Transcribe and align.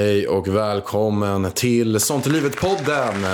Hej 0.00 0.28
och 0.28 0.48
välkommen 0.48 1.50
till 1.50 2.00
Sånt 2.00 2.26
i 2.26 2.30
livet-podden. 2.30 3.24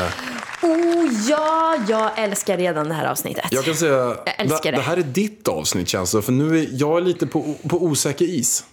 Oh 0.62 1.28
ja, 1.28 1.76
jag 1.88 2.18
älskar 2.18 2.56
redan 2.56 2.88
det 2.88 2.94
här 2.94 3.06
avsnittet. 3.06 3.44
Jag 3.50 3.64
kan 3.64 3.74
säga, 3.74 3.94
Jag 3.94 4.40
älskar 4.40 4.72
det. 4.72 4.78
det. 4.78 4.82
här 4.82 4.96
är 4.96 5.02
ditt 5.02 5.48
avsnitt 5.48 5.88
känns 5.88 6.12
det. 6.12 6.22
För 6.22 6.32
nu 6.32 6.58
är 6.58 6.68
jag 6.72 6.96
är 6.96 7.00
lite 7.00 7.26
på, 7.26 7.54
på 7.68 7.84
osäker 7.84 8.24
is. 8.24 8.64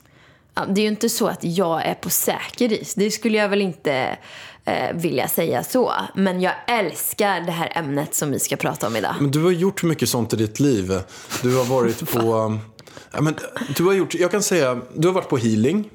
Ja, 0.55 0.65
det 0.65 0.81
är 0.81 0.83
ju 0.83 0.89
inte 0.89 1.09
så 1.09 1.27
att 1.27 1.43
jag 1.43 1.85
är 1.85 1.93
på 1.93 2.09
säker 2.09 2.73
is. 2.73 2.93
Det 2.93 3.11
skulle 3.11 3.37
jag 3.37 3.49
väl 3.49 3.61
inte 3.61 4.17
eh, 4.65 4.95
vilja 4.95 5.27
säga 5.27 5.63
så. 5.63 5.93
Men 6.15 6.41
jag 6.41 6.53
älskar 6.67 7.41
det 7.41 7.51
här 7.51 7.71
ämnet 7.75 8.15
som 8.15 8.31
vi 8.31 8.39
ska 8.39 8.55
prata 8.55 8.87
om 8.87 8.95
idag. 8.95 9.15
Men 9.19 9.31
du 9.31 9.43
har 9.43 9.51
gjort 9.51 9.83
mycket 9.83 10.09
sånt 10.09 10.33
i 10.33 10.35
ditt 10.35 10.59
liv. 10.59 11.01
Du 11.41 11.55
har 11.55 11.65
varit 11.65 12.11
på... 12.11 12.59
Ja, 13.11 13.21
men, 13.21 13.35
du 13.77 13.83
har 13.83 13.93
gjort, 13.93 14.13
jag 14.13 14.31
kan 14.31 14.43
säga, 14.43 14.81
du 14.95 15.07
har 15.07 15.13
varit 15.13 15.29
på 15.29 15.37
healing. 15.37 15.89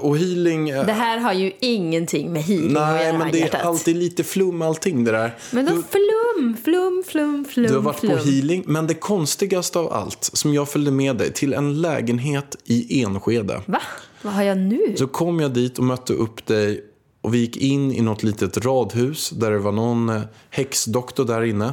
Och 0.00 0.18
healing... 0.18 0.68
eh, 0.70 0.86
Det 0.86 0.92
här 0.92 1.18
har 1.18 1.32
ju 1.32 1.52
ingenting 1.60 2.32
med 2.32 2.42
healing 2.42 2.66
att 2.66 2.72
Nej, 2.88 3.06
göra, 3.06 3.18
men 3.18 3.32
det 3.32 3.38
är 3.38 3.40
hjärtat. 3.40 3.62
alltid 3.64 3.96
lite 3.96 4.24
flum 4.24 4.62
allting 4.62 5.04
det 5.04 5.12
där. 5.12 5.36
Men 5.52 5.66
då 5.66 5.72
du, 5.72 5.82
flum, 5.82 6.56
flum, 6.64 7.02
flum, 7.06 7.44
flum, 7.44 7.66
du 7.66 7.74
har 7.74 7.80
varit 7.82 8.00
flum. 8.00 8.18
på 8.18 8.24
healing, 8.24 8.64
men 8.66 8.86
det 8.86 8.94
konstigaste 8.94 9.78
av 9.78 9.92
allt, 9.92 10.30
som 10.32 10.54
jag 10.54 10.68
följde 10.68 10.90
med 10.90 11.16
dig 11.16 11.32
till 11.32 11.52
en 11.52 11.80
lägenhet 11.80 12.56
i 12.64 13.02
Enskede. 13.02 13.60
Va? 13.66 13.80
Vad 14.22 14.32
har 14.32 14.42
jag 14.42 14.58
nu? 14.58 14.94
Så 14.98 15.06
kom 15.06 15.40
jag 15.40 15.50
dit 15.54 15.78
och 15.78 15.84
mötte 15.84 16.12
upp 16.12 16.46
dig 16.46 16.84
och 17.20 17.34
vi 17.34 17.38
gick 17.38 17.56
in 17.56 17.92
i 17.92 18.00
något 18.00 18.22
litet 18.22 18.56
radhus 18.64 19.30
där 19.30 19.50
det 19.50 19.58
var 19.58 19.72
någon 19.72 20.08
eh, 20.08 20.20
häxdoktor 20.50 21.24
där 21.24 21.42
inne 21.44 21.72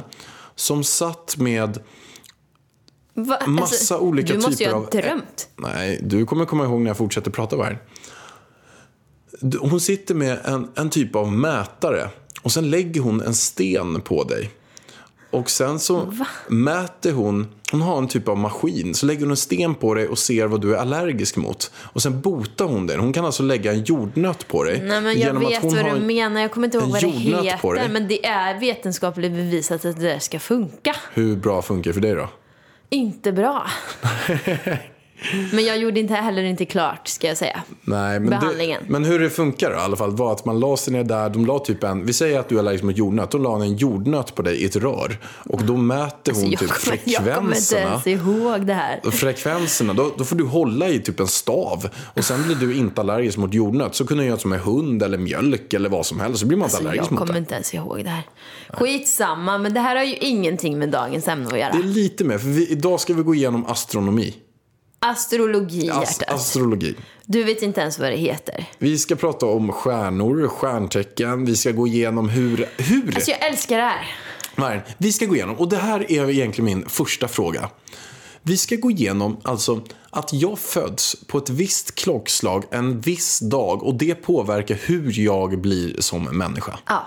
som 0.54 0.84
satt 0.84 1.36
med 1.38 1.78
Va? 3.14 3.38
massa 3.46 3.98
olika 3.98 4.28
du 4.32 4.38
måste 4.38 4.50
typer 4.50 4.64
ju 4.64 4.70
ha 4.70 4.82
av- 4.82 4.90
drömt. 4.90 5.48
Nej, 5.56 6.00
du 6.02 6.26
kommer 6.26 6.44
komma 6.44 6.64
ihåg 6.64 6.80
när 6.80 6.90
jag 6.90 6.96
fortsätter 6.96 7.30
prata 7.30 7.56
Du- 7.56 7.78
Hon 9.60 9.80
sitter 9.80 10.14
med 10.14 10.38
en, 10.44 10.68
en 10.74 10.90
typ 10.90 11.16
av 11.16 11.32
mätare 11.32 12.08
och 12.42 12.52
sen 12.52 12.70
lägger 12.70 13.00
hon 13.00 13.20
en 13.22 13.34
sten 13.34 14.00
på 14.00 14.24
dig. 14.24 14.50
Och 15.30 15.50
sen 15.50 15.78
så 15.78 16.14
mäter 16.48 17.12
hon, 17.12 17.46
hon 17.72 17.82
har 17.82 17.98
en 17.98 18.08
typ 18.08 18.28
av 18.28 18.38
maskin, 18.38 18.94
så 18.94 19.06
lägger 19.06 19.20
hon 19.20 19.30
en 19.30 19.36
sten 19.36 19.74
på 19.74 19.94
dig 19.94 20.08
och 20.08 20.18
ser 20.18 20.46
vad 20.46 20.60
du 20.60 20.74
är 20.74 20.78
allergisk 20.78 21.36
mot. 21.36 21.72
Och 21.76 22.02
sen 22.02 22.20
botar 22.20 22.64
hon 22.64 22.86
dig. 22.86 22.96
Hon 22.96 23.12
kan 23.12 23.24
alltså 23.24 23.42
lägga 23.42 23.72
en 23.72 23.84
jordnöt 23.84 24.48
på 24.48 24.64
dig. 24.64 24.82
Nej, 24.82 25.00
men 25.00 25.18
jag 25.20 25.34
vet 25.34 25.62
vad 25.64 25.72
du 25.74 25.80
en- 25.80 26.06
menar. 26.06 26.40
Jag 26.40 26.50
kommer 26.52 26.66
inte 26.66 26.78
ihåg 26.78 26.88
vad 26.90 27.00
det 27.00 27.08
heter. 27.08 27.88
Men 27.88 28.08
det 28.08 28.26
är 28.26 28.60
vetenskapligt 28.60 29.32
bevisat 29.32 29.84
att 29.84 29.96
det 29.96 30.02
där 30.02 30.18
ska 30.18 30.38
funka. 30.38 30.96
Hur 31.12 31.36
bra 31.36 31.62
funkar 31.62 31.90
det 31.90 31.94
för 31.94 32.00
dig 32.00 32.14
då? 32.14 32.28
Inte 32.90 33.32
bra. 33.32 33.66
Men 35.52 35.64
jag 35.64 35.78
gjorde 35.78 36.00
inte 36.00 36.14
heller 36.14 36.42
inte 36.42 36.64
klart, 36.64 37.08
ska 37.08 37.26
jag 37.28 37.36
säga. 37.36 37.62
Nej, 37.82 38.20
men, 38.20 38.30
Behandlingen. 38.30 38.82
Det, 38.86 38.92
men 38.92 39.04
hur 39.04 39.18
det 39.18 39.30
funkar 39.30 39.70
då, 39.70 39.76
i 39.76 39.80
alla 39.80 39.96
fall 39.96 40.16
var 40.16 40.32
att 40.32 40.44
man 40.44 40.60
la 40.60 40.76
sig 40.76 40.92
ner 40.92 41.04
där. 41.04 41.30
De 41.30 41.46
la 41.46 41.58
typ 41.58 41.84
en, 41.84 42.06
vi 42.06 42.12
säger 42.12 42.40
att 42.40 42.48
du 42.48 42.54
är 42.54 42.58
allergisk 42.58 42.84
mot 42.84 42.96
jordnöt. 42.96 43.30
Då 43.30 43.38
la 43.38 43.62
en 43.62 43.76
jordnöt 43.76 44.34
på 44.34 44.42
dig 44.42 44.56
i 44.56 44.64
ett 44.64 44.76
rör. 44.76 45.18
Och 45.24 45.62
då 45.62 45.76
mäter 45.76 46.32
hon 46.34 46.50
jag, 46.50 46.60
typ 46.60 46.70
kommer, 46.70 46.98
jag 47.04 47.24
kommer 47.34 47.40
inte 47.54 47.60
frekvenserna. 47.60 47.90
ens 47.90 48.06
ihåg 48.06 48.66
det 48.66 48.74
här. 48.74 49.10
Frekvenserna, 49.10 49.92
då, 49.92 50.10
då 50.18 50.24
får 50.24 50.36
du 50.36 50.44
hålla 50.44 50.88
i 50.88 50.98
typ 50.98 51.20
en 51.20 51.26
stav. 51.26 51.88
Och 52.14 52.24
sen 52.24 52.42
blir 52.42 52.56
du 52.56 52.74
inte 52.74 53.00
allergisk 53.00 53.38
mot 53.38 53.54
jordnöt. 53.54 53.94
Så 53.94 54.06
kunde 54.06 54.22
du 54.22 54.28
göra 54.28 54.38
som 54.38 54.50
med 54.50 54.60
hund 54.60 55.02
eller 55.02 55.18
mjölk 55.18 55.74
eller 55.74 55.88
vad 55.88 56.06
som 56.06 56.20
helst. 56.20 56.40
Så 56.40 56.46
blir 56.46 56.58
man 56.58 56.66
inte 56.66 56.76
Så 56.76 56.82
allergisk 56.82 57.04
jag 57.04 57.12
mot 57.12 57.18
kommer 57.18 57.32
det. 57.32 57.38
inte 57.38 57.54
ens 57.54 57.74
ihåg 57.74 58.04
det 58.04 58.10
här. 58.10 58.22
Skitsamma, 58.70 59.58
men 59.58 59.74
det 59.74 59.80
här 59.80 59.96
har 59.96 60.04
ju 60.04 60.16
ingenting 60.16 60.78
med 60.78 60.88
dagens 60.90 61.28
ämne 61.28 61.46
att 61.46 61.58
göra. 61.58 61.72
Det 61.72 61.78
är 61.78 61.82
lite 61.82 62.24
mer, 62.24 62.38
för 62.38 62.48
vi, 62.48 62.66
idag 62.70 63.00
ska 63.00 63.14
vi 63.14 63.22
gå 63.22 63.34
igenom 63.34 63.66
astronomi. 63.66 64.34
Astrologi, 65.02 65.90
As, 65.90 66.22
astrologi. 66.26 66.94
Du 67.24 67.44
vet 67.44 67.62
inte 67.62 67.80
ens 67.80 67.98
vad 67.98 68.10
det 68.10 68.16
heter. 68.16 68.66
Vi 68.78 68.98
ska 68.98 69.16
prata 69.16 69.46
om 69.46 69.72
stjärnor, 69.72 70.48
stjärntecken. 70.48 71.44
Vi 71.44 71.56
ska 71.56 71.70
gå 71.70 71.86
igenom 71.86 72.28
hur... 72.28 72.68
hur 72.76 73.14
Alltså 73.14 73.30
jag 73.30 73.46
älskar 73.46 73.76
det 73.76 73.82
här. 73.82 74.16
Nej, 74.56 74.82
vi 74.98 75.12
ska 75.12 75.26
gå 75.26 75.36
igenom, 75.36 75.56
och 75.56 75.68
det 75.68 75.76
här 75.76 76.12
är 76.12 76.30
egentligen 76.30 76.64
min 76.64 76.88
första 76.88 77.28
fråga. 77.28 77.70
Vi 78.42 78.56
ska 78.56 78.76
gå 78.76 78.90
igenom 78.90 79.40
alltså 79.44 79.82
att 80.10 80.32
jag 80.32 80.58
föds 80.58 81.16
på 81.26 81.38
ett 81.38 81.50
visst 81.50 81.94
klockslag 81.94 82.64
en 82.70 83.00
viss 83.00 83.38
dag 83.38 83.82
och 83.82 83.94
det 83.94 84.14
påverkar 84.14 84.78
hur 84.86 85.18
jag 85.18 85.60
blir 85.60 86.00
som 86.00 86.24
människa. 86.24 86.78
Ja, 86.86 87.06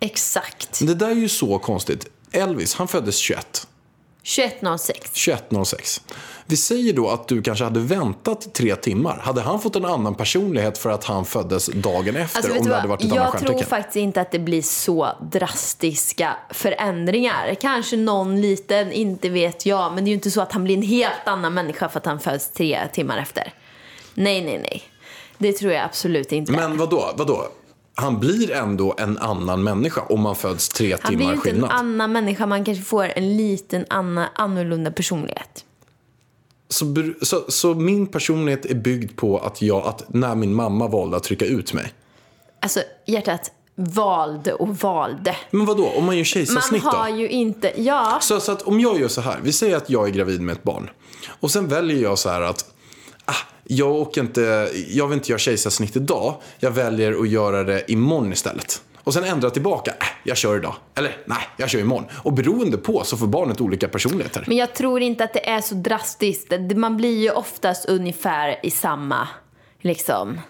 exakt. 0.00 0.80
Det 0.80 0.94
där 0.94 1.10
är 1.10 1.14
ju 1.14 1.28
så 1.28 1.58
konstigt. 1.58 2.06
Elvis, 2.32 2.74
han 2.74 2.88
föddes 2.88 3.16
21. 3.16 3.66
2106. 4.36 5.10
21.06. 5.14 6.00
Vi 6.46 6.56
säger 6.56 6.92
då 6.92 7.08
att 7.08 7.28
du 7.28 7.42
kanske 7.42 7.64
hade 7.64 7.80
väntat 7.80 8.54
tre 8.54 8.76
timmar. 8.76 9.18
Hade 9.22 9.40
han 9.40 9.60
fått 9.60 9.76
en 9.76 9.84
annan 9.84 10.14
personlighet 10.14 10.78
för 10.78 10.90
att 10.90 11.04
han 11.04 11.24
föddes 11.24 11.66
dagen 11.66 12.16
efter 12.16 12.38
Alltså, 12.38 12.58
om 12.58 12.66
det 12.66 12.74
hade 12.74 12.88
varit 12.88 13.04
ett 13.04 13.14
Jag 13.14 13.38
tror 13.38 13.62
faktiskt 13.62 13.96
inte 13.96 14.20
att 14.20 14.30
det 14.30 14.38
blir 14.38 14.62
så 14.62 15.08
drastiska 15.32 16.36
förändringar. 16.50 17.54
Kanske 17.60 17.96
någon 17.96 18.40
liten, 18.40 18.92
inte 18.92 19.28
vet 19.28 19.66
jag. 19.66 19.92
Men 19.92 20.04
det 20.04 20.08
är 20.08 20.10
ju 20.10 20.14
inte 20.14 20.30
så 20.30 20.40
att 20.40 20.52
han 20.52 20.64
blir 20.64 20.76
en 20.76 20.82
helt 20.82 21.26
annan 21.26 21.54
människa 21.54 21.88
för 21.88 21.98
att 21.98 22.06
han 22.06 22.20
föds 22.20 22.50
tre 22.50 22.80
timmar 22.92 23.18
efter. 23.18 23.52
Nej, 24.14 24.44
nej, 24.44 24.58
nej. 24.58 24.82
Det 25.38 25.52
tror 25.52 25.72
jag 25.72 25.84
absolut 25.84 26.32
inte. 26.32 26.52
Men 26.52 26.76
vad 26.76 26.90
då? 27.26 27.48
Han 28.00 28.20
blir 28.20 28.50
ändå 28.50 28.94
en 28.98 29.18
annan 29.18 29.62
människa 29.62 30.00
om 30.00 30.20
man 30.20 30.36
föds 30.36 30.68
tre 30.68 30.92
han 30.92 30.98
blir 31.00 31.18
timmar 31.18 31.24
ju 31.30 31.36
inte 31.36 31.50
skillnad. 31.50 31.70
en 31.70 31.76
annan 31.76 32.12
människa. 32.12 32.46
Man 32.46 32.64
kanske 32.64 32.84
får 32.84 33.04
en 33.04 33.36
liten 33.36 33.84
annan, 33.88 34.28
annorlunda 34.34 34.90
personlighet. 34.90 35.64
Så, 36.68 37.12
så, 37.22 37.44
så 37.48 37.74
min 37.74 38.06
personlighet 38.06 38.66
är 38.66 38.74
byggd 38.74 39.16
på 39.16 39.38
att 39.38 39.62
jag, 39.62 39.86
att 39.86 40.14
när 40.14 40.34
min 40.34 40.54
mamma 40.54 40.88
valde 40.88 41.16
att 41.16 41.22
trycka 41.22 41.44
ut 41.44 41.72
mig. 41.72 41.92
Alltså, 42.60 42.80
hjärtat 43.06 43.52
valde 43.74 44.52
och 44.52 44.76
valde. 44.76 45.36
Men 45.50 45.66
vad 45.66 45.76
då? 45.76 45.86
om 45.86 46.04
man 46.04 46.14
gör 46.16 46.20
Man 46.20 46.24
kejsarsnitt 46.24 46.82
har 46.82 47.10
då? 47.10 47.16
ju 47.16 47.28
inte... 47.28 47.72
Ja, 47.76 48.18
Så, 48.22 48.40
så 48.40 48.52
att 48.52 48.62
om 48.62 48.80
jag 48.80 49.00
gör 49.00 49.08
så 49.08 49.20
här, 49.20 49.38
vi 49.42 49.52
säger 49.52 49.76
att 49.76 49.90
jag 49.90 50.08
är 50.08 50.12
gravid 50.12 50.40
med 50.40 50.52
ett 50.52 50.62
barn. 50.62 50.90
Och 51.40 51.50
sen 51.50 51.68
väljer 51.68 52.02
jag 52.02 52.18
så 52.18 52.28
här 52.28 52.40
att, 52.40 52.74
jag, 53.70 53.92
åker 53.92 54.20
inte, 54.20 54.70
jag 54.88 55.06
vill 55.08 55.18
inte 55.18 55.30
göra 55.30 55.38
kejsarsnitt 55.38 55.96
idag. 55.96 56.34
Jag 56.58 56.70
väljer 56.70 57.20
att 57.20 57.28
göra 57.28 57.64
det 57.64 57.92
imorgon 57.92 58.32
istället. 58.32 58.82
Och 58.96 59.14
sen 59.14 59.24
ändra 59.24 59.50
tillbaka, 59.50 59.90
äh, 59.90 60.06
jag 60.24 60.36
kör 60.36 60.56
idag. 60.56 60.74
Eller 60.94 61.16
nej, 61.24 61.38
jag 61.56 61.70
kör 61.70 61.78
imorgon. 61.78 62.04
Och 62.12 62.32
beroende 62.32 62.76
på 62.76 63.04
så 63.04 63.16
får 63.16 63.26
barnet 63.26 63.60
olika 63.60 63.88
personligheter. 63.88 64.44
Men 64.46 64.56
jag 64.56 64.74
tror 64.74 65.02
inte 65.02 65.24
att 65.24 65.32
det 65.32 65.48
är 65.48 65.60
så 65.60 65.74
drastiskt. 65.74 66.52
Man 66.76 66.96
blir 66.96 67.18
ju 67.18 67.30
oftast 67.30 67.84
ungefär 67.88 68.60
i 68.62 68.70
samma, 68.70 69.28
liksom... 69.80 70.40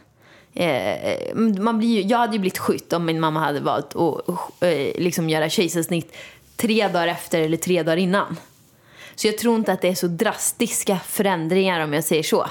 Eh, 0.55 1.35
man 1.37 1.79
blir 1.79 1.89
ju, 1.89 2.01
jag 2.01 2.19
hade 2.19 2.33
ju 2.33 2.39
blivit 2.39 2.59
skytt 2.59 2.93
om 2.93 3.05
min 3.05 3.21
mamma 3.21 3.41
hade 3.41 3.61
valt 3.61 3.97
att 3.97 4.63
eh, 4.63 5.03
liksom 5.03 5.29
göra 5.29 5.49
kejsarsnitt 5.49 6.17
tre 6.57 6.89
dagar 6.89 7.09
efter 7.09 7.41
eller 7.41 7.57
tre 7.57 7.83
dagar 7.83 7.97
innan. 7.97 8.37
Så 9.15 9.27
jag 9.27 9.39
tror 9.39 9.57
inte 9.57 9.73
att 9.73 9.81
det 9.81 9.89
är 9.89 9.95
så 9.95 10.07
drastiska 10.07 10.99
förändringar 11.07 11.85
om 11.85 11.93
jag 11.93 12.05
säger 12.05 12.23
så. 12.23 12.47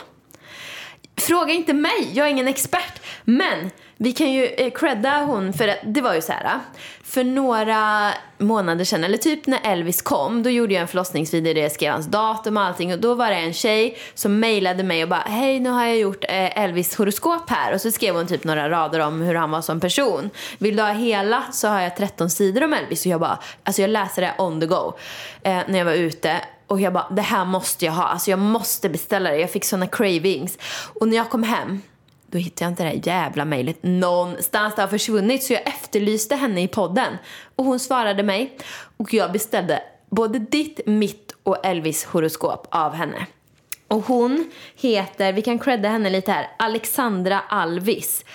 Fråga 1.20 1.54
inte 1.54 1.74
mig, 1.74 2.12
jag 2.14 2.28
är 2.28 2.32
ingen 2.32 2.48
expert. 2.48 3.02
Men 3.24 3.72
vi 3.98 4.12
kan 4.12 4.32
ju 4.32 4.46
eh, 4.46 4.72
credda 4.72 5.18
hon 5.18 5.54
för 5.54 5.68
att 5.68 5.78
det 5.84 6.02
var 6.02 6.14
ju 6.14 6.22
så 6.22 6.32
här. 6.32 6.46
Eh, 6.46 6.60
för 7.04 7.24
några 7.24 8.14
månader 8.38 8.86
sedan, 8.86 9.04
eller 9.04 9.18
typ 9.18 9.48
när 9.48 9.60
Elvis 9.64 10.02
kom, 10.02 10.44
då 10.44 10.50
gjorde 10.50 10.74
jag 10.74 10.82
en 10.82 10.88
förlossningsvideo 10.88 11.54
där 11.54 11.62
jag 11.62 11.72
skrev 11.72 11.92
hans 11.92 12.06
datum 12.06 12.58
och 12.58 12.64
allting. 12.64 12.94
Och 12.94 13.00
då 13.00 13.14
var 13.14 13.30
det 13.30 13.36
en 13.36 13.54
tjej 13.54 13.98
som 14.14 14.40
mejlade 14.40 14.84
mig 14.84 15.04
och 15.04 15.10
bara 15.10 15.24
Hej, 15.26 15.60
nu 15.60 15.70
har 15.70 15.86
jag 15.86 15.98
gjort 15.98 16.24
eh, 16.24 16.64
Elvis 16.64 16.96
horoskop 16.96 17.50
här. 17.50 17.74
Och 17.74 17.82
så 17.82 17.92
skrev 17.92 18.16
hon 18.16 18.28
typ 18.28 18.44
några 18.44 18.70
rader 18.70 19.00
om 19.00 19.22
hur 19.22 19.36
han 19.36 19.52
var 19.52 19.62
som 19.62 19.80
person. 19.80 20.30
Vill 20.58 20.76
du 20.76 20.84
ha 20.84 20.92
hela 20.92 21.44
så 21.52 21.68
har 21.68 21.82
jag 21.82 21.98
13 21.98 22.30
sidor 22.30 22.64
om 22.64 22.74
Elvis. 22.74 23.06
Och 23.06 23.12
jag 23.12 23.20
bara, 23.20 23.40
alltså 23.64 23.82
jag 23.82 23.90
läser 23.90 24.22
det 24.22 24.34
on 24.38 24.62
the 24.62 24.68
go. 24.68 24.94
Eh, 25.42 25.60
när 25.68 25.78
jag 25.78 25.86
var 25.86 25.94
ute. 25.94 26.42
Och 26.70 26.82
jag 26.82 26.94
bara, 26.94 27.10
det 27.10 27.22
här 27.22 27.46
måste 27.46 27.86
jag 27.86 27.94
ha. 27.94 28.04
Alltså 28.04 28.30
jag 28.30 28.40
måste 28.40 28.90
beställa 28.90 29.32
det. 29.32 29.38
Jag 29.38 29.52
fick 29.52 29.66
såna 29.66 29.88
cravings. 29.88 30.58
Och 31.00 31.08
när 31.08 31.18
jag 31.18 31.30
kom 31.30 31.44
hem, 31.44 31.82
då 32.28 32.38
hittade 32.38 32.66
jag 32.66 32.72
inte 32.72 32.84
det 32.84 32.90
här 32.90 33.02
jävla 33.04 33.46
mejlet 33.46 33.78
någonstans. 33.82 34.76
Det 34.76 34.82
har 34.82 34.88
försvunnit. 34.88 35.44
Så 35.44 35.54
jag 35.54 35.68
efterlyste 35.68 36.36
henne 36.36 36.62
i 36.62 36.68
podden. 36.68 37.18
Och 37.56 37.66
hon 37.66 37.80
svarade 37.80 38.24
mig. 38.24 38.58
Och 38.98 39.14
jag 39.14 39.32
beställde 39.32 39.84
både 40.10 40.40
ditt, 40.40 40.80
mitt 40.86 41.36
och 41.44 41.66
Elvis 41.66 42.06
horoskop 42.06 42.68
av 42.72 42.94
henne. 42.94 43.26
Och 43.88 44.06
hon 44.06 44.52
heter, 44.76 45.34
vi 45.34 45.42
kan 45.42 45.60
credda 45.60 45.90
henne 45.90 46.10
lite 46.10 46.32
här, 46.32 46.50
Alexandra 46.60 47.40
Alvis. 47.40 48.26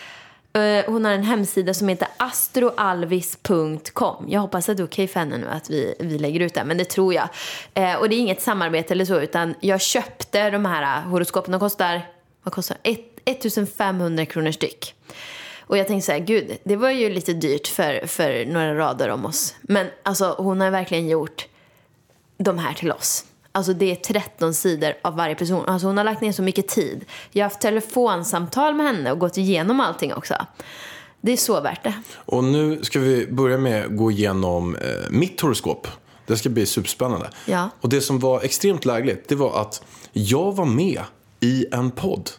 Eh, 0.58 0.84
hon 0.86 1.04
har 1.04 1.12
en 1.12 1.22
hemsida 1.22 1.74
som 1.74 1.88
heter 1.88 2.08
astroalvis.com. 2.16 4.24
Jag 4.28 4.40
hoppas 4.40 4.68
att 4.68 4.76
det 4.76 4.82
är 4.82 4.86
okej 4.86 5.08
för 5.08 5.20
henne 5.20 5.38
nu 5.38 5.46
att 5.46 5.70
vi, 5.70 5.94
vi 5.98 6.18
lägger 6.18 6.40
ut 6.40 6.54
det, 6.54 6.64
men 6.64 6.78
det 6.78 6.84
tror 6.84 7.14
jag. 7.14 7.28
Eh, 7.74 7.94
och 7.94 8.08
det 8.08 8.14
är 8.14 8.18
inget 8.18 8.42
samarbete 8.42 8.94
eller 8.94 9.04
så, 9.04 9.20
utan 9.20 9.54
jag 9.60 9.80
köpte 9.80 10.50
de 10.50 10.64
här 10.64 10.82
eh, 10.82 11.10
horoskopen. 11.10 11.52
De 11.52 11.60
kostar, 11.60 12.02
vad 12.42 12.54
kostar 12.54 12.76
1500 13.24 14.26
kronor 14.26 14.50
styck. 14.50 14.94
Och 15.60 15.78
jag 15.78 15.86
tänkte 15.86 16.06
så 16.06 16.12
här, 16.12 16.18
gud, 16.18 16.58
det 16.64 16.76
var 16.76 16.90
ju 16.90 17.10
lite 17.10 17.32
dyrt 17.32 17.66
för, 17.66 18.06
för 18.06 18.46
några 18.46 18.74
rader 18.74 19.08
om 19.08 19.26
oss. 19.26 19.54
Men 19.62 19.86
alltså, 20.02 20.34
hon 20.38 20.60
har 20.60 20.70
verkligen 20.70 21.08
gjort 21.08 21.46
de 22.36 22.58
här 22.58 22.74
till 22.74 22.92
oss. 22.92 23.24
Alltså 23.56 23.72
det 23.72 23.90
är 23.90 23.96
13 23.96 24.54
sidor 24.54 24.94
av 25.02 25.16
varje 25.16 25.34
person. 25.34 25.64
Alltså 25.66 25.86
hon 25.86 25.96
har 25.96 26.04
lagt 26.04 26.20
ner 26.20 26.32
så 26.32 26.42
mycket 26.42 26.68
tid. 26.68 27.04
Jag 27.32 27.44
har 27.44 27.50
haft 27.50 27.60
telefonsamtal 27.60 28.74
med 28.74 28.86
henne 28.86 29.12
och 29.12 29.18
gått 29.18 29.38
igenom 29.38 29.80
allting 29.80 30.14
också. 30.14 30.34
Det 31.20 31.32
är 31.32 31.36
så 31.36 31.60
värt 31.60 31.84
det. 31.84 31.94
Och 32.14 32.44
nu 32.44 32.78
ska 32.82 33.00
vi 33.00 33.26
börja 33.26 33.58
med 33.58 33.84
att 33.84 33.96
gå 33.96 34.10
igenom 34.10 34.76
eh, 34.76 35.10
mitt 35.10 35.40
horoskop. 35.40 35.88
Det 36.26 36.36
ska 36.36 36.48
bli 36.48 36.66
superspännande. 36.66 37.30
Ja. 37.46 37.70
Och 37.80 37.88
det 37.88 38.00
som 38.00 38.18
var 38.18 38.42
extremt 38.42 38.84
lägligt, 38.84 39.28
det 39.28 39.34
var 39.34 39.60
att 39.60 39.82
jag 40.12 40.52
var 40.52 40.64
med 40.66 41.02
i 41.40 41.66
en 41.72 41.90
podd 41.90 42.30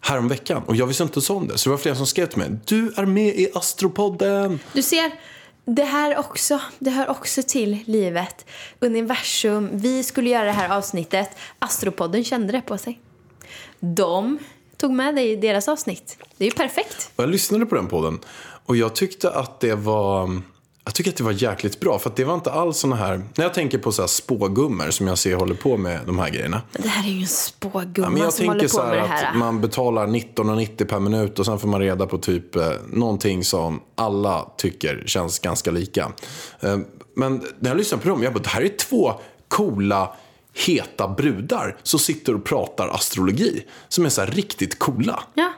häromveckan. 0.00 0.62
Och 0.66 0.76
jag 0.76 0.86
visste 0.86 1.02
inte 1.02 1.16
ens 1.16 1.30
om 1.30 1.48
det. 1.48 1.58
Så 1.58 1.68
det 1.68 1.70
var 1.70 1.78
flera 1.78 1.94
som 1.94 2.06
skrev 2.06 2.26
till 2.26 2.38
mig. 2.38 2.50
Du 2.64 2.92
är 2.96 3.06
med 3.06 3.26
i 3.26 3.48
Astropodden. 3.54 4.58
Du 4.72 4.82
ser, 4.82 5.12
det 5.66 5.84
här 5.84 6.18
också, 6.18 6.60
det 6.78 6.90
hör 6.90 7.10
också 7.10 7.42
till 7.42 7.78
livet. 7.86 8.46
Universum. 8.80 9.68
Vi 9.72 10.02
skulle 10.02 10.30
göra 10.30 10.44
det 10.44 10.52
här 10.52 10.76
avsnittet. 10.76 11.30
Astropodden 11.58 12.24
kände 12.24 12.52
det 12.52 12.60
på 12.60 12.78
sig. 12.78 13.00
De 13.80 14.38
tog 14.76 14.90
med 14.90 15.14
dig 15.14 15.30
i 15.30 15.36
deras 15.36 15.68
avsnitt. 15.68 16.18
Det 16.36 16.44
är 16.44 16.50
ju 16.50 16.56
perfekt. 16.56 17.10
Och 17.16 17.22
jag 17.22 17.30
lyssnade 17.30 17.66
på 17.66 17.74
den 17.74 17.86
podden. 17.86 18.18
Och 18.66 18.76
jag 18.76 18.94
tyckte 18.94 19.30
att 19.30 19.60
det 19.60 19.74
var... 19.74 20.42
Jag 20.86 20.94
tycker 20.94 21.10
att 21.10 21.16
det 21.16 21.24
var 21.24 21.32
jäkligt 21.32 21.80
bra. 21.80 21.98
För 21.98 22.12
det 22.16 22.24
var 22.24 22.34
inte 22.34 22.52
alls 22.52 22.78
såna 22.78 22.96
här... 22.96 23.22
När 23.34 23.44
jag 23.44 23.54
tänker 23.54 23.78
på 23.78 23.92
så 23.92 24.02
här 24.02 24.06
spågummor 24.06 24.90
som 24.90 25.06
jag 25.06 25.18
ser 25.18 25.36
håller 25.36 25.54
på 25.54 25.76
med 25.76 26.00
de 26.06 26.18
här 26.18 26.30
grejerna. 26.30 26.62
Det 26.72 26.88
här 26.88 27.08
är 27.08 27.12
ju 27.12 27.20
en 27.20 27.26
spågumma 27.26 28.06
Ja, 28.06 28.10
men 28.10 28.22
jag 28.22 28.32
som 28.32 28.46
håller 28.46 28.62
på 28.62 28.68
så 28.68 28.82
med 28.82 28.88
här 28.88 28.96
det 28.96 29.06
här. 29.06 29.30
att 29.30 29.36
man 29.36 29.60
betalar 29.60 30.06
19,90 30.06 30.84
per 30.84 31.00
minut 31.00 31.38
och 31.38 31.46
sen 31.46 31.58
får 31.58 31.68
man 31.68 31.80
reda 31.80 32.06
på 32.06 32.18
typ 32.18 32.56
eh, 32.56 32.72
någonting 32.92 33.44
som 33.44 33.80
alla 33.94 34.50
tycker 34.56 35.02
känns 35.06 35.38
ganska 35.38 35.70
lika. 35.70 36.12
Eh, 36.60 36.78
men 37.16 37.42
när 37.58 37.70
jag 37.70 37.76
lyssnar 37.76 37.98
på 37.98 38.08
dem, 38.08 38.22
jag 38.22 38.32
bara, 38.32 38.42
det 38.42 38.48
här 38.48 38.62
är 38.62 38.68
två 38.68 39.12
coola, 39.48 40.14
heta 40.66 41.08
brudar 41.08 41.76
som 41.82 42.00
sitter 42.00 42.34
och 42.34 42.44
pratar 42.44 42.88
astrologi. 42.88 43.64
Som 43.88 44.04
är 44.04 44.08
så 44.08 44.20
här 44.20 44.28
riktigt 44.30 44.78
coola. 44.78 45.22
Ja. 45.34 45.52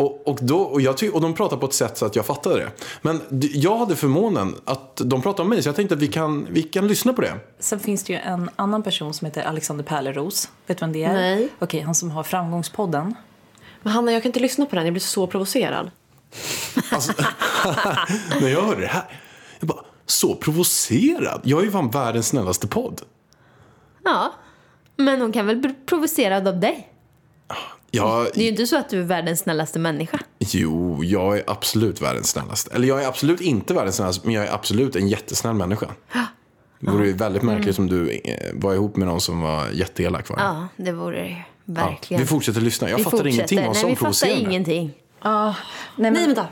Och, 0.00 0.28
och, 0.28 0.38
då, 0.42 0.58
och, 0.60 0.80
jag 0.80 0.96
ty- 0.98 1.08
och 1.10 1.20
de 1.20 1.34
pratar 1.34 1.56
på 1.56 1.66
ett 1.66 1.72
sätt 1.74 1.98
så 1.98 2.06
att 2.06 2.16
jag 2.16 2.26
fattade 2.26 2.56
det. 2.56 2.70
Men 3.02 3.20
d- 3.28 3.48
jag 3.54 3.76
hade 3.78 3.96
förmånen 3.96 4.54
att 4.64 4.96
de 5.04 5.22
pratade 5.22 5.42
om 5.42 5.48
mig 5.48 5.62
så 5.62 5.68
jag 5.68 5.76
tänkte 5.76 5.94
att 5.94 6.00
vi 6.00 6.06
kan, 6.08 6.46
vi 6.50 6.62
kan 6.62 6.88
lyssna 6.88 7.12
på 7.12 7.20
det. 7.22 7.34
Sen 7.58 7.80
finns 7.80 8.04
det 8.04 8.12
ju 8.12 8.18
en 8.18 8.50
annan 8.56 8.82
person 8.82 9.14
som 9.14 9.26
heter 9.26 9.42
Alexander 9.42 9.84
Pärleros. 9.84 10.48
Vet 10.66 10.78
du 10.78 10.84
vem 10.84 10.92
det 10.92 11.04
är? 11.04 11.12
Nej. 11.12 11.48
Okej, 11.58 11.80
han 11.80 11.94
som 11.94 12.10
har 12.10 12.22
Framgångspodden. 12.22 13.14
Men 13.82 13.92
Hanna, 13.92 14.12
jag 14.12 14.22
kan 14.22 14.28
inte 14.28 14.40
lyssna 14.40 14.66
på 14.66 14.76
den. 14.76 14.84
Jag 14.84 14.92
blir 14.92 15.00
så 15.00 15.26
provocerad. 15.26 15.90
Alltså, 16.92 17.12
när 18.40 18.48
jag 18.48 18.62
hörde 18.62 18.80
det 18.80 18.86
här, 18.86 19.20
jag 19.60 19.68
bara, 19.68 19.84
så 20.06 20.34
provocerad. 20.36 21.40
Jag 21.44 21.60
är 21.60 21.64
ju 21.64 21.70
fan 21.70 21.90
världens 21.90 22.28
snällaste 22.28 22.68
podd. 22.68 23.02
ja. 24.04 24.32
Men 24.96 25.20
hon 25.20 25.32
kan 25.32 25.46
väl 25.46 25.56
bli 25.56 25.74
provocerad 25.86 26.48
av 26.48 26.60
dig? 26.60 26.88
Jag, 27.90 28.26
Det 28.34 28.40
är 28.40 28.44
ju 28.44 28.48
inte 28.50 28.66
så 28.66 28.76
att 28.76 28.88
du 28.88 28.98
är 29.00 29.04
världens 29.04 29.40
snällaste 29.40 29.78
människa. 29.78 30.18
jo, 30.38 31.04
jag 31.04 31.38
är 31.38 31.44
absolut 31.46 32.02
världens 32.02 32.28
snällaste. 32.30 32.74
Eller 32.74 32.88
jag 32.88 33.02
är 33.02 33.08
absolut 33.08 33.40
inte 33.40 33.74
världens 33.74 33.96
snällaste, 33.96 34.26
men 34.26 34.34
jag 34.34 34.46
är 34.46 34.54
absolut 34.54 34.96
en 34.96 35.08
jättesnäll 35.08 35.54
människa. 35.54 35.86
Det 36.80 36.90
vore 36.90 37.06
ju 37.06 37.12
väldigt 37.12 37.42
märkligt 37.42 37.78
om 37.78 37.86
du 37.86 38.10
eh, 38.10 38.34
var 38.54 38.74
ihop 38.74 38.96
med 38.96 39.08
någon 39.08 39.20
som 39.20 39.40
var 39.40 39.68
jätteelak. 39.72 40.28
Va? 40.30 40.34
Ja, 40.38 40.68
det 40.84 40.92
vore 40.92 41.20
det 41.22 41.28
ju. 41.28 41.34
Ja, 41.34 41.42
Verkligen. 41.64 42.20
vi 42.22 42.26
fortsätter 42.26 42.60
lyssna. 42.60 42.90
Jag 42.90 42.96
Vi 42.96 43.04
fattar 43.04 43.18
fortsätter. 43.18 43.34
ingenting 43.36 43.58
vad 43.58 43.66
Nej, 43.66 43.80
som 43.80 43.90
vi 43.90 43.96
fattar 43.96 44.28
ingenting. 44.28 44.92
Ah, 45.20 45.54
nej, 45.96 46.10
Nej, 46.10 46.26
vänta. 46.26 46.46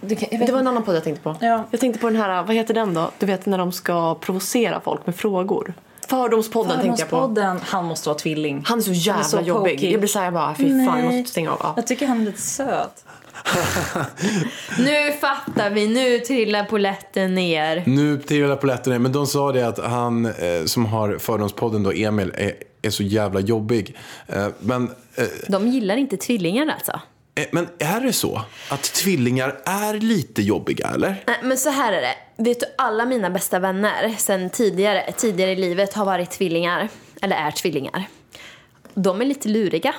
Du 0.00 0.16
kan, 0.16 0.28
jag 0.30 0.38
vet 0.38 0.46
Det 0.46 0.52
var 0.52 0.60
en 0.60 0.66
annan 0.66 0.82
podd 0.82 0.96
jag 0.96 1.04
tänkte 1.04 1.22
på. 1.22 1.36
Ja. 1.40 1.64
Jag 1.70 1.80
tänkte 1.80 2.00
på 2.00 2.06
den 2.06 2.16
här, 2.16 2.42
vad 2.42 2.56
heter 2.56 2.74
den 2.74 2.94
då? 2.94 3.10
Du 3.18 3.26
vet 3.26 3.46
när 3.46 3.58
de 3.58 3.72
ska 3.72 4.14
provocera 4.14 4.80
folk 4.80 5.06
med 5.06 5.16
frågor. 5.16 5.74
Fördomspodden 6.12 6.80
tänkte 6.80 7.02
jag 7.02 7.10
på. 7.10 7.16
Fördomspodden, 7.16 7.58
han 7.64 7.84
måste 7.84 8.08
vara 8.08 8.18
tvilling. 8.18 8.62
Han 8.66 8.78
är 8.78 8.82
så 8.82 8.92
jävla 8.92 9.24
så 9.24 9.40
jobbig. 9.40 9.74
pokig. 9.76 9.92
Jag 9.92 10.00
blir 10.00 10.08
såhär 10.08 10.30
bara, 10.30 10.54
fy 10.54 10.86
fan, 10.86 10.98
jag 11.04 11.14
måste 11.14 11.30
stänga 11.30 11.50
av. 11.52 11.58
Ja. 11.62 11.72
Jag 11.76 11.86
tycker 11.86 12.06
han 12.06 12.20
är 12.20 12.24
lite 12.24 12.40
söt. 12.40 13.04
Nu 14.78 15.12
fattar 15.20 15.70
vi, 15.70 15.88
nu 15.88 16.18
trillar 16.18 16.64
poletten 16.64 17.34
ner. 17.34 17.82
Nu 17.86 18.18
trillar 18.18 18.56
polletten 18.56 18.92
ner. 18.92 18.98
Men 18.98 19.12
de 19.12 19.26
sa 19.26 19.52
det 19.52 19.68
att 19.68 19.78
han 19.78 20.26
eh, 20.26 20.64
som 20.64 20.86
har 20.86 21.18
Fördomspodden 21.18 21.82
då, 21.82 21.92
Emil, 21.92 22.32
är, 22.36 22.52
är 22.82 22.90
så 22.90 23.02
jävla 23.02 23.40
jobbig. 23.40 23.96
Eh, 24.26 24.46
men, 24.60 24.90
eh, 25.14 25.24
De 25.48 25.68
gillar 25.68 25.96
inte 25.96 26.16
tvillingar 26.16 26.66
alltså. 26.74 27.00
eh, 27.34 27.44
men 27.52 27.68
är 27.78 28.00
det 28.00 28.12
så 28.12 28.42
att 28.70 28.82
tvillingar 28.82 29.60
är 29.64 29.94
lite 29.94 30.42
jobbiga, 30.42 30.90
eller? 30.94 31.24
Nej, 31.26 31.36
men 31.42 31.58
så 31.58 31.70
här 31.70 31.92
är 31.92 32.00
det. 32.00 32.14
Vet 32.42 32.60
du, 32.60 32.66
alla 32.78 33.04
mina 33.04 33.30
bästa 33.30 33.58
vänner 33.58 34.14
sen 34.18 34.50
tidigare, 34.50 35.12
tidigare 35.12 35.52
i 35.52 35.56
livet 35.56 35.94
har 35.94 36.04
varit 36.04 36.30
tvillingar. 36.30 36.88
Eller 37.22 37.36
är 37.36 37.50
tvillingar. 37.50 38.04
De 38.94 39.20
är 39.20 39.24
lite 39.24 39.48
luriga. 39.48 39.94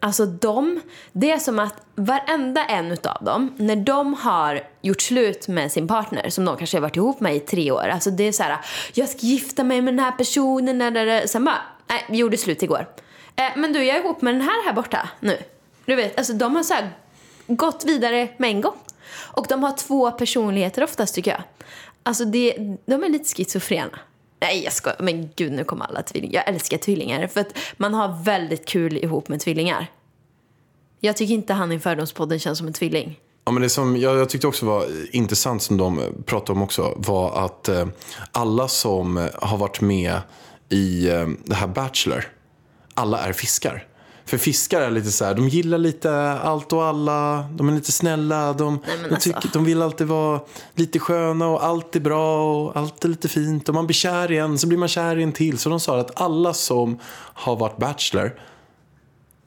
Alltså 0.00 0.26
de, 0.26 0.80
det 1.12 1.30
är 1.30 1.38
som 1.38 1.58
att 1.58 1.82
varenda 1.94 2.64
en 2.64 2.92
utav 2.92 3.24
dem, 3.24 3.54
när 3.56 3.76
de 3.76 4.14
har 4.14 4.62
gjort 4.80 5.00
slut 5.00 5.48
med 5.48 5.72
sin 5.72 5.88
partner, 5.88 6.30
som 6.30 6.44
de 6.44 6.56
kanske 6.56 6.76
har 6.76 6.82
varit 6.82 6.96
ihop 6.96 7.20
med 7.20 7.36
i 7.36 7.40
tre 7.40 7.70
år. 7.70 7.88
Alltså 7.88 8.10
det 8.10 8.24
är 8.24 8.32
så 8.32 8.42
här, 8.42 8.58
jag 8.94 9.08
ska 9.08 9.18
gifta 9.20 9.64
mig 9.64 9.82
med 9.82 9.94
den 9.94 10.04
här 10.04 10.12
personen. 10.12 10.82
Eller, 10.82 11.26
sen 11.26 11.44
bara, 11.44 11.62
nej, 11.88 12.04
vi 12.08 12.18
gjorde 12.18 12.36
slut 12.36 12.62
igår. 12.62 12.86
Eh, 13.36 13.50
men 13.56 13.72
du, 13.72 13.84
jag 13.84 13.96
är 13.96 14.00
ihop 14.00 14.22
med 14.22 14.34
den 14.34 14.42
här 14.42 14.66
här 14.66 14.72
borta 14.72 15.08
nu. 15.20 15.38
Du 15.84 15.94
vet, 15.94 16.18
alltså 16.18 16.32
de 16.32 16.56
har 16.56 16.62
så 16.62 16.74
här 16.74 16.90
gått 17.46 17.84
vidare 17.84 18.28
med 18.36 18.50
en 18.50 18.60
gång. 18.60 18.74
Och 19.08 19.46
de 19.48 19.62
har 19.62 19.72
två 19.72 20.10
personligheter 20.10 20.84
oftast 20.84 21.14
tycker 21.14 21.30
jag. 21.30 21.42
Alltså 22.02 22.24
det, 22.24 22.54
de 22.86 23.04
är 23.04 23.08
lite 23.08 23.34
schizofrena. 23.34 23.98
Nej 24.40 24.64
jag 24.64 24.72
skojar, 24.72 24.96
men 25.00 25.30
gud 25.36 25.52
nu 25.52 25.64
kommer 25.64 25.84
alla 25.84 26.02
tvillingar. 26.02 26.34
Jag 26.34 26.54
älskar 26.54 26.78
tvillingar 26.78 27.26
för 27.26 27.40
att 27.40 27.58
man 27.76 27.94
har 27.94 28.24
väldigt 28.24 28.66
kul 28.66 28.96
ihop 28.96 29.28
med 29.28 29.40
tvillingar. 29.40 29.86
Jag 31.00 31.16
tycker 31.16 31.34
inte 31.34 31.52
han 31.52 31.72
i 31.72 31.78
Fördomspodden 31.78 32.38
känns 32.38 32.58
som 32.58 32.66
en 32.66 32.72
tvilling. 32.72 33.20
Ja, 33.44 33.52
men 33.52 33.62
det 33.62 33.68
som 33.68 33.96
jag, 33.96 34.18
jag 34.18 34.28
tyckte 34.28 34.46
också 34.46 34.66
var 34.66 34.86
intressant 35.12 35.62
som 35.62 35.76
de 35.76 36.00
pratade 36.26 36.52
om 36.52 36.62
också 36.62 36.94
var 36.96 37.44
att 37.44 37.68
eh, 37.68 37.86
alla 38.32 38.68
som 38.68 39.28
har 39.42 39.58
varit 39.58 39.80
med 39.80 40.20
i 40.68 41.08
eh, 41.08 41.28
det 41.44 41.54
här 41.54 41.66
Bachelor, 41.66 42.24
alla 42.94 43.18
är 43.18 43.32
fiskar. 43.32 43.86
För 44.30 44.38
fiskar 44.38 44.80
är 44.80 44.90
lite 44.90 45.10
så 45.10 45.24
här, 45.24 45.34
de 45.34 45.48
gillar 45.48 45.78
lite 45.78 46.12
allt 46.32 46.72
och 46.72 46.84
alla, 46.84 47.48
de 47.54 47.68
är 47.68 47.72
lite 47.72 47.92
snälla, 47.92 48.52
de, 48.52 48.80
men 48.86 49.02
de, 49.02 49.14
alltså. 49.14 49.32
tycker, 49.32 49.50
de 49.52 49.64
vill 49.64 49.82
alltid 49.82 50.06
vara 50.06 50.40
lite 50.74 50.98
sköna 50.98 51.48
och 51.48 51.64
allt 51.64 51.96
är 51.96 52.00
bra 52.00 52.54
och 52.54 52.76
allt 52.76 53.04
är 53.04 53.08
lite 53.08 53.28
fint. 53.28 53.68
Och 53.68 53.74
man 53.74 53.86
blir 53.86 53.94
kär 53.94 54.32
i 54.32 54.38
en 54.38 54.58
så 54.58 54.66
blir 54.66 54.78
man 54.78 54.88
kär 54.88 55.18
i 55.18 55.22
en 55.22 55.32
till. 55.32 55.58
Så 55.58 55.68
de 55.70 55.80
sa 55.80 56.00
att 56.00 56.20
alla 56.20 56.54
som 56.54 56.98
har 57.14 57.56
varit 57.56 57.76
Bachelor 57.76 58.40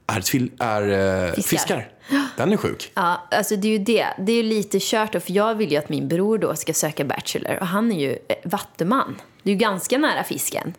är, 0.08 0.22
tvill, 0.22 0.52
är 0.60 0.82
eh, 1.28 1.34
Fiskar. 1.34 1.58
fiskar. 1.58 1.92
Den 2.38 2.54
är 2.54 2.58
sjuk. 2.58 2.92
Ja, 2.94 3.28
alltså 3.32 3.56
det 3.56 3.68
är 3.68 3.72
ju 3.72 3.84
det. 3.84 4.08
Det 4.20 4.32
är 4.32 4.36
ju 4.36 4.44
lite 4.44 4.78
kört 4.82 5.14
då, 5.14 5.20
för 5.20 5.32
jag 5.32 5.56
vill 5.56 5.72
ju 5.72 5.78
att 5.78 5.90
min 5.90 6.08
bror 6.08 6.38
då 6.38 6.56
ska 6.56 6.74
söka 6.74 7.06
Bachelor 7.06 7.58
och 7.62 7.68
han 7.68 7.92
är 7.92 8.00
ju 8.00 8.12
eh, 8.12 8.36
vattuman. 8.44 9.22
Det 9.44 9.50
är 9.50 9.54
ju 9.54 9.60
ganska 9.60 9.98
nära 9.98 10.24
fisken. 10.24 10.74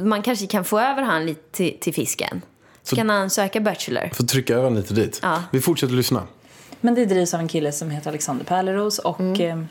Man 0.00 0.22
kanske 0.22 0.46
kan 0.46 0.64
få 0.64 0.80
över 0.80 1.02
han 1.02 1.26
lite 1.26 1.56
till, 1.56 1.76
till 1.80 1.94
fisken. 1.94 2.42
Så 2.82 2.96
kan 2.96 3.10
han 3.10 3.30
söka 3.30 3.60
Bachelor. 3.60 4.10
Får 4.14 4.24
trycka 4.24 4.54
över 4.54 4.70
lite 4.70 4.94
dit. 4.94 5.20
Ja. 5.22 5.42
Vi 5.50 5.60
fortsätter 5.60 5.94
lyssna. 5.94 6.22
Men 6.80 6.94
det 6.94 7.06
drivs 7.06 7.34
av 7.34 7.40
en 7.40 7.48
kille 7.48 7.72
som 7.72 7.90
heter 7.90 8.10
Alexander 8.10 8.44
Pärleros 8.44 8.98
och 8.98 9.40
eh, 9.40 9.62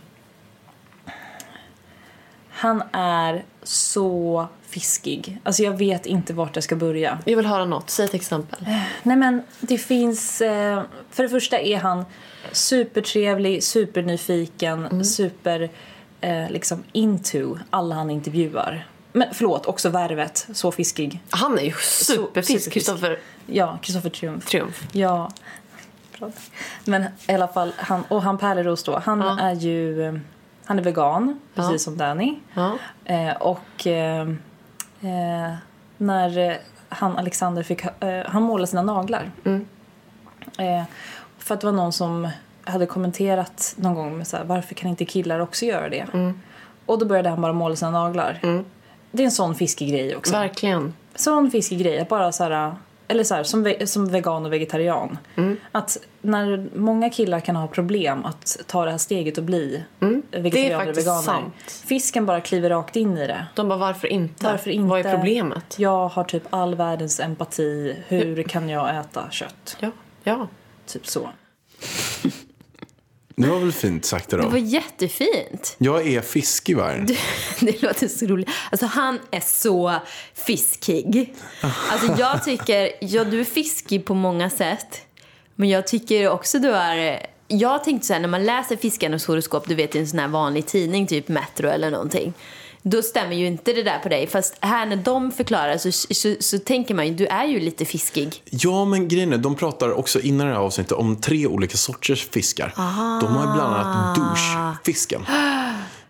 han 2.49 2.83
är 2.91 3.43
så 3.63 4.47
fiskig. 4.69 5.39
Alltså 5.43 5.63
jag 5.63 5.77
vet 5.77 6.05
inte 6.05 6.33
vart 6.33 6.55
jag 6.55 6.63
ska 6.63 6.75
börja. 6.75 7.19
Jag 7.25 7.37
vill 7.37 7.45
höra 7.45 7.65
något. 7.65 7.89
Säg 7.89 8.05
ett 8.05 8.13
exempel. 8.13 8.59
Nej 9.03 9.17
men 9.17 9.43
det 9.59 9.77
finns... 9.77 10.41
Eh, 10.41 10.81
för 11.11 11.23
det 11.23 11.29
första 11.29 11.59
är 11.59 11.77
han 11.77 12.05
supertrevlig, 12.51 13.63
supernyfiken, 13.63 15.05
super 15.05 15.69
eh, 16.21 16.49
liksom 16.49 16.83
into 16.91 17.57
alla 17.69 17.95
han 17.95 18.09
intervjuar. 18.09 18.87
Men 19.19 19.27
förlåt, 19.33 19.65
också 19.65 19.89
värvet. 19.89 20.47
Så 20.53 20.71
fiskig. 20.71 21.21
Han 21.29 21.57
är 21.59 21.63
ju 21.63 21.73
superfisk. 21.73 22.71
Kristoffer 22.71 23.19
Ja, 23.45 23.77
Kristoffer 23.81 24.09
Triumf. 24.09 24.45
Triumf. 24.45 24.87
Ja. 24.91 25.31
Men 26.85 27.05
i 27.27 27.33
alla 27.33 27.47
fall, 27.47 27.73
han, 27.77 28.03
och 28.07 28.21
han 28.23 28.37
Pärleros 28.37 28.83
då, 28.83 28.99
han 29.05 29.21
är 29.21 29.53
ju... 29.53 30.19
Han 30.65 30.79
är 30.79 30.83
vegan, 30.83 31.39
precis 31.55 31.71
Ja. 31.71 31.77
som 31.79 31.97
Danny. 31.97 32.35
Ja. 32.53 32.77
Eh, 33.05 33.35
och 33.35 33.87
eh, 33.87 34.27
Eh, 35.01 35.53
när 35.97 36.37
eh, 36.37 36.55
han 36.89 37.17
Alexander 37.17 37.63
fick, 37.63 37.85
eh, 37.85 38.25
han 38.25 38.43
målade 38.43 38.67
sina 38.67 38.81
naglar. 38.81 39.31
Eh, 40.57 40.83
för 41.37 41.53
att 41.55 41.61
det 41.61 41.67
var 41.67 41.71
någon 41.73 41.93
som 41.93 42.29
hade 42.63 42.85
kommenterat 42.85 43.73
någon 43.77 43.93
gång 43.95 44.17
med 44.17 44.27
så 44.27 44.37
här, 44.37 44.43
varför 44.43 44.75
kan 44.75 44.89
inte 44.89 45.05
killar 45.05 45.39
också 45.39 45.65
göra 45.65 45.89
det? 45.89 46.05
Och 46.85 46.99
då 46.99 47.05
började 47.05 47.29
han 47.29 47.41
bara 47.41 47.53
måla 47.53 47.75
sina 47.75 47.91
naglar. 47.91 48.39
Det 49.11 49.23
är 49.23 49.25
en 49.25 49.31
sån 49.31 49.55
fiskig 49.55 49.89
grej 49.89 50.15
också. 50.15 50.31
Verkligen. 50.33 50.93
Sån 51.15 51.51
fiskig 51.51 51.79
grej, 51.79 51.99
att 51.99 52.09
bara 52.09 52.31
så 52.31 52.43
här, 52.43 52.75
eller 53.07 53.23
så 53.23 53.35
här, 53.35 53.43
som, 53.43 53.63
ve- 53.63 53.87
som 53.87 54.09
vegan 54.11 54.45
och 54.45 54.53
vegetarian. 54.53 55.17
Mm. 55.35 55.57
Att 55.71 55.97
när 56.21 56.69
många 56.75 57.09
killar 57.09 57.39
kan 57.39 57.55
ha 57.55 57.67
problem 57.67 58.25
att 58.25 58.57
ta 58.67 58.85
det 58.85 58.91
här 58.91 58.97
steget 58.97 59.37
och 59.37 59.43
bli 59.43 59.83
vegetarianer 60.31 60.75
och 60.75 60.81
Mm. 60.81 60.95
veganer. 60.95 61.21
sant. 61.21 61.53
Fisken 61.87 62.25
bara 62.25 62.41
kliver 62.41 62.69
rakt 62.69 62.95
in 62.95 63.17
i 63.17 63.27
det. 63.27 63.45
De 63.55 63.69
bara, 63.69 63.79
varför 63.79 64.07
inte? 64.07 64.45
Varför 64.45 64.69
inte? 64.71 64.89
Vad 64.89 65.05
är 65.05 65.15
problemet? 65.15 65.75
Jag 65.79 66.07
har 66.07 66.23
typ 66.23 66.43
all 66.49 66.75
världens 66.75 67.19
empati. 67.19 67.95
Hur 68.07 68.43
kan 68.43 68.69
jag 68.69 68.95
äta 68.99 69.23
kött? 69.31 69.77
Ja, 69.79 69.91
ja. 70.23 70.47
Typ 70.85 71.07
så. 71.07 71.29
Det 73.41 73.47
var 73.47 73.59
väl 73.59 73.71
fint 73.71 74.05
sagt 74.05 74.29
det 74.29 74.37
Det 74.37 74.47
var 74.47 74.57
jättefint. 74.57 75.75
Jag 75.77 76.07
är 76.07 76.21
fiskig 76.21 76.77
varg. 76.77 77.05
Det 77.59 77.81
låter 77.81 78.07
så 78.07 78.25
roligt. 78.25 78.49
Alltså 78.71 78.85
han 78.85 79.19
är 79.31 79.39
så 79.39 79.95
fiskig. 80.33 81.35
Alltså 81.61 82.15
jag 82.19 82.43
tycker, 82.43 82.91
ja 83.01 83.23
du 83.23 83.39
är 83.39 83.43
fiskig 83.43 84.05
på 84.05 84.13
många 84.13 84.49
sätt. 84.49 85.01
Men 85.55 85.69
jag 85.69 85.87
tycker 85.87 86.29
också 86.29 86.59
du 86.59 86.69
är, 86.69 87.25
jag 87.47 87.83
tänkte 87.83 88.07
så 88.07 88.13
här 88.13 88.19
när 88.19 88.27
man 88.27 88.45
läser 88.45 88.75
fiskarnas 88.75 89.25
horoskop, 89.25 89.67
du 89.67 89.75
vet 89.75 89.95
i 89.95 89.99
en 89.99 90.07
sån 90.07 90.19
här 90.19 90.27
vanlig 90.27 90.65
tidning, 90.65 91.07
typ 91.07 91.27
Metro 91.27 91.67
eller 91.67 91.91
någonting. 91.91 92.33
Då 92.83 93.01
stämmer 93.01 93.35
ju 93.35 93.47
inte 93.47 93.73
det 93.73 93.83
där 93.83 93.99
på 93.99 94.09
dig. 94.09 94.27
Fast 94.27 94.55
här 94.59 94.85
när 94.85 94.95
de 94.95 95.31
förklarar 95.31 95.77
så, 95.77 95.91
så, 95.91 96.35
så 96.39 96.59
tänker 96.59 96.95
man 96.95 97.07
ju, 97.07 97.13
du 97.13 97.25
är 97.25 97.45
ju 97.45 97.59
lite 97.59 97.85
fiskig. 97.85 98.43
Ja, 98.45 98.85
men 98.85 99.07
grejen 99.07 99.33
är, 99.33 99.37
de 99.37 99.55
pratar 99.55 99.91
också 99.91 100.19
innan 100.19 100.47
det 100.47 100.53
här 100.53 100.59
avsnittet 100.59 100.91
om 100.91 101.21
tre 101.21 101.47
olika 101.47 101.77
sorters 101.77 102.27
fiskar. 102.29 102.73
De 103.21 103.27
har 103.33 103.55
bland 103.55 103.75
annat 103.75 104.15
douchefisken. 104.15 105.21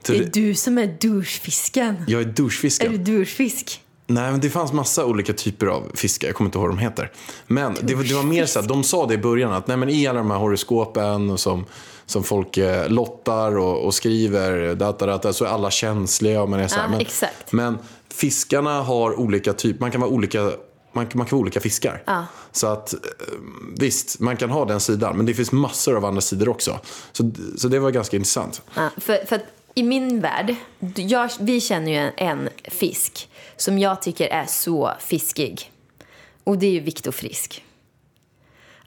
Så 0.03 0.11
Det 0.13 0.17
är 0.19 0.29
du 0.33 0.55
som 0.55 0.77
är 0.77 0.88
douchefisken. 1.01 2.05
Jag 2.07 2.21
är 2.21 2.25
Är 2.25 2.31
douchefisken. 2.31 2.91
du 2.91 2.97
douchefisk? 2.97 3.81
Nej, 4.09 4.31
men 4.31 4.39
det 4.39 4.49
fanns 4.49 4.73
massa 4.73 5.05
olika 5.05 5.33
typer 5.33 5.67
av 5.67 5.91
fiskar. 5.93 6.27
Jag 6.27 6.35
kommer 6.35 6.47
inte 6.47 6.57
ihåg 6.57 6.67
vad 6.67 6.77
de 6.77 6.81
heter. 6.81 7.11
Men 7.47 7.77
det, 7.81 7.95
var- 7.95 8.03
det 8.03 8.13
var 8.13 8.23
mer 8.23 8.45
så 8.45 8.59
att 8.59 8.67
de 8.67 8.83
sa 8.83 9.05
det 9.05 9.13
i 9.13 9.17
början 9.17 9.51
att 9.53 9.67
nej, 9.67 9.77
men 9.77 9.89
i 9.89 10.07
alla 10.07 10.19
de 10.19 10.31
här 10.31 10.37
horoskopen 10.37 11.29
och 11.29 11.39
som, 11.39 11.65
som 12.05 12.23
folk 12.23 12.57
eh, 12.57 12.89
lottar 12.89 13.57
och, 13.57 13.85
och 13.85 13.93
skriver 13.93 14.75
data, 14.75 15.05
data, 15.05 15.33
så 15.33 15.45
är 15.45 15.49
alla 15.49 15.71
känsliga. 15.71 16.41
Och 16.41 16.49
man 16.49 16.59
är 16.59 16.67
så 16.67 16.75
här, 16.75 16.83
Ja, 16.83 16.89
men, 16.89 16.99
exakt. 16.99 17.51
men 17.51 17.77
fiskarna 18.13 18.81
har 18.81 19.19
olika 19.19 19.53
typer. 19.53 19.79
Man 19.81 19.91
kan 19.91 20.01
vara 20.01 20.11
olika 20.11 20.41
man, 20.43 20.51
man 20.93 21.07
kan 21.07 21.19
vara 21.37 21.41
olika 21.41 21.59
fiskar. 21.59 22.03
Ja. 22.05 22.25
Så 22.51 22.67
att 22.67 22.93
eh, 22.93 22.99
visst, 23.77 24.19
man 24.19 24.37
kan 24.37 24.49
ha 24.49 24.65
den 24.65 24.79
sidan. 24.79 25.17
Men 25.17 25.25
det 25.25 25.33
finns 25.33 25.51
massor 25.51 25.97
av 25.97 26.05
andra 26.05 26.21
sidor 26.21 26.49
också. 26.49 26.79
Så, 27.11 27.31
så 27.57 27.67
det 27.67 27.79
var 27.79 27.91
ganska 27.91 28.17
intressant. 28.17 28.61
Ja, 28.75 28.89
för, 28.97 29.25
för 29.25 29.41
i 29.79 29.83
min 29.83 30.21
värld, 30.21 30.55
jag, 30.95 31.29
vi 31.39 31.62
känner 31.62 31.91
ju 31.91 31.98
en, 31.98 32.12
en 32.17 32.50
fisk 32.63 33.29
som 33.57 33.79
jag 33.79 34.01
tycker 34.01 34.27
är 34.27 34.45
så 34.45 34.93
fiskig. 35.00 35.71
Och 36.43 36.57
det 36.57 36.67
är 36.67 36.71
ju 36.71 36.79
Viktor 36.79 37.12
Frisk. 37.12 37.63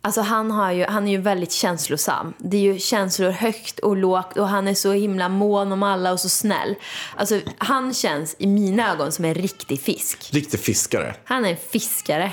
Alltså 0.00 0.20
han, 0.20 0.50
har 0.50 0.72
ju, 0.72 0.84
han 0.84 1.08
är 1.08 1.12
ju 1.12 1.18
väldigt 1.18 1.52
känslosam. 1.52 2.34
Det 2.38 2.56
är 2.56 2.60
ju 2.60 2.78
känslor 2.78 3.30
högt 3.30 3.78
och 3.78 3.96
lågt 3.96 4.38
och 4.38 4.48
han 4.48 4.68
är 4.68 4.74
så 4.74 4.92
himla 4.92 5.28
mån 5.28 5.72
om 5.72 5.82
alla 5.82 6.12
och 6.12 6.20
så 6.20 6.28
snäll. 6.28 6.74
Alltså 7.16 7.40
han 7.58 7.94
känns 7.94 8.36
i 8.38 8.46
mina 8.46 8.92
ögon 8.92 9.12
som 9.12 9.24
en 9.24 9.34
riktig 9.34 9.80
fisk. 9.80 10.28
Riktig 10.32 10.60
fiskare. 10.60 11.14
Han 11.24 11.44
är 11.44 11.50
en 11.50 11.56
fiskare. 11.56 12.32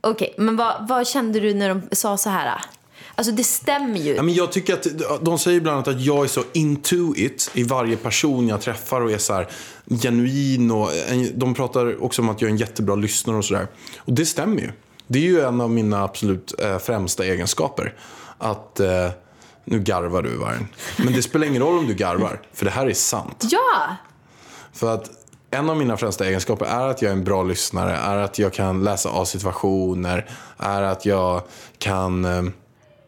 Okej, 0.00 0.34
men 0.38 0.56
vad, 0.56 0.88
vad 0.88 1.08
kände 1.08 1.40
du 1.40 1.54
när 1.54 1.68
de 1.68 1.82
sa 1.92 2.16
så 2.16 2.30
här? 2.30 2.60
Alltså 3.14 3.32
det 3.32 3.44
stämmer 3.44 3.98
ju. 3.98 4.14
Ja, 4.14 4.22
men 4.22 4.34
jag 4.34 4.52
tycker 4.52 4.74
att 4.74 4.86
de 5.24 5.38
säger 5.38 5.60
bland 5.60 5.74
annat 5.74 5.88
att 5.88 6.00
jag 6.00 6.24
är 6.24 6.28
så 6.28 6.42
into 6.52 7.14
it 7.16 7.50
i 7.54 7.62
varje 7.62 7.96
person 7.96 8.48
jag 8.48 8.60
träffar 8.60 9.00
och 9.00 9.10
är 9.12 9.18
så 9.18 9.32
här 9.34 9.48
genuin 10.02 10.70
och 10.70 10.90
en- 11.08 11.38
de 11.38 11.54
pratar 11.54 12.04
också 12.04 12.22
om 12.22 12.28
att 12.28 12.40
jag 12.40 12.48
är 12.48 12.52
en 12.52 12.58
jättebra 12.58 12.94
lyssnare 12.94 13.36
och 13.36 13.44
sådär. 13.44 13.66
Och 13.98 14.12
det 14.12 14.26
stämmer 14.26 14.60
ju. 14.60 14.70
Det 15.06 15.18
är 15.18 15.22
ju 15.22 15.40
en 15.40 15.60
av 15.60 15.70
mina 15.70 16.02
absolut 16.04 16.54
eh, 16.60 16.78
främsta 16.78 17.24
egenskaper. 17.24 17.94
Att, 18.38 18.80
eh, 18.80 19.08
nu 19.64 19.80
garvar 19.80 20.22
du 20.22 20.36
vargen. 20.36 20.68
Men 20.96 21.12
det 21.12 21.22
spelar 21.22 21.46
ingen 21.46 21.62
roll 21.62 21.78
om 21.78 21.86
du 21.86 21.94
garvar, 21.94 22.40
för 22.52 22.64
det 22.64 22.70
här 22.70 22.86
är 22.86 22.94
sant. 22.94 23.44
Ja! 23.50 23.96
För 24.72 24.94
att 24.94 25.10
en 25.50 25.70
av 25.70 25.76
mina 25.76 25.96
främsta 25.96 26.26
egenskaper 26.26 26.66
är 26.66 26.88
att 26.88 27.02
jag 27.02 27.08
är 27.08 27.12
en 27.16 27.24
bra 27.24 27.42
lyssnare, 27.42 27.96
är 27.96 28.16
att 28.16 28.38
jag 28.38 28.52
kan 28.52 28.84
läsa 28.84 29.08
av 29.08 29.24
situationer, 29.24 30.30
är 30.58 30.82
att 30.82 31.06
jag 31.06 31.42
kan... 31.78 32.52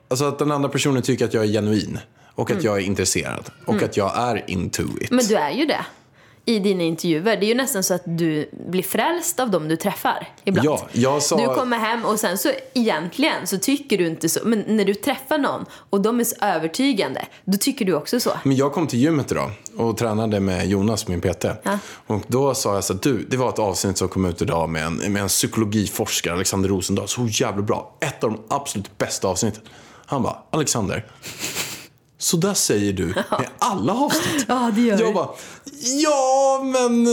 Alltså 0.08 0.24
att 0.24 0.38
den 0.38 0.52
andra 0.52 0.68
personen 0.68 1.02
tycker 1.02 1.24
att 1.24 1.34
jag 1.34 1.44
är 1.44 1.48
genuin 1.48 1.98
och 2.34 2.50
att 2.50 2.64
jag 2.64 2.76
är 2.76 2.80
intresserad 2.82 3.50
och 3.66 3.82
att 3.82 3.96
jag 3.96 4.16
är 4.18 4.50
into 4.50 4.82
it. 5.00 5.10
Men 5.10 5.26
du 5.26 5.34
är 5.36 5.50
ju 5.50 5.66
det. 5.66 5.86
I 6.46 6.58
dina 6.58 6.82
intervjuer. 6.82 7.36
Det 7.36 7.46
är 7.46 7.48
ju 7.48 7.54
nästan 7.54 7.82
så 7.84 7.94
att 7.94 8.02
du 8.04 8.50
blir 8.68 8.82
frälst 8.82 9.40
av 9.40 9.50
dem 9.50 9.68
du 9.68 9.76
träffar 9.76 10.28
ibland. 10.44 10.66
Ja, 10.68 10.86
jag 10.92 11.22
sa- 11.22 11.36
Du 11.36 11.54
kommer 11.54 11.78
hem 11.78 12.04
och 12.04 12.20
sen 12.20 12.38
så 12.38 12.50
egentligen 12.74 13.46
så 13.46 13.58
tycker 13.58 13.98
du 13.98 14.06
inte 14.06 14.28
så. 14.28 14.40
Men 14.44 14.64
när 14.66 14.84
du 14.84 14.94
träffar 14.94 15.38
någon 15.38 15.64
och 15.90 16.00
de 16.00 16.20
är 16.20 16.24
så 16.24 16.34
övertygande, 16.40 17.26
då 17.44 17.58
tycker 17.58 17.84
du 17.84 17.94
också 17.94 18.20
så. 18.20 18.30
Men 18.44 18.56
jag 18.56 18.72
kom 18.72 18.86
till 18.86 18.98
gymmet 18.98 19.32
idag 19.32 19.50
och 19.76 19.96
tränade 19.96 20.40
med 20.40 20.66
Jonas, 20.68 21.08
min 21.08 21.20
PT. 21.20 21.44
Ja. 21.62 21.78
Och 22.06 22.22
då 22.26 22.54
sa 22.54 22.74
jag 22.74 22.84
så 22.84 22.92
att 22.92 23.02
du, 23.02 23.24
det 23.30 23.36
var 23.36 23.48
ett 23.48 23.58
avsnitt 23.58 23.98
som 23.98 24.08
kom 24.08 24.24
ut 24.24 24.42
idag 24.42 24.68
med 24.68 24.84
en, 24.86 24.94
med 25.12 25.22
en 25.22 25.28
psykologiforskare, 25.28 26.34
Alexander 26.34 26.68
Rosendahl. 26.68 27.08
Så 27.08 27.26
jävla 27.30 27.62
bra. 27.62 27.96
Ett 28.00 28.24
av 28.24 28.30
de 28.30 28.40
absolut 28.48 28.98
bästa 28.98 29.28
avsnitten. 29.28 29.62
Han 30.06 30.22
bara, 30.22 30.36
Alexander, 30.50 31.04
så 32.18 32.36
där 32.36 32.54
säger 32.54 32.92
du 32.92 33.06
med 33.30 33.48
alla 33.58 33.92
avsnitt. 33.92 34.44
Ja, 34.48 34.70
det 34.74 34.80
gör 34.80 35.00
Jag 35.00 35.14
bara, 35.14 35.28
ja 36.02 36.60
men 36.64 37.04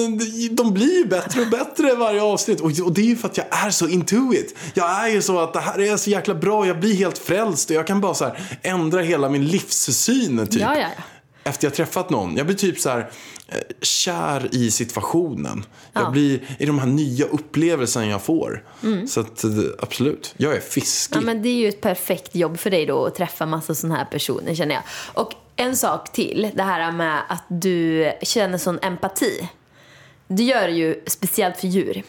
de 0.56 0.74
blir 0.74 0.98
ju 0.98 1.06
bättre 1.06 1.42
och 1.42 1.48
bättre 1.48 1.96
varje 1.96 2.22
avsnitt. 2.22 2.62
Och, 2.62 2.72
och 2.86 2.94
det 2.94 3.02
är 3.02 3.06
ju 3.06 3.16
för 3.16 3.28
att 3.28 3.38
jag 3.38 3.46
är 3.66 3.70
så 3.70 3.88
into 3.88 4.34
it. 4.34 4.56
Jag 4.74 5.06
är 5.06 5.08
ju 5.08 5.22
så 5.22 5.40
att 5.40 5.54
det 5.54 5.60
här 5.60 5.82
är 5.82 5.98
så 5.98 6.10
jäkla 6.10 6.36
bra, 6.36 6.68
jag 6.68 6.80
blir 6.80 6.96
helt 6.96 7.18
frälst 7.18 7.70
och 7.70 7.76
jag 7.76 7.88
kan 7.88 8.02
bara 8.02 8.14
så 8.14 8.26
här 8.26 8.60
ändra 8.62 9.02
hela 9.02 9.30
min 9.30 9.46
livssyn 9.46 10.48
typ. 10.48 10.62
Ja, 10.62 10.76
ja, 10.76 10.82
ja. 10.98 11.04
Efter 11.44 11.68
jag 11.68 11.74
träffat 11.74 12.10
någon. 12.10 12.38
Jag 12.38 12.46
blir 12.46 12.56
typ 12.56 12.80
så 12.80 12.90
här 12.90 13.12
eh, 13.48 13.58
kär 13.82 14.50
i 14.52 14.72
situationen. 14.72 15.66
Jag 15.94 16.04
Ja. 16.04 16.10
blir 16.10 16.56
i 16.60 16.66
de 16.66 16.80
här 16.80 16.86
nya 16.88 17.26
upplevelserna 17.26 18.06
jag 18.08 18.22
får. 18.22 18.64
Så 19.08 19.20
att 19.20 19.44
eh, 19.44 19.50
absolut, 19.80 20.34
jag 20.38 20.56
är 20.56 20.60
fiskig. 20.60 21.16
Mm. 21.18 21.28
Ja, 21.28 21.34
men 21.34 21.44
det 21.44 21.50
är 21.50 21.56
ju 21.56 21.68
ett 21.70 21.82
perfekt 21.82 22.36
jobb 22.36 22.60
för 22.60 22.70
dig 22.70 22.86
då 22.86 23.06
att 23.06 23.16
träffa 23.16 23.46
massa 23.46 23.76
sådana 23.76 23.96
här 23.96 24.06
personer 24.06 24.56
känner 24.56 24.76
jag. 24.76 24.84
Och 25.14 25.34
en 25.56 25.78
sak 25.78 26.12
till, 26.12 26.50
det 26.54 26.64
här 26.64 26.92
med 26.92 27.22
att 27.30 27.44
du 27.48 28.12
känner 28.22 28.58
sån 28.58 28.80
empati. 28.82 29.50
Det 30.28 30.44
gör 30.44 30.68
det 30.68 30.74
ju 30.74 31.04
speciellt 31.08 31.58
för 31.58 31.68
djur. 31.68 32.04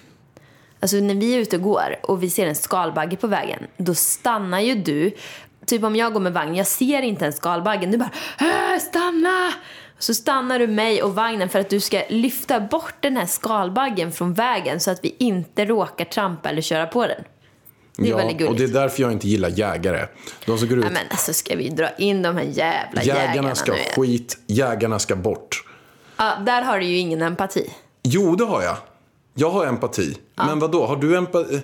Alltså 0.80 0.96
när 0.96 1.14
vi 1.14 1.34
är 1.34 1.38
ute 1.38 1.56
och 1.56 1.62
går 1.62 1.96
och 2.02 2.22
vi 2.22 2.30
ser 2.30 2.46
en 2.46 2.54
skalbagge 2.56 3.16
på 3.16 3.26
vägen, 3.26 3.62
då 3.76 3.94
stannar 3.94 4.60
ju 4.60 4.74
du. 4.74 5.10
Typ 5.66 5.84
om 5.84 5.96
jag 5.96 6.12
går 6.12 6.20
med 6.20 6.32
vagn, 6.32 6.54
jag 6.54 6.66
ser 6.66 7.02
inte 7.02 7.26
en 7.26 7.32
skalbaggen. 7.32 7.90
Du 7.90 7.98
bara 7.98 8.10
stanna! 8.80 9.52
Så 9.98 10.14
stannar 10.14 10.58
du 10.58 10.66
mig 10.66 11.02
och 11.02 11.14
vagnen 11.14 11.48
för 11.48 11.58
att 11.58 11.70
du 11.70 11.80
ska 11.80 12.02
lyfta 12.08 12.60
bort 12.60 12.94
den 13.00 13.16
här 13.16 13.26
skalbaggen 13.26 14.12
från 14.12 14.34
vägen 14.34 14.80
så 14.80 14.90
att 14.90 14.98
vi 15.02 15.16
inte 15.18 15.64
råkar 15.64 16.04
trampa 16.04 16.48
eller 16.48 16.62
köra 16.62 16.86
på 16.86 17.06
den. 17.06 17.24
Det 17.96 18.02
är 18.02 18.10
ja, 18.10 18.16
väldigt 18.16 18.38
gulligt. 18.38 18.50
och 18.50 18.58
det 18.58 18.64
är 18.64 18.82
därför 18.82 19.02
jag 19.02 19.12
inte 19.12 19.28
gillar 19.28 19.48
jägare. 19.48 20.06
De 20.46 20.58
som 20.58 20.68
går 20.68 20.78
ut, 20.78 20.84
Ja, 20.84 20.90
men 20.90 21.06
alltså 21.10 21.32
ska 21.32 21.56
vi 21.56 21.68
dra 21.68 21.88
in 21.90 22.22
de 22.22 22.36
här 22.36 22.44
jävla 22.44 23.02
jägarna 23.02 23.26
jägarna 23.26 23.54
ska 23.54 23.72
nu 23.72 23.78
igen? 23.78 23.92
skit, 23.96 24.38
jägarna 24.46 24.98
ska 24.98 25.16
bort. 25.16 25.64
Ja, 26.16 26.32
där 26.46 26.62
har 26.62 26.78
du 26.78 26.84
ju 26.84 26.96
ingen 26.96 27.22
empati. 27.22 27.70
Jo, 28.02 28.36
det 28.36 28.44
har 28.44 28.62
jag. 28.62 28.76
Jag 29.34 29.50
har 29.50 29.66
empati. 29.66 30.16
Men 30.34 30.58
vad 30.58 30.70
då? 30.70 30.86
har 30.86 30.96
du 30.96 31.16
empati? 31.16 31.60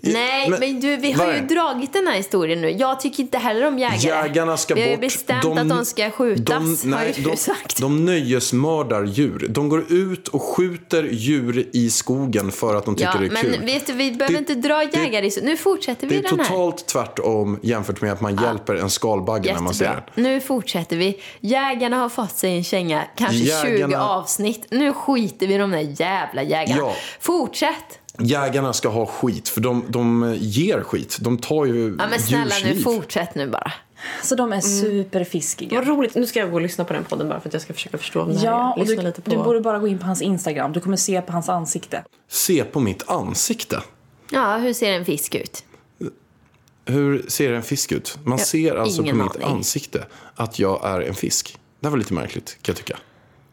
Nej, 0.00 0.48
men, 0.50 0.80
du, 0.80 0.96
vi 0.96 1.12
har 1.12 1.32
ju 1.34 1.40
dragit 1.40 1.92
den 1.92 2.06
här 2.06 2.16
historien 2.16 2.60
nu. 2.60 2.70
Jag 2.70 3.00
tycker 3.00 3.22
inte 3.22 3.38
heller 3.38 3.66
om 3.68 3.78
jägare. 3.78 3.98
Jägarna 3.98 4.56
ska 4.56 4.74
vi 4.74 4.80
har 4.80 4.88
ju 4.88 4.94
bort. 4.94 5.00
bestämt 5.00 5.44
att 5.58 5.68
de 5.68 5.84
ska 5.84 6.10
skjutas, 6.10 6.84
har 6.84 7.04
ju 7.04 7.12
de, 7.24 7.36
sagt. 7.36 7.80
de 7.80 8.04
nöjesmördar 8.04 9.04
djur. 9.04 9.46
De 9.50 9.68
går 9.68 9.92
ut 9.92 10.28
och 10.28 10.42
skjuter 10.42 11.02
djur 11.04 11.68
i 11.72 11.90
skogen 11.90 12.52
för 12.52 12.74
att 12.74 12.84
de 12.84 12.94
tycker 12.96 13.10
ja, 13.14 13.18
det 13.20 13.26
är 13.26 13.30
men 13.30 13.42
kul. 13.42 13.64
vet 13.64 13.86
du, 13.86 13.92
vi 13.92 14.12
behöver 14.12 14.32
Det- 14.34 14.38
inte 14.38 14.54
dra 14.54 14.76
det- 14.78 14.98
jägare 14.98 15.30
så. 15.30 15.40
Nu 15.44 15.56
fortsätter 15.56 16.06
vi 16.06 16.18
Det 16.20 16.26
är 16.26 16.30
den 16.30 16.40
här. 16.40 16.46
totalt 16.46 16.86
tvärtom 16.86 17.58
jämfört 17.62 18.00
med 18.00 18.12
att 18.12 18.20
man 18.20 18.36
hjälper 18.42 18.74
en 18.74 18.90
skalbagge 18.90 19.52
när 19.54 19.60
man 19.60 19.74
ser 19.74 19.84
den. 20.14 20.24
Nu 20.24 20.40
fortsätter 20.40 20.96
vi. 20.96 21.20
Jägarna 21.40 21.96
har 21.96 22.08
fått 22.08 22.36
sig 22.36 22.56
en 22.56 22.64
känga, 22.64 23.02
kanske 23.16 23.38
20 23.38 23.46
Jägarna- 23.48 24.08
avsnitt. 24.08 24.66
Nu 24.70 24.92
skiter 24.92 25.46
vi 25.46 25.54
i 25.54 25.58
de 25.58 25.70
där 25.70 25.94
jävla 26.00 26.42
jägarna. 26.42 26.80
Ja. 26.80 26.94
Fortsätt! 27.20 27.98
Jägarna 28.18 28.72
ska 28.72 28.88
ha 28.88 29.06
skit, 29.06 29.48
för 29.48 29.60
de, 29.60 29.84
de 29.88 30.34
ger 30.38 30.80
skit. 30.82 31.16
De 31.20 31.38
tar 31.38 31.64
ju 31.64 31.96
Ja, 31.98 32.06
men 32.10 32.20
snälla 32.20 32.54
nu, 32.64 32.76
fortsätt 32.80 33.34
nu 33.34 33.48
bara. 33.48 33.72
Så 34.22 34.34
de 34.34 34.52
är 34.52 34.60
superfiskiga. 34.60 35.76
Vad 35.78 35.86
roligt. 35.86 36.14
Nu 36.14 36.26
ska 36.26 36.38
jag 36.40 36.50
gå 36.50 36.54
och 36.56 36.60
lyssna 36.62 36.84
på 36.84 36.92
den 36.92 37.04
podden 37.04 37.28
bara 37.28 37.40
för 37.40 37.48
att 37.48 37.52
jag 37.52 37.62
ska 37.62 37.72
försöka 37.74 37.98
förstå 37.98 38.22
om 38.22 38.28
det 38.32 38.38
här 38.38 38.44
Ja, 38.46 38.68
är. 38.76 38.80
och 38.80 38.86
Lyssna 38.86 39.02
du, 39.02 39.08
lite 39.08 39.22
på... 39.22 39.30
du 39.30 39.36
borde 39.36 39.60
bara 39.60 39.78
gå 39.78 39.88
in 39.88 39.98
på 39.98 40.06
hans 40.06 40.22
Instagram. 40.22 40.72
Du 40.72 40.80
kommer 40.80 40.96
se 40.96 41.22
på 41.22 41.32
hans 41.32 41.48
ansikte. 41.48 42.04
Se 42.28 42.64
på 42.64 42.80
mitt 42.80 43.08
ansikte. 43.10 43.82
Ja, 44.30 44.56
hur 44.56 44.72
ser 44.72 44.92
en 44.92 45.04
fisk 45.04 45.34
ut? 45.34 45.64
Hur 46.84 47.24
ser 47.28 47.52
en 47.52 47.62
fisk 47.62 47.92
ut? 47.92 48.18
Man 48.24 48.38
Jag- 48.38 48.46
ser 48.46 48.74
alltså 48.76 49.02
på 49.02 49.08
ingen 49.08 49.16
mitt 49.24 49.36
aning. 49.36 49.48
ansikte 49.56 50.06
att 50.34 50.58
jag 50.58 50.84
är 50.86 51.00
en 51.00 51.14
fisk. 51.14 51.58
Det 51.80 51.86
här 51.86 51.90
var 51.90 51.98
lite 51.98 52.14
märkligt, 52.14 52.58
kan 52.62 52.72
jag 52.72 52.76
tycka. 52.76 52.98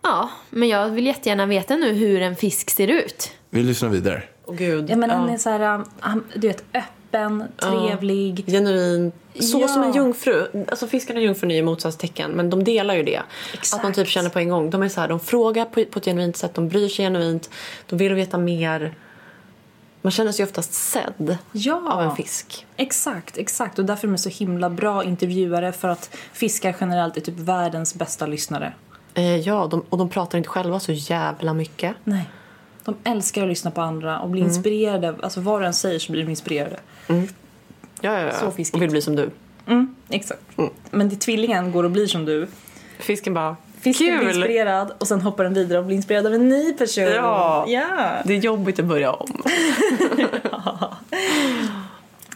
Ja, 0.02 0.30
men 0.50 0.70
jag 0.70 0.90
vill 0.90 1.06
jättegärna 1.06 1.46
veta 1.46 1.76
nu 1.76 1.94
hur 1.94 2.22
en 2.22 2.36
fisk 2.36 2.70
ser 2.70 2.88
ut. 2.88 3.32
Vi 3.50 3.64
lyssnar 3.64 3.90
vidare. 3.90 4.24
Åh 4.50 4.56
gud. 4.56 4.90
Ja, 4.90 4.96
men 4.96 5.10
Ja. 5.10 5.16
han 5.16 5.30
är 5.30 5.38
så 5.38 5.50
här, 5.50 5.84
han, 6.00 6.24
du 6.36 6.48
vet, 6.48 6.64
öppen, 6.74 7.44
trevlig. 7.58 8.44
Genuin. 8.48 9.12
Så 9.40 9.60
Ja. 9.60 9.68
som 9.68 9.84
en 9.84 9.94
jungfru. 9.94 10.66
Alltså 10.70 10.88
fisken 10.88 11.18
och 11.18 11.24
jungfrun 11.24 11.52
är 11.52 11.56
ju 11.56 11.64
motsatstecken 11.64 12.32
men 12.32 12.50
de 12.50 12.64
delar 12.64 12.96
ju 12.96 13.04
det. 13.04 13.22
Exakt. 13.54 13.74
Att 13.80 13.84
man 13.84 13.94
typ 13.94 14.08
känner 14.08 14.30
på 14.30 14.40
en 14.40 14.50
gång. 14.50 14.70
De 14.70 14.84
är 14.84 14.90
så 14.90 15.02
här, 15.02 15.08
de 15.08 15.20
frågar 15.20 15.66
på, 15.66 15.86
på 15.86 16.00
ett 16.00 16.06
genuint 16.06 16.38
sätt, 16.38 16.54
de 16.54 16.70
bryr 16.70 16.88
sig 16.90 17.06
genuint, 17.06 17.50
de 17.90 17.98
vill 17.98 18.14
veta 18.14 18.38
mer. 18.38 18.94
Man 20.02 20.12
känner 20.12 20.32
sig 20.32 20.46
oftast 20.46 20.74
sedd 20.74 21.38
Ja. 21.52 21.92
av 21.94 22.02
en 22.02 22.16
fisk. 22.16 22.66
Exakt, 22.78 23.38
exakt. 23.38 23.80
Och 23.80 23.86
därför 23.86 24.08
är 24.08 24.12
de 24.12 24.18
så 24.18 24.30
himla 24.30 24.70
bra 24.70 25.04
intervjuare 25.04 25.72
för 25.72 25.88
att 25.88 26.16
fiskar 26.34 26.76
generellt 26.80 27.18
är 27.18 27.22
typ 27.22 27.40
världens 27.40 27.96
bästa 27.96 28.26
lyssnare. 28.26 28.74
Eh, 29.14 29.38
ja, 29.38 29.68
de, 29.72 29.84
och 29.90 29.98
de 29.98 30.10
pratar 30.10 30.38
inte 30.38 30.50
själva 30.50 30.80
så 30.80 30.92
jävla 30.92 31.54
mycket. 31.54 31.96
Nej. 32.04 32.30
De 32.90 33.10
älskar 33.10 33.42
att 33.42 33.50
lyssna 33.50 33.72
på 33.72 33.82
andra 33.82 34.20
och 34.20 34.30
bli 34.30 34.42
inspirerade. 34.42 35.16
Alltså 35.22 35.42
vad 35.42 35.62
du 35.62 35.66
än 35.66 35.74
säger 35.74 36.00
så 36.00 36.12
blir 36.12 36.24
de 36.24 36.30
inspirerade. 36.30 36.80
Ja, 37.08 37.16
ja, 38.02 38.20
ja. 38.20 38.32
Så 38.32 38.52
fiskigt. 38.52 38.76
Och 38.76 38.82
vill 38.82 38.90
bli 38.90 39.02
som 39.02 39.16
du. 39.16 39.30
Mm, 39.68 39.96
exakt. 40.10 40.42
Men 40.92 41.10
det 41.10 41.16
tvillingen 41.16 41.72
går 41.72 41.84
och 41.84 41.92
blir 41.92 42.08
som 42.08 42.26
du. 42.26 42.48
Fisken 43.00 43.34
bara, 43.34 43.56
Fisken 43.82 44.08
blir 44.08 44.18
kul! 44.20 44.38
inspirerad 44.38 44.92
och 44.98 45.08
sen 45.08 45.22
hoppar 45.22 45.44
den 45.44 45.54
vidare 45.54 45.80
och 45.80 45.86
blir 45.86 45.96
inspirerad 45.96 46.26
av 46.26 46.34
en 46.34 46.50
ny 46.50 46.74
person. 46.74 47.04
Ja. 47.04 47.66
ja. 47.68 48.22
Det 48.26 48.34
är 48.34 48.38
jobbigt 48.38 48.80
att 48.80 48.86
börja 48.86 49.12
om. 49.12 49.44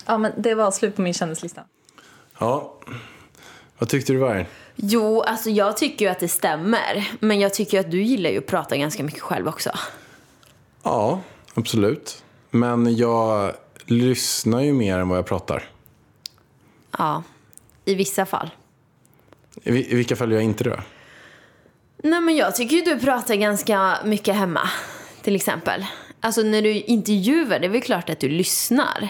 Ja, 0.05 0.17
men 0.17 0.31
det 0.37 0.55
var 0.55 0.71
slut 0.71 0.95
på 0.95 1.01
min 1.01 1.13
kändislista. 1.13 1.61
Ja, 2.39 2.73
vad 3.77 3.89
tyckte 3.89 4.13
du 4.13 4.19
var? 4.19 4.45
Jo, 4.75 5.21
alltså 5.21 5.49
jag 5.49 5.77
tycker 5.77 6.05
ju 6.05 6.11
att 6.11 6.19
det 6.19 6.27
stämmer. 6.27 7.11
Men 7.19 7.39
jag 7.39 7.53
tycker 7.53 7.77
ju 7.77 7.79
att 7.79 7.91
du 7.91 8.01
gillar 8.01 8.29
ju 8.29 8.37
att 8.37 8.45
prata 8.45 8.77
ganska 8.77 9.03
mycket 9.03 9.21
själv 9.21 9.47
också. 9.47 9.71
Ja, 10.83 11.21
absolut. 11.53 12.23
Men 12.51 12.95
jag 12.97 13.53
lyssnar 13.85 14.61
ju 14.61 14.73
mer 14.73 14.97
än 14.99 15.09
vad 15.09 15.17
jag 15.17 15.25
pratar. 15.25 15.69
Ja, 16.97 17.23
i 17.85 17.95
vissa 17.95 18.25
fall. 18.25 18.49
I, 19.63 19.91
i 19.93 19.95
vilka 19.95 20.15
fall 20.15 20.31
gör 20.31 20.37
jag 20.37 20.43
inte 20.45 20.63
det? 20.63 20.81
Nej 22.03 22.21
men 22.21 22.35
jag 22.35 22.55
tycker 22.55 22.75
ju 22.75 22.81
du 22.81 22.99
pratar 22.99 23.35
ganska 23.35 23.97
mycket 24.05 24.35
hemma. 24.35 24.69
Till 25.21 25.35
exempel. 25.35 25.85
Alltså 26.19 26.41
när 26.41 26.61
du 26.61 26.71
intervjuar, 26.71 27.59
det 27.59 27.65
är 27.65 27.69
väl 27.69 27.81
klart 27.81 28.09
att 28.09 28.19
du 28.19 28.29
lyssnar. 28.29 29.09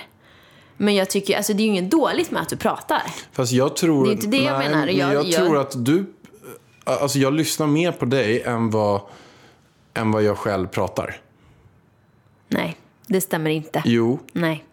Men 0.77 0.95
jag 0.95 1.09
tycker, 1.09 1.37
alltså 1.37 1.53
det 1.53 1.61
är 1.63 1.65
ju 1.65 1.69
inget 1.69 1.91
dåligt 1.91 2.31
med 2.31 2.41
att 2.41 2.49
du 2.49 2.57
pratar. 2.57 3.01
Fast 3.31 3.51
jag 3.51 3.75
tror... 3.75 4.05
Det 4.05 4.11
är 4.11 4.13
inte 4.13 4.27
det 4.27 4.37
jag 4.37 4.59
menar. 4.59 4.85
men 4.85 4.97
Jag- 4.97 5.13
jag, 5.13 5.25
jag- 5.25 5.33
tror 5.33 5.57
att 5.57 5.85
du... 5.85 6.05
Alltså 6.83 7.19
jag 7.19 7.33
lyssnar 7.33 7.67
mer 7.67 7.91
på 7.91 8.05
dig 8.05 8.41
än 8.41 8.69
vad, 8.69 9.01
än 9.93 10.11
vad 10.11 10.23
jag 10.23 10.37
själv 10.37 10.67
pratar. 10.67 11.15
Nej, 12.53 12.77
det 13.07 13.21
stämmer 13.21 13.49
inte. 13.49 13.81
Jo, 13.85 14.19
Nej, 14.33 14.63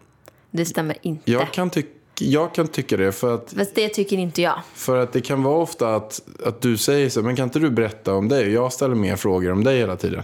det 0.51 0.65
stämmer 0.65 0.97
inte. 1.01 1.31
jag 1.31 1.51
kan, 1.53 1.69
tyck, 1.69 1.85
jag 2.19 2.53
kan 2.55 2.67
tycka 2.67 2.97
det 2.97 3.11
för 3.11 3.35
att, 3.35 3.53
Fast 3.57 3.75
det 3.75 3.89
tycker 3.89 4.17
inte 4.17 4.41
jag. 4.41 4.59
för 4.73 4.97
att 4.97 5.13
det 5.13 5.21
kan 5.21 5.43
vara 5.43 5.55
ofta 5.57 5.95
att, 5.95 6.21
att 6.45 6.61
du 6.61 6.77
säger 6.77 7.09
så 7.09 7.21
men 7.21 7.35
kan 7.35 7.43
inte 7.43 7.59
du 7.59 7.69
berätta 7.69 8.13
om 8.13 8.27
dig? 8.27 8.51
Jag 8.51 8.73
ställer 8.73 8.95
mer 8.95 9.15
frågor 9.15 9.51
om 9.51 9.63
dig 9.63 9.77
hela 9.77 9.95
tiden. 9.95 10.23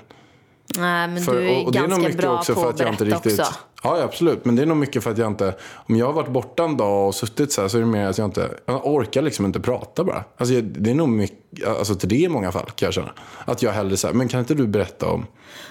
Nej, 0.78 1.08
men 1.08 1.24
För, 1.24 1.34
du 1.34 1.50
är 1.50 1.60
och, 1.60 1.66
och 1.66 1.72
det 1.72 1.80
är 1.80 1.82
nog 1.82 1.90
ganska 1.90 2.08
mycket 2.08 2.22
bra 2.22 2.38
också 2.38 2.54
på 2.54 2.62
för 2.62 2.70
att 2.70 2.80
jag 2.80 2.90
inte 2.90 3.06
riktigt... 3.06 3.40
också. 3.40 3.54
Ja, 3.84 4.02
absolut. 4.04 4.46
Men 4.46 4.56
det 4.56 4.62
är 4.62 4.66
nog 4.66 4.78
mycket 4.78 5.04
för 5.04 5.12
att 5.12 5.18
jag 5.18 5.28
inte... 5.28 5.56
Om 5.74 5.96
jag 5.96 6.06
har 6.06 6.14
varit 6.14 6.30
borta 6.30 6.64
en 6.64 6.78
dag 6.78 7.08
och 7.08 7.16
suttit 7.16 7.52
så 7.52 7.62
här 7.62 7.68
så 7.68 7.78
är 7.78 7.82
det 7.82 7.88
mer 7.88 8.06
att 8.06 8.18
jag 8.18 8.26
inte... 8.26 8.50
Jag 8.66 8.88
orkar 8.88 9.22
liksom 9.22 9.46
inte 9.46 9.60
prata 9.60 10.04
bara. 10.04 10.24
Alltså, 10.38 10.56
jag- 10.56 10.64
det 10.64 10.90
är 10.90 10.96
nog 10.96 11.10
mycket... 11.10 11.68
Alltså 11.68 11.96
till 11.96 12.10
det 12.10 12.16
i 12.16 12.30
många 12.30 12.52
fall 12.52 12.66
kan 12.76 12.88
jag 12.88 12.94
känna. 12.94 13.12
Att 13.46 13.62
jag 13.62 13.72
hellre 13.72 13.98
säger, 13.98 14.14
men 14.16 14.28
kan 14.28 14.40
inte 14.40 14.54
du 14.54 14.68
berätta 14.68 15.10
om... 15.10 15.26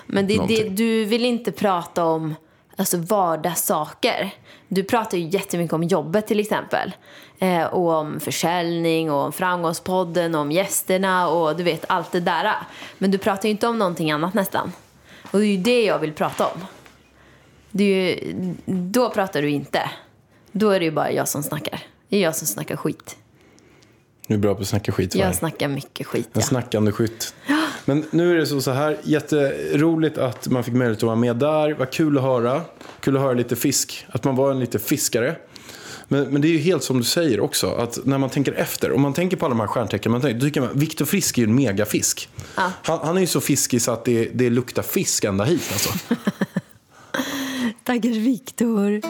Men 0.06 0.26
det, 0.26 0.40
det, 0.48 0.68
du 0.68 1.04
vill 1.04 1.24
inte 1.24 1.52
prata 1.52 2.04
om 2.04 2.34
alltså, 2.76 2.96
vardagssaker. 2.96 4.30
Du 4.68 4.84
pratar 4.84 5.18
ju 5.18 5.28
jättemycket 5.28 5.72
om 5.72 5.82
jobbet 5.82 6.26
till 6.26 6.40
exempel. 6.40 6.92
Eh, 7.38 7.64
och 7.64 7.90
om 7.90 8.20
försäljning 8.20 9.10
och 9.10 9.18
om 9.18 9.32
framgångspodden 9.32 10.34
och 10.34 10.40
om 10.40 10.52
gästerna 10.52 11.28
och 11.28 11.56
du 11.56 11.62
vet 11.62 11.84
allt 11.88 12.12
det 12.12 12.20
där. 12.20 12.54
Men 12.98 13.10
du 13.10 13.18
pratar 13.18 13.44
ju 13.44 13.50
inte 13.50 13.66
om 13.66 13.78
någonting 13.78 14.10
annat 14.10 14.34
nästan. 14.34 14.72
Och 15.36 15.42
det 15.42 15.46
är 15.46 15.50
ju 15.50 15.56
det 15.56 15.84
jag 15.84 15.98
vill 15.98 16.12
prata 16.12 16.46
om. 16.46 16.60
Ju, 17.70 18.18
då 18.66 19.10
pratar 19.10 19.42
du 19.42 19.50
inte. 19.50 19.90
Då 20.52 20.70
är 20.70 20.78
det 20.78 20.84
ju 20.84 20.90
bara 20.90 21.12
jag 21.12 21.28
som 21.28 21.42
snackar. 21.42 21.82
Det 22.08 22.16
är 22.16 22.20
jag 22.20 22.36
som 22.36 22.46
snackar 22.46 22.76
skit. 22.76 23.16
Du 24.26 24.34
är 24.34 24.38
bra 24.38 24.54
på 24.54 24.60
att 24.60 24.68
snacka 24.68 24.92
skit. 24.92 25.14
va? 25.14 25.20
Jag 25.20 25.34
snackar 25.34 25.68
mycket 25.68 26.06
skit, 26.06 26.26
En 26.26 26.30
ja. 26.32 26.40
snackande 26.40 26.92
skytt. 26.92 27.34
Men 27.84 28.04
nu 28.10 28.32
är 28.32 28.36
det 28.36 28.46
så, 28.46 28.60
så 28.60 28.70
här, 28.70 28.98
jätteroligt 29.02 30.18
att 30.18 30.48
man 30.48 30.64
fick 30.64 30.74
möjlighet 30.74 30.98
att 30.98 31.06
vara 31.06 31.16
med 31.16 31.36
där. 31.36 31.74
Vad 31.74 31.90
kul 31.90 32.16
att 32.18 32.24
höra. 32.24 32.62
Kul 33.00 33.16
att 33.16 33.22
höra 33.22 33.32
lite 33.32 33.56
fisk. 33.56 34.06
Att 34.08 34.24
man 34.24 34.36
var 34.36 34.50
en 34.50 34.60
lite 34.60 34.78
fiskare. 34.78 35.36
Men, 36.08 36.24
men 36.24 36.42
det 36.42 36.48
är 36.48 36.52
ju 36.52 36.58
helt 36.58 36.84
som 36.84 36.98
du 36.98 37.04
säger 37.04 37.40
också, 37.40 37.70
att 37.70 37.98
när 38.04 38.18
man 38.18 38.30
tänker 38.30 38.52
efter, 38.52 38.92
om 38.92 39.02
man 39.02 39.12
tänker 39.12 39.36
på 39.36 39.46
alla 39.46 39.54
de 39.54 39.60
här 39.60 39.66
stjärntecknen, 39.66 40.12
man 40.12 40.20
tänker, 40.20 40.40
då 40.40 40.46
tycker 40.46 40.60
man, 40.60 40.70
Viktor 40.78 41.04
Frisk 41.04 41.38
är 41.38 41.42
ju 41.42 41.48
en 41.48 41.54
megafisk. 41.54 42.28
Ja. 42.56 42.72
Han, 42.82 42.98
han 43.02 43.16
är 43.16 43.20
ju 43.20 43.26
så 43.26 43.40
fiskig 43.40 43.82
så 43.82 43.90
att 43.90 44.04
det, 44.04 44.30
det 44.34 44.50
luktar 44.50 44.82
fisk 44.82 45.24
ända 45.24 45.44
hit 45.44 45.70
alltså. 45.72 46.14
Tackars 47.84 48.16
Viktor. 48.16 49.00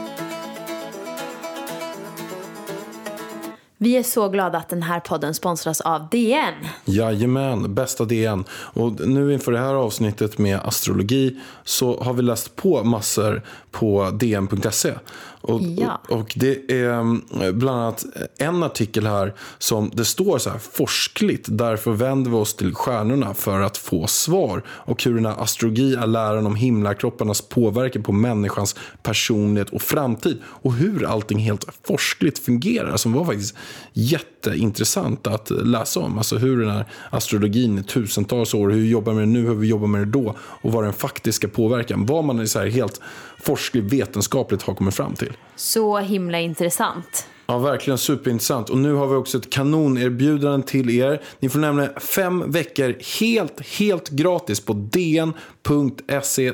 Vi 3.78 3.96
är 3.96 4.02
så 4.02 4.28
glada 4.28 4.58
att 4.58 4.68
den 4.68 4.82
här 4.82 5.00
podden 5.00 5.34
sponsras 5.34 5.80
av 5.80 6.08
DN. 6.10 6.54
Jajamän, 6.84 7.74
bästa 7.74 8.04
DN. 8.04 8.44
Och 8.50 9.08
nu 9.08 9.32
inför 9.32 9.52
det 9.52 9.58
här 9.58 9.74
avsnittet 9.74 10.38
med 10.38 10.60
astrologi 10.64 11.40
så 11.64 12.00
har 12.02 12.12
vi 12.12 12.22
läst 12.22 12.56
på 12.56 12.84
massor 12.84 13.42
på 13.70 14.10
dn.se. 14.10 14.92
Och, 15.40 15.60
Ja. 15.62 16.00
och, 16.08 16.18
och 16.18 16.32
det 16.36 16.72
är 16.72 16.92
mm, 16.92 17.22
bland 17.52 17.80
annat 17.80 18.04
en 18.38 18.62
artikel 18.62 19.06
här 19.06 19.34
som 19.58 19.90
det 19.94 20.04
står 20.04 20.38
så 20.38 20.50
här 20.50 20.58
forskligt. 20.58 21.46
Därför 21.48 21.90
vänder 21.90 22.30
vi 22.30 22.36
oss 22.36 22.54
till 22.54 22.74
stjärnorna 22.74 23.34
för 23.34 23.60
att 23.60 23.76
få 23.76 24.06
svar. 24.06 24.62
Och 24.68 25.04
hur 25.04 25.14
den 25.14 25.26
här 25.26 25.42
astrologi 25.42 25.94
är 25.94 26.06
läran 26.06 26.46
om 26.46 26.54
himlakropparnas 26.54 27.40
påverkan 27.40 28.02
på 28.02 28.12
människans 28.12 28.76
personlighet 29.02 29.70
och 29.70 29.82
framtid. 29.82 30.42
Och 30.46 30.74
hur 30.74 31.06
allting 31.06 31.38
helt 31.38 31.64
forskligt 31.86 32.38
fungerar. 32.38 32.96
Som 32.96 33.12
var 33.12 33.24
faktiskt 33.24 33.54
jätteintressant 33.92 35.26
att 35.26 35.50
läsa 35.50 36.00
om. 36.00 36.18
Alltså 36.18 36.36
hur 36.36 36.60
den 36.60 36.70
här 36.70 36.84
astrologin 37.10 37.78
i 37.78 37.82
tusentals 37.82 38.54
år, 38.54 38.70
hur 38.70 38.80
vi 38.80 38.90
jobbar 38.90 39.12
med 39.12 39.22
det 39.22 39.32
nu, 39.32 39.46
hur 39.46 39.54
vi 39.54 39.68
jobbar 39.68 39.86
med 39.86 40.00
det 40.00 40.04
då. 40.10 40.34
Och 40.38 40.72
vad 40.72 40.84
den 40.84 40.92
faktiska 40.92 41.48
påverkan, 41.48 42.06
vad 42.06 42.24
man 42.24 42.48
så 42.48 42.58
här 42.58 42.66
helt 42.66 43.00
forskligt 43.38 43.84
vetenskapligt 43.84 44.62
har 44.62 44.74
kommit 44.74 44.94
fram 44.94 45.14
till. 45.14 45.32
Så 45.56 45.98
himla 45.98 46.40
intressant. 46.40 47.26
Ja, 47.48 47.58
verkligen 47.58 47.98
superintressant. 47.98 48.70
Och 48.70 48.78
nu 48.78 48.92
har 48.92 49.06
vi 49.06 49.14
också 49.14 49.38
ett 49.38 49.50
kanonerbjudande 49.50 50.66
till 50.66 50.90
er. 50.90 51.22
Ni 51.40 51.48
får 51.48 51.58
nämligen 51.58 51.90
fem 52.00 52.50
veckor 52.50 52.96
helt, 53.20 53.60
helt 53.78 54.10
gratis 54.10 54.60
på 54.60 54.72
dn.se 54.72 56.52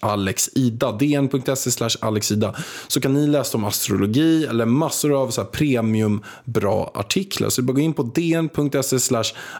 alexida. 0.00 0.92
dn.se 0.92 1.70
slash 1.70 1.90
alexida. 2.00 2.54
Så 2.88 3.00
kan 3.00 3.12
ni 3.12 3.26
läsa 3.26 3.58
om 3.58 3.64
astrologi 3.64 4.46
eller 4.46 4.66
massor 4.66 5.22
av 5.22 5.30
så 5.30 5.40
här 5.40 5.48
premium 5.48 6.24
bra 6.44 6.90
artiklar. 6.94 7.48
Så 7.48 7.62
bara 7.62 7.72
gå 7.72 7.80
in 7.80 7.92
på 7.92 8.02
dn.se 8.02 8.98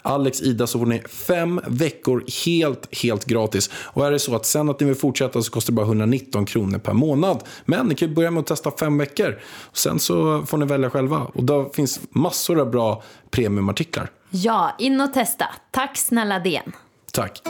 alexida 0.02 0.66
så 0.66 0.78
får 0.78 0.86
ni 0.86 1.02
fem 1.08 1.60
veckor 1.66 2.24
helt, 2.44 2.96
helt 3.02 3.24
gratis. 3.24 3.70
Och 3.74 4.06
är 4.06 4.10
det 4.10 4.18
så 4.18 4.36
att 4.36 4.46
sen 4.46 4.68
att 4.68 4.80
ni 4.80 4.86
vill 4.86 4.96
fortsätta 4.96 5.42
så 5.42 5.50
kostar 5.50 5.72
det 5.72 5.76
bara 5.76 5.86
119 5.86 6.46
kronor 6.46 6.78
per 6.78 6.92
månad. 6.92 7.42
Men 7.64 7.86
ni 7.86 7.94
kan 7.94 8.08
ju 8.08 8.14
börja 8.14 8.30
med 8.30 8.40
att 8.40 8.46
testa 8.46 8.70
fem 8.80 8.98
veckor. 8.98 9.38
Sen 9.72 9.98
så 9.98 10.46
får 10.46 10.58
ni 10.58 10.67
välja 10.68 10.90
själva. 10.90 11.26
Och 11.34 11.44
då 11.44 11.70
finns 11.74 12.00
massor 12.10 12.60
av 12.60 12.70
bra 12.70 13.02
premiumartiklar. 13.30 14.10
Ja, 14.30 14.70
in 14.78 15.00
och 15.00 15.12
testa. 15.14 15.46
Tack 15.70 15.96
snälla 15.96 16.38
DN. 16.38 16.72
Tack. 17.12 17.42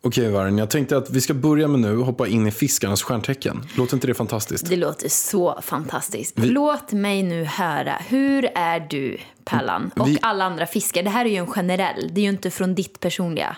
Okej, 0.00 0.30
Varen. 0.30 0.58
Jag 0.58 0.70
tänkte 0.70 0.96
att 0.96 1.10
vi 1.10 1.20
ska 1.20 1.34
börja 1.34 1.68
med 1.68 1.80
nu 1.80 1.96
hoppa 1.96 2.26
in 2.28 2.46
i 2.46 2.50
fiskarnas 2.50 3.02
stjärntecken. 3.02 3.64
Låter 3.76 3.94
inte 3.94 4.06
det 4.06 4.14
fantastiskt? 4.14 4.66
Det 4.70 4.76
låter 4.76 5.08
så 5.08 5.58
fantastiskt. 5.62 6.38
Vi- 6.38 6.48
Låt 6.48 6.92
mig 6.92 7.22
nu 7.22 7.44
höra. 7.44 7.92
Hur 8.08 8.44
är 8.54 8.80
du, 8.90 9.18
Pallan? 9.44 9.90
Och 9.96 10.08
Vi- 10.08 10.18
alla 10.22 10.44
andra 10.44 10.66
fiskar. 10.66 11.02
Det 11.02 11.10
här 11.10 11.24
är 11.24 11.28
ju 11.30 11.36
en 11.36 11.46
generell. 11.46 12.10
Det 12.12 12.20
är 12.20 12.22
ju 12.22 12.28
inte 12.28 12.50
från 12.50 12.74
ditt 12.74 13.00
personliga. 13.00 13.56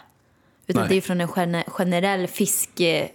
Utan 0.67 0.81
Nej. 0.83 0.89
det 0.89 0.97
är 0.97 1.01
från 1.01 1.21
en 1.21 1.29
gene- 1.29 1.65
generell 1.71 2.27
fisk, 2.27 2.81
eh, 2.81 3.07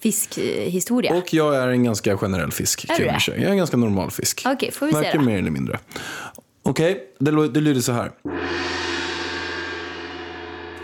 fiskhistoria. 0.00 1.14
Och 1.16 1.34
jag 1.34 1.56
är 1.56 1.68
en 1.68 1.84
ganska 1.84 2.18
generell 2.18 2.52
fisk. 2.52 2.84
Är 2.88 3.00
jag 3.00 3.20
det? 3.26 3.42
är 3.44 3.50
en 3.50 3.56
ganska 3.56 3.76
normal 3.76 4.10
fisk. 4.10 4.42
Okej, 4.46 4.70
får 4.72 4.86
vi 4.86 4.92
se 4.92 4.98
Varken 4.98 5.20
då. 5.20 5.26
mer 5.26 5.38
eller 5.38 5.50
mindre. 5.50 5.78
Okej, 6.62 7.04
det, 7.18 7.30
lo- 7.30 7.48
det 7.48 7.60
lyder 7.60 7.80
så 7.80 7.92
här. 7.92 8.10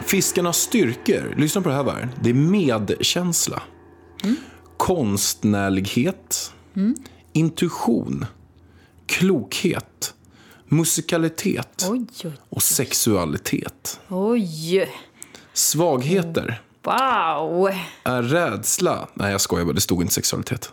Fiskarnas 0.00 0.58
styrkor, 0.58 1.34
lyssna 1.36 1.60
på 1.60 1.68
det 1.68 1.74
här 1.74 1.84
Vär. 1.84 2.08
Det 2.22 2.30
är 2.30 2.34
medkänsla, 2.34 3.62
Mm. 4.24 4.36
konstnärlighet, 4.76 6.52
intuition, 7.32 8.26
klokhet, 9.06 10.14
musikalitet 10.68 11.86
Oj, 11.90 12.06
oj, 12.24 12.32
och 12.48 12.62
sexualitet. 12.62 14.00
oj. 14.08 14.88
Svagheter 15.52 16.62
Wow. 16.84 17.70
är 18.04 18.22
rädsla. 18.22 19.08
Nej, 19.14 19.32
jag 19.32 19.40
skojar 19.40 19.64
bara. 19.64 19.72
Det 19.72 19.80
stod 19.80 20.02
inte 20.02 20.14
sexualitet. 20.14 20.72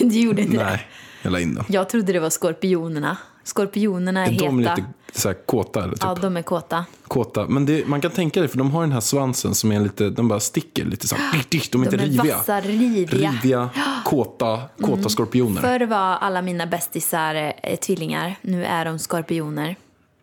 Du 0.00 0.06
gjorde 0.20 0.42
inte 0.42 0.56
det. 0.56 0.64
Nej, 0.64 0.86
jag 1.22 1.32
la 1.32 1.40
in 1.40 1.54
den. 1.54 1.64
Jag 1.68 1.88
trodde 1.88 2.12
det 2.12 2.20
var 2.20 2.30
skorpionerna. 2.30 3.16
Skorpionerna 3.44 4.26
är, 4.26 4.32
Är 4.32 4.38
de 4.38 4.58
heta. 4.58 4.74
lite 4.74 4.88
så 5.12 5.28
här 5.28 5.34
kåta? 5.46 5.82
Eller 5.82 5.92
typ? 5.92 6.02
Ja, 6.02 6.14
de 6.14 6.36
är 6.36 6.42
kåta. 6.42 6.84
kåta. 7.08 7.46
Men 7.46 7.66
det, 7.66 7.86
man 7.86 8.00
kan 8.00 8.10
tänka 8.10 8.40
det, 8.42 8.48
för 8.48 8.58
de 8.58 8.70
har 8.70 8.80
den 8.80 8.92
här 8.92 9.00
svansen 9.00 9.54
som 9.54 9.72
är 9.72 9.80
lite, 9.80 10.10
de 10.10 10.28
bara 10.28 10.40
sticker 10.40 10.84
lite 10.84 11.08
så 11.08 11.16
här. 11.16 11.44
De 11.72 11.82
är 11.82 11.84
inte 11.84 11.96
De 11.96 12.02
är 12.02 12.06
riviga. 12.06 12.36
vassa, 12.36 12.60
riviga. 12.60 13.30
Riviga, 13.30 13.70
kåta, 14.04 14.60
kåta 14.82 15.08
skorpioner. 15.08 15.60
Förr 15.60 15.86
var 15.86 16.16
alla 16.16 16.42
mina 16.42 16.66
bästisar 16.66 17.52
eh, 17.62 17.76
tvillingar. 17.76 18.36
Nu 18.42 18.64
är 18.64 18.84
de 18.84 18.98
skorpioner. 18.98 19.76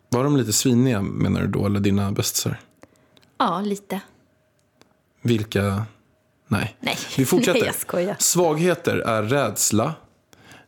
Var 0.09 0.23
de 0.23 0.37
lite 0.37 0.53
sviniga 0.53 1.01
menar 1.01 1.41
du 1.41 1.47
då, 1.47 1.65
eller 1.65 1.79
dina 1.79 2.11
bästisar? 2.11 2.59
Ja, 3.37 3.61
lite. 3.61 3.99
Vilka? 5.27 5.85
Nej. 6.47 6.77
Nej. 6.79 6.97
Vi 7.17 7.25
fortsätter. 7.25 7.53
Nej, 7.59 7.65
jag 7.65 7.75
skojar. 7.75 8.15
Svagheter 8.19 8.97
är 8.97 9.23
rädsla, 9.23 9.93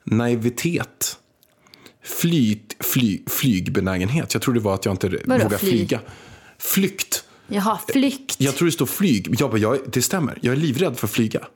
naivitet, 0.03 1.17
flyt, 2.03 2.75
fly, 2.79 3.21
flygbenägenhet. 3.27 4.33
Jag 4.33 4.41
tror 4.43 4.53
det 4.53 4.59
var 4.59 4.73
att 4.73 4.85
jag 4.85 4.93
inte 4.93 5.09
Vadå, 5.25 5.43
vågar 5.43 5.57
flyg? 5.57 5.71
flyga. 5.71 5.99
Flykt. 6.57 7.23
Jaha, 7.47 7.79
flykt. 7.87 8.35
Jag 8.39 8.55
tror 8.55 8.65
det 8.65 8.71
står 8.71 8.85
flyg. 8.85 9.35
Jag 9.39 9.49
bara, 9.49 9.57
jag, 9.57 9.77
det 9.87 10.01
stämmer. 10.01 10.37
Jag 10.41 10.51
är 10.51 10.55
livrädd 10.57 10.97
för 10.97 11.07
att 11.07 11.11
flyga. 11.11 11.47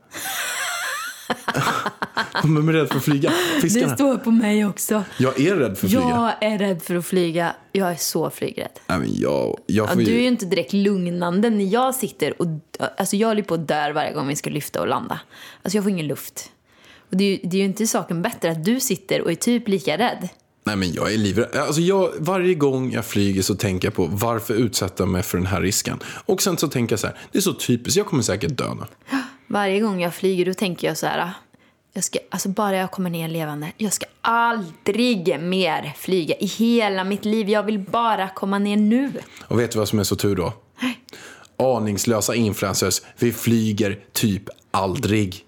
De 2.41 2.69
är 2.69 2.73
rädd 2.73 2.89
för 2.89 2.97
att 2.97 3.03
flyga. 3.03 3.31
Fiskarna. 3.61 3.87
Det 3.87 3.93
står 3.95 4.17
på 4.17 4.31
mig 4.31 4.65
också. 4.65 5.03
Jag 5.17 5.39
är 5.39 5.55
rädd 5.55 5.77
för 5.77 5.85
att 5.87 5.91
flyga. 5.91 6.09
Jag 6.09 6.53
är 6.53 6.57
rädd 6.57 6.81
för 6.81 6.95
att 6.95 7.05
flyga. 7.05 7.55
Jag 7.71 7.91
är 7.91 7.95
så 7.95 8.29
flygrädd. 8.29 8.79
Nej, 8.87 8.99
men 8.99 9.09
jag, 9.13 9.57
jag 9.67 9.87
Ja, 9.89 9.93
får 9.93 10.01
ju... 10.01 10.05
du 10.05 10.15
är 10.17 10.21
ju 10.21 10.27
inte 10.27 10.45
direkt 10.45 10.73
lugnande 10.73 11.49
när 11.49 11.65
jag 11.65 11.95
sitter 11.95 12.41
och... 12.41 12.47
Alltså 12.97 13.15
jag 13.15 13.27
håller 13.27 13.43
på 13.43 13.53
att 13.53 13.67
dör 13.67 13.91
varje 13.91 14.13
gång 14.13 14.27
vi 14.27 14.35
ska 14.35 14.49
lyfta 14.49 14.81
och 14.81 14.87
landa. 14.87 15.19
Alltså 15.63 15.77
jag 15.77 15.83
får 15.83 15.91
ingen 15.91 16.07
luft. 16.07 16.49
Och 17.11 17.17
det 17.17 17.23
är, 17.23 17.29
ju, 17.29 17.39
det 17.43 17.57
är 17.57 17.59
ju 17.59 17.65
inte 17.65 17.87
saken 17.87 18.21
bättre 18.21 18.51
att 18.51 18.65
du 18.65 18.79
sitter 18.79 19.21
och 19.21 19.31
är 19.31 19.35
typ 19.35 19.67
lika 19.67 19.97
rädd. 19.97 20.29
Nej, 20.65 20.75
men 20.75 20.93
jag 20.93 21.13
är 21.13 21.17
livrädd. 21.17 21.55
Alltså 21.55 21.81
jag, 21.81 22.09
varje 22.19 22.53
gång 22.53 22.91
jag 22.91 23.05
flyger 23.05 23.41
så 23.41 23.55
tänker 23.55 23.87
jag 23.87 23.95
på 23.95 24.05
varför 24.11 24.53
utsätta 24.53 25.05
mig 25.05 25.23
för 25.23 25.37
den 25.37 25.47
här 25.47 25.61
risken. 25.61 25.99
Och 26.25 26.41
sen 26.41 26.57
så 26.57 26.67
tänker 26.67 26.93
jag 26.93 26.99
så 26.99 27.07
här, 27.07 27.17
det 27.31 27.37
är 27.37 27.41
så 27.41 27.53
typiskt, 27.53 27.97
jag 27.97 28.05
kommer 28.05 28.23
säkert 28.23 28.57
dö 28.57 28.73
nu. 28.73 29.17
Varje 29.53 29.79
gång 29.79 30.01
jag 30.01 30.13
flyger 30.13 30.45
då 30.45 30.53
tänker 30.53 30.87
jag 30.87 30.97
så 30.97 31.05
här... 31.05 31.31
Jag 31.93 32.03
ska, 32.03 32.19
alltså 32.29 32.49
bara 32.49 32.75
jag 32.77 32.91
kommer 32.91 33.09
ner 33.09 33.27
levande. 33.29 33.71
Jag 33.77 33.93
ska 33.93 34.05
aldrig 34.21 35.39
mer 35.39 35.93
flyga 35.97 36.35
i 36.35 36.45
hela 36.45 37.03
mitt 37.03 37.25
liv. 37.25 37.49
Jag 37.49 37.63
vill 37.63 37.79
bara 37.79 38.29
komma 38.29 38.59
ner 38.59 38.77
nu. 38.77 39.11
Och 39.47 39.59
vet 39.59 39.71
du 39.71 39.79
vad 39.79 39.87
som 39.87 39.99
är 39.99 40.03
så 40.03 40.15
tur 40.15 40.35
då? 40.35 40.53
Aningslösa 41.57 42.35
influencers, 42.35 43.01
vi 43.17 43.33
flyger 43.33 43.99
typ 44.11 44.43
aldrig. 44.71 45.45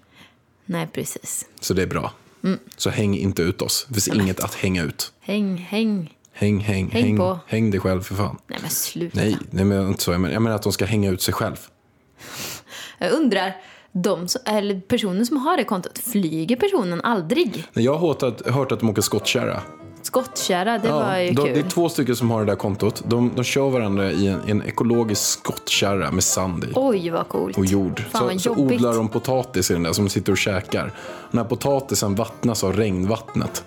Nej, 0.64 0.88
precis. 0.92 1.46
Så 1.60 1.74
det 1.74 1.82
är 1.82 1.86
bra. 1.86 2.12
Mm. 2.44 2.58
Så 2.76 2.90
häng 2.90 3.16
inte 3.16 3.42
ut 3.42 3.62
oss. 3.62 3.86
Det 3.88 3.94
finns 3.94 4.08
inget 4.08 4.40
att 4.40 4.54
hänga 4.54 4.82
ut. 4.82 5.12
Häng, 5.20 5.56
häng. 5.56 6.14
Häng, 6.32 6.60
häng, 6.60 6.90
Häng 6.90 7.02
häng. 7.04 7.16
på. 7.16 7.38
Häng 7.46 7.70
dig 7.70 7.80
själv 7.80 8.02
för 8.02 8.14
fan. 8.14 8.38
Nej, 8.46 8.58
men 8.62 8.70
sluta. 8.70 9.20
Nej, 9.20 9.36
nej 9.50 9.64
men 9.64 9.88
inte 9.88 10.02
så. 10.02 10.12
Jag 10.12 10.20
menar, 10.20 10.34
jag 10.34 10.42
menar 10.42 10.56
att 10.56 10.62
de 10.62 10.72
ska 10.72 10.84
hänga 10.84 11.10
ut 11.10 11.22
sig 11.22 11.34
själv. 11.34 11.56
Jag 12.98 13.12
undrar, 13.12 13.56
de 14.02 14.26
eller 14.44 14.80
personen 14.80 15.26
som 15.26 15.36
har 15.36 15.56
det 15.56 15.64
kontot, 15.64 15.98
flyger 15.98 16.56
personen 16.56 17.00
aldrig? 17.00 17.64
Jag 17.72 17.94
har 17.94 18.08
hört 18.08 18.22
att, 18.22 18.46
hört 18.46 18.72
att 18.72 18.80
de 18.80 18.90
åker 18.90 19.02
skottkärra. 19.02 19.60
Skottkärra, 20.02 20.78
det 20.78 20.90
var 20.90 21.18
ju 21.18 21.30
de, 21.30 21.42
kul. 21.42 21.54
det 21.54 21.60
är 21.60 21.70
två 21.70 21.88
stycken 21.88 22.16
som 22.16 22.30
har 22.30 22.40
det 22.40 22.46
där 22.46 22.56
kontot. 22.56 23.02
De, 23.06 23.32
de 23.36 23.44
kör 23.44 23.70
varandra 23.70 24.12
i 24.12 24.26
en, 24.26 24.40
en 24.46 24.62
ekologisk 24.62 25.22
skottkärra 25.22 26.10
med 26.10 26.24
sand 26.24 26.64
i. 26.64 26.72
Oj, 26.74 27.10
vad 27.10 27.28
coolt. 27.28 27.58
och 27.58 27.66
jord. 27.66 28.02
Fan, 28.10 28.32
så 28.32 28.38
så 28.38 28.48
jobbigt. 28.48 28.76
odlar 28.76 28.94
de 28.94 29.08
potatis 29.08 29.70
i 29.70 29.74
den 29.74 29.82
där 29.82 29.92
som 29.92 30.04
de 30.04 30.10
sitter 30.10 30.32
och 30.32 30.38
käkar. 30.38 30.92
Den 31.30 31.38
här 31.38 31.48
potatisen 31.48 32.14
vattnas 32.14 32.64
av 32.64 32.72
regnvattnet. 32.72 33.64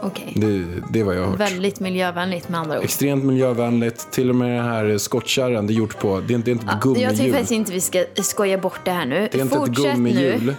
Okej. 0.00 0.32
Det, 0.36 0.64
det 0.92 1.00
är 1.00 1.04
vad 1.04 1.16
jag 1.16 1.20
har 1.22 1.30
hört. 1.30 1.40
Väldigt 1.40 1.80
miljövänligt 1.80 2.48
med 2.48 2.60
andra 2.60 2.78
ord. 2.78 2.84
Extremt 2.84 3.24
miljövänligt. 3.24 4.08
Till 4.12 4.28
och 4.30 4.36
med 4.36 4.56
den 4.58 4.64
här 4.64 4.98
skottkärran, 4.98 5.66
det 5.66 5.72
är 5.72 5.74
gjort 5.74 5.98
på, 5.98 6.20
det 6.20 6.32
är 6.32 6.36
inte, 6.36 6.50
det 6.50 6.50
är 6.50 6.54
inte 6.54 6.66
ett 6.66 6.72
Jag 6.72 6.80
tycker 6.82 7.04
gummihjul. 7.04 7.32
faktiskt 7.32 7.52
inte 7.52 7.72
vi 7.72 7.80
ska 7.80 8.04
skoja 8.22 8.58
bort 8.58 8.80
det 8.84 8.90
här 8.90 9.06
nu. 9.06 9.28
Det 9.32 9.38
är 9.38 9.42
inte 9.42 9.54
ett 9.56 9.66
Fortsätt 9.66 9.84
gummihjul. 9.94 10.42
nu. 10.46 10.54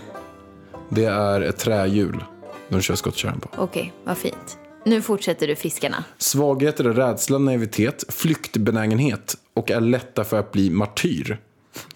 Det 0.89 1.06
är 1.06 1.41
ett 1.41 1.58
trähjul 1.58 2.24
de 2.69 2.82
kör 2.82 2.95
skottkärran 2.95 3.39
på. 3.39 3.50
Okej, 3.58 3.93
vad 4.04 4.17
fint. 4.17 4.58
Nu 4.86 5.02
fortsätter 5.02 5.48
du 5.48 5.56
fiskarna. 5.56 6.04
Svagheter 6.17 6.84
är 6.86 6.93
rädsla, 6.93 7.38
naivitet, 7.38 8.04
flyktbenägenhet 8.10 9.36
och 9.54 9.71
är 9.71 9.82
lätta 9.82 10.24
för 10.24 10.39
att 10.39 10.52
bli 10.52 10.69
martyr. 10.69 11.38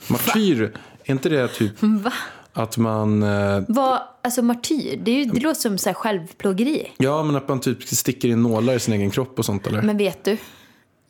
Martyr, 0.08 0.72
är 1.04 1.12
inte 1.12 1.30
det 1.30 1.48
typ 1.48 1.72
Va? 1.80 2.14
Att 2.54 2.78
man... 2.78 3.24
Eh, 3.24 3.64
Vad, 3.68 4.02
alltså 4.22 4.42
martyr, 4.42 5.00
det, 5.04 5.12
är 5.12 5.16
ju, 5.16 5.26
det 5.26 5.40
låter 5.40 5.62
som 5.62 5.78
så 5.78 5.90
här 5.90 5.94
självplågeri. 5.94 6.92
ja, 6.98 7.24
men 7.24 7.36
att 7.36 7.48
man 7.48 7.60
typ 7.60 7.84
sticker 7.84 8.28
in 8.30 8.44
nålar 8.44 8.74
i 8.74 8.80
sin 8.80 8.94
egen 8.94 9.12
kropp 9.12 9.40
och 9.40 9.46
sånt 9.46 9.68
eller? 9.68 9.82
Men 9.82 9.98
vet 9.98 10.24
du, 10.24 10.38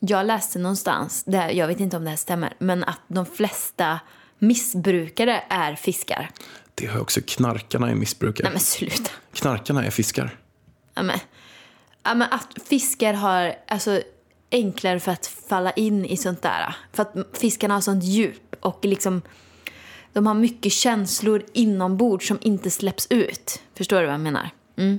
jag 0.00 0.26
läste 0.26 0.58
någonstans, 0.58 1.24
det 1.26 1.36
här, 1.36 1.50
jag 1.50 1.66
vet 1.66 1.80
inte 1.80 1.96
om 1.96 2.04
det 2.04 2.10
här 2.10 2.16
stämmer, 2.16 2.52
men 2.58 2.84
att 2.84 3.00
de 3.08 3.26
flesta 3.26 4.00
missbrukare 4.38 5.42
är 5.48 5.74
fiskar. 5.74 6.30
Det 6.74 6.86
har 6.86 7.00
också 7.00 7.20
knarkarna 7.26 7.90
är 7.90 7.94
missbrukare. 7.94 8.44
Nej 8.44 8.52
men 8.52 8.60
sluta. 8.60 9.10
Knarkarna 9.32 9.84
är 9.84 9.90
fiskar. 9.90 10.36
Ja, 10.94 11.02
men, 11.02 11.18
ja, 12.02 12.14
men 12.14 12.28
att 12.30 12.48
fiskar 12.68 13.14
har 13.14 13.54
alltså, 13.68 14.00
enklare 14.52 15.00
för 15.00 15.12
att 15.12 15.26
falla 15.26 15.70
in 15.70 16.04
i 16.04 16.16
sånt 16.16 16.42
där. 16.42 16.74
För 16.92 17.02
att 17.02 17.14
fiskarna 17.32 17.74
har 17.74 17.80
sånt 17.80 18.04
djup 18.04 18.56
och 18.60 18.84
liksom 18.84 19.22
de 20.12 20.26
har 20.26 20.34
mycket 20.34 20.72
känslor 20.72 21.42
inombords 21.52 22.28
som 22.28 22.38
inte 22.40 22.70
släpps 22.70 23.06
ut. 23.10 23.62
Förstår 23.74 24.00
du 24.00 24.06
vad 24.06 24.14
jag 24.14 24.20
menar? 24.20 24.50
Mm. 24.76 24.98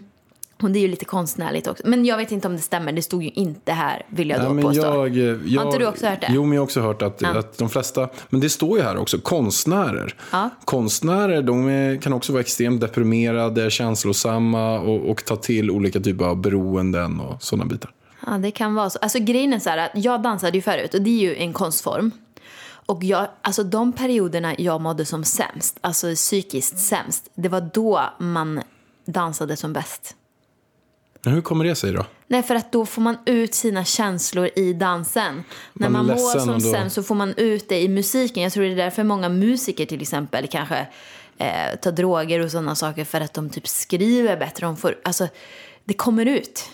Och 0.61 0.71
det 0.71 0.79
är 0.79 0.81
ju 0.81 0.87
lite 0.87 1.05
konstnärligt 1.05 1.67
också. 1.67 1.83
Men 1.87 2.05
jag 2.05 2.17
vet 2.17 2.31
inte 2.31 2.47
om 2.47 2.55
det 2.55 2.61
stämmer. 2.61 2.91
Det 2.91 3.01
stod 3.01 3.23
ju 3.23 3.29
inte 3.29 3.71
här, 3.71 4.05
vill 4.09 4.29
jag 4.29 4.39
då 4.39 4.45
Nej, 4.45 4.53
men 4.53 4.63
påstå. 4.63 4.81
jag, 4.81 5.17
jag, 5.17 5.59
Har 5.59 5.65
inte 5.65 5.77
du 5.79 5.85
också 5.85 6.07
hört 6.07 6.21
det? 6.21 6.27
Jo, 6.29 6.45
men 6.45 6.51
jag 6.51 6.61
har 6.61 6.63
också 6.63 6.81
hört 6.81 7.01
att, 7.01 7.23
att 7.23 7.57
de 7.57 7.69
flesta, 7.69 8.09
men 8.29 8.41
det 8.41 8.49
står 8.49 8.77
ju 8.77 8.83
här 8.83 8.97
också, 8.97 9.17
konstnärer. 9.19 10.15
Ja. 10.31 10.49
Konstnärer 10.65 11.41
de 11.41 11.69
är, 11.69 12.01
kan 12.01 12.13
också 12.13 12.33
vara 12.33 12.41
extremt 12.41 12.81
deprimerade, 12.81 13.69
känslosamma 13.71 14.79
och, 14.79 15.09
och 15.09 15.25
ta 15.25 15.35
till 15.35 15.71
olika 15.71 15.99
typer 15.99 16.25
av 16.25 16.37
beroenden 16.41 17.19
och 17.19 17.43
sådana 17.43 17.65
bitar. 17.65 17.91
Ja, 18.25 18.31
det 18.31 18.51
kan 18.51 18.75
vara 18.75 18.89
så. 18.89 18.99
Alltså 19.01 19.19
grejen 19.19 19.53
är 19.53 19.59
så 19.59 19.69
här 19.69 19.77
att 19.77 19.91
jag 20.03 20.21
dansade 20.21 20.57
ju 20.57 20.61
förut 20.61 20.93
och 20.93 21.01
det 21.01 21.09
är 21.09 21.21
ju 21.21 21.35
en 21.35 21.53
konstform. 21.53 22.11
Och 22.91 23.03
jag, 23.03 23.27
alltså 23.41 23.63
de 23.63 23.93
perioderna 23.93 24.55
jag 24.57 24.81
mådde 24.81 25.05
som 25.05 25.23
sämst, 25.23 25.77
alltså 25.81 26.15
psykiskt 26.15 26.79
sämst, 26.79 27.29
det 27.35 27.49
var 27.49 27.69
då 27.73 28.01
man 28.19 28.61
dansade 29.05 29.57
som 29.57 29.73
bäst. 29.73 30.15
Men 31.23 31.33
hur 31.33 31.41
kommer 31.41 31.65
det 31.65 31.75
sig 31.75 31.93
då? 31.93 32.05
Nej, 32.27 32.43
för 32.43 32.55
att 32.55 32.71
då 32.71 32.85
får 32.85 33.01
man 33.01 33.17
ut 33.25 33.53
sina 33.53 33.85
känslor 33.85 34.49
i 34.55 34.73
dansen. 34.73 35.43
När 35.73 35.89
Man 35.89 36.01
är 36.01 36.05
man 36.07 36.21
mår 36.21 36.39
som 36.39 36.53
då- 36.53 36.71
sämst 36.71 36.95
så 36.95 37.03
får 37.03 37.15
man 37.15 37.33
ut 37.37 37.69
det 37.69 37.81
i 37.81 37.87
musiken. 37.87 38.43
Jag 38.43 38.53
tror 38.53 38.63
det 38.63 38.71
är 38.71 38.75
därför 38.75 39.03
många 39.03 39.29
musiker 39.29 39.85
till 39.85 40.01
exempel 40.01 40.47
kanske 40.47 40.87
eh, 41.37 41.75
tar 41.81 41.91
droger 41.91 42.39
och 42.39 42.51
sådana 42.51 42.75
saker 42.75 43.05
för 43.05 43.21
att 43.21 43.33
de 43.33 43.49
typ 43.49 43.67
skriver 43.67 44.37
bättre. 44.37 44.65
De 44.65 44.77
får, 44.77 44.95
alltså, 45.03 45.27
det 45.85 45.93
kommer 45.93 46.25
ut. 46.25 46.69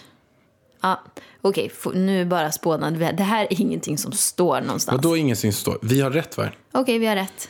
Ja, 0.87 1.01
okej, 1.41 1.71
f- 1.73 1.87
nu 1.93 2.25
bara 2.25 2.51
spånade 2.51 2.97
vi. 2.97 3.11
Det 3.17 3.23
här 3.23 3.43
är 3.49 3.61
ingenting 3.61 3.97
som 3.97 4.11
står 4.11 4.61
någonstans. 4.61 4.95
Vadå 5.03 5.17
ingenting 5.17 5.53
som 5.53 5.61
står? 5.61 5.79
Vi 5.81 6.01
har 6.01 6.11
rätt 6.11 6.37
va? 6.37 6.49
Okej, 6.71 6.99
vi 6.99 7.05
har 7.07 7.15
rätt. 7.15 7.49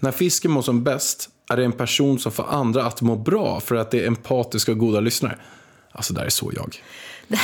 När 0.01 0.11
fisken 0.11 0.51
mår 0.51 0.61
som 0.61 0.83
bäst 0.83 1.29
är 1.49 1.57
det 1.57 1.65
en 1.65 1.71
person 1.71 2.19
som 2.19 2.31
får 2.31 2.45
andra 2.49 2.83
att 2.85 3.01
må 3.01 3.15
bra 3.15 3.59
för 3.59 3.75
att 3.75 3.91
det 3.91 3.99
är 4.03 4.07
empatiska 4.07 4.71
och 4.71 4.77
goda 4.77 4.99
lyssnare. 4.99 5.37
Alltså, 5.91 6.13
det 6.13 6.19
här 6.19 6.25
är 6.25 6.29
så 6.29 6.51
jag. 6.55 6.83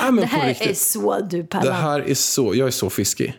ja, 0.00 0.10
det 0.10 0.26
här 0.26 0.56
är 0.60 0.74
så 0.74 1.20
du 1.20 1.42
Det 1.42 1.48
Pallan. 1.48 1.74
här 1.74 2.00
är 2.00 2.14
så, 2.14 2.54
jag 2.54 2.66
är 2.66 2.70
så 2.70 2.90
fiskig. 2.90 3.34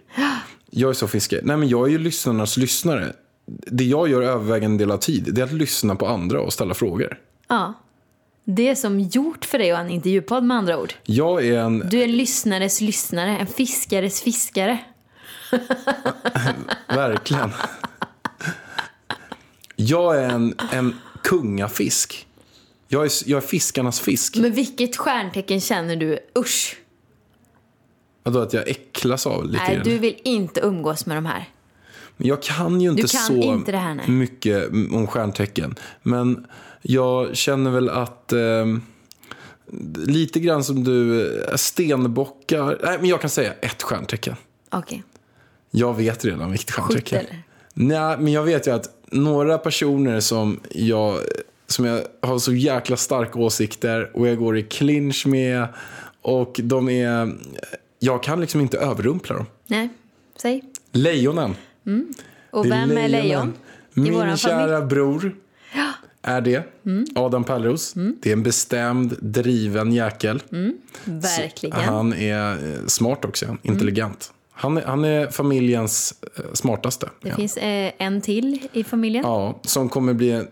Jag 0.69 0.89
är 0.89 0.93
så 0.93 1.07
fiskig. 1.07 1.39
Nej 1.43 1.57
men 1.57 1.69
jag 1.69 1.87
är 1.87 1.91
ju 1.91 1.97
lyssnarnas 1.97 2.57
lyssnare. 2.57 3.13
Det 3.47 3.83
jag 3.83 4.09
gör 4.09 4.21
övervägande 4.21 4.83
del 4.83 4.91
av 4.91 4.97
tid, 4.97 5.29
det 5.31 5.41
är 5.41 5.45
att 5.45 5.53
lyssna 5.53 5.95
på 5.95 6.07
andra 6.07 6.41
och 6.41 6.53
ställa 6.53 6.73
frågor. 6.73 7.19
Ja. 7.47 7.73
Det 8.43 8.67
är 8.67 8.75
som 8.75 8.99
gjort 8.99 9.45
för 9.45 9.57
dig 9.57 9.71
ha 9.71 9.79
en 9.79 9.89
intervjupodd 9.89 10.43
med 10.43 10.57
andra 10.57 10.79
ord. 10.79 10.93
Jag 11.03 11.45
är 11.45 11.59
en, 11.59 11.79
Du 11.89 11.99
är 11.99 12.03
en 12.03 12.17
lyssnares 12.17 12.81
lyssnare, 12.81 13.37
en 13.37 13.47
fiskares 13.47 14.21
fiskare. 14.21 14.79
verkligen. 16.87 17.51
Jag 19.75 20.17
är 20.17 20.29
en, 20.29 20.55
en 20.71 20.95
kungafisk. 21.23 22.27
Jag 22.87 23.05
är, 23.05 23.11
jag 23.25 23.43
är 23.43 23.47
fiskarnas 23.47 23.99
fisk. 23.99 24.35
Men 24.37 24.51
vilket 24.51 24.95
stjärntecken 24.95 25.61
känner 25.61 25.95
du? 25.95 26.19
Usch! 26.37 26.77
Vadå 28.23 28.39
att 28.39 28.53
jag 28.53 28.67
äcklas 28.67 29.27
av 29.27 29.45
lite 29.45 29.63
Nej, 29.63 29.75
grann? 29.75 29.83
du 29.83 29.97
vill 29.97 30.17
inte 30.23 30.59
umgås 30.59 31.05
med 31.05 31.17
de 31.17 31.25
här. 31.25 31.49
Men 32.17 32.27
Jag 32.27 32.41
kan 32.43 32.81
ju 32.81 32.89
inte 32.89 33.01
kan 33.01 33.21
så 33.21 33.33
inte 33.33 33.71
det 33.71 33.77
här, 33.77 34.07
mycket 34.07 34.69
om 34.69 35.07
stjärntecken. 35.07 35.75
Men 36.03 36.47
jag 36.81 37.35
känner 37.35 37.71
väl 37.71 37.89
att 37.89 38.33
eh, 38.33 38.65
lite 39.95 40.39
grann 40.39 40.63
som 40.63 40.83
du, 40.83 41.27
eh, 41.43 41.55
stenbockar. 41.55 42.79
Nej, 42.83 42.97
men 42.99 43.09
jag 43.09 43.21
kan 43.21 43.29
säga 43.29 43.53
ett 43.53 43.83
stjärntecken. 43.83 44.35
Okej. 44.69 45.03
Jag 45.71 45.93
vet 45.97 46.25
redan 46.25 46.51
vilket 46.51 46.71
stjärntecken. 46.71 47.19
eller? 47.19 47.41
Nej, 47.73 48.17
men 48.19 48.33
jag 48.33 48.43
vet 48.43 48.67
ju 48.67 48.71
att 48.71 48.89
några 49.15 49.57
personer 49.57 50.19
som 50.19 50.59
jag, 50.71 51.19
som 51.67 51.85
jag 51.85 52.01
har 52.21 52.39
så 52.39 52.53
jäkla 52.53 52.97
starka 52.97 53.39
åsikter 53.39 54.11
och 54.13 54.27
jag 54.27 54.37
går 54.37 54.57
i 54.57 54.63
clinch 54.63 55.27
med 55.27 55.67
och 56.21 56.59
de 56.63 56.89
är... 56.89 57.35
Jag 57.99 58.23
kan 58.23 58.41
liksom 58.41 58.61
inte 58.61 58.77
överrumpla 58.77 59.35
dem. 59.35 59.45
Nej, 59.67 59.89
säg. 60.41 60.63
Lejonen. 60.91 61.55
Och 62.51 62.63
Det 62.63 62.69
vem 62.69 62.97
är 62.97 63.09
lejon? 63.09 63.53
Min 63.93 64.37
kära 64.37 64.67
familj? 64.67 64.89
bror 64.89 65.35
är 66.21 66.41
det. 66.41 66.63
Adam 67.15 67.43
Pärleros. 67.43 67.93
Det 67.93 68.29
är 68.29 68.33
en 68.33 68.43
bestämd, 68.43 69.15
driven 69.19 69.93
jäkel. 69.93 70.43
Verkligen. 71.03 71.79
Han 71.79 72.13
är 72.13 72.51
eh, 72.51 72.85
smart 72.85 73.25
också, 73.25 73.57
intelligent. 73.61 74.31
Han, 74.55 74.77
är, 74.77 74.81
han 74.85 75.05
är 75.05 75.27
familjens 75.27 76.13
eh, 76.37 76.43
smartaste. 76.53 77.09
Det 77.21 77.29
Ja. 77.29 77.35
finns 77.35 77.57
eh, 77.57 77.91
en 77.97 78.21
till 78.21 78.67
i 78.73 78.83
familjen. 78.83 79.23
Ja, 79.25 79.59
som 79.61 79.89
kommer 79.89 80.13
bli... 80.13 80.43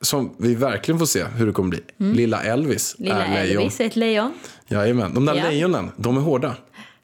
Som 0.00 0.34
vi 0.38 0.54
verkligen 0.54 0.98
får 0.98 1.06
se 1.06 1.24
hur 1.24 1.46
det 1.46 1.52
kommer 1.52 1.70
bli. 1.70 1.80
Lilla 1.96 2.42
Elvis 2.42 2.96
Mm. 2.98 3.08
Lilla 3.08 3.26
är 3.26 3.44
lejon. 3.44 3.60
Elvis 3.62 3.80
är 3.80 3.84
ett 3.84 3.96
lejon. 3.96 4.32
Jajamän. 4.68 5.14
De 5.14 5.26
där 5.26 5.34
Ja. 5.34 5.44
lejonen, 5.50 5.90
de 5.96 6.16
är 6.16 6.20
hårda. 6.20 6.56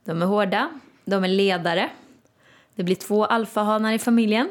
De 0.04 0.22
är 0.22 0.26
hårda. 0.26 0.70
De 1.04 1.24
är 1.24 1.28
ledare. 1.28 1.90
Det 2.74 2.82
blir 2.82 2.96
två 2.96 3.24
alfahanar 3.24 3.92
i 3.92 3.98
familjen. 3.98 4.48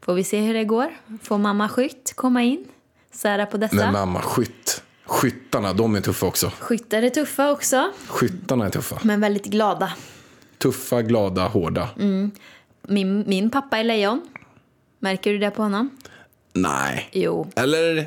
Får 0.00 0.14
vi 0.14 0.24
se 0.24 0.40
hur 0.40 0.54
det 0.54 0.64
går. 0.64 0.88
Får 1.22 1.38
mamma 1.38 1.68
Skytt 1.68 2.12
komma 2.16 2.42
in? 2.42 2.64
Sära 3.12 3.46
på 3.46 3.56
dessa. 3.56 3.74
Men 3.76 3.92
mamma, 3.92 4.20
skytt. 4.20 4.82
Skyttarna, 5.04 5.72
de 5.72 5.94
är 5.94 6.00
tuffa 6.00 6.26
också. 6.26 6.52
Skyttar 6.60 7.02
är 7.02 7.10
tuffa 7.10 7.50
också, 7.50 7.90
Skyttarna 8.08 8.66
är 8.66 8.70
tuffa. 8.70 8.98
men 9.02 9.20
väldigt 9.20 9.44
glada. 9.44 9.92
Tuffa, 10.58 11.02
glada, 11.02 11.46
hårda. 11.48 11.88
Mm. 11.98 12.30
Min, 12.82 13.24
min 13.26 13.50
pappa 13.50 13.78
är 13.78 13.84
lejon. 13.84 14.28
Märker 14.98 15.32
du 15.32 15.38
det 15.38 15.50
på 15.50 15.62
honom? 15.62 15.90
Nej. 16.52 17.08
Jo. 17.12 17.50
Eller? 17.56 18.06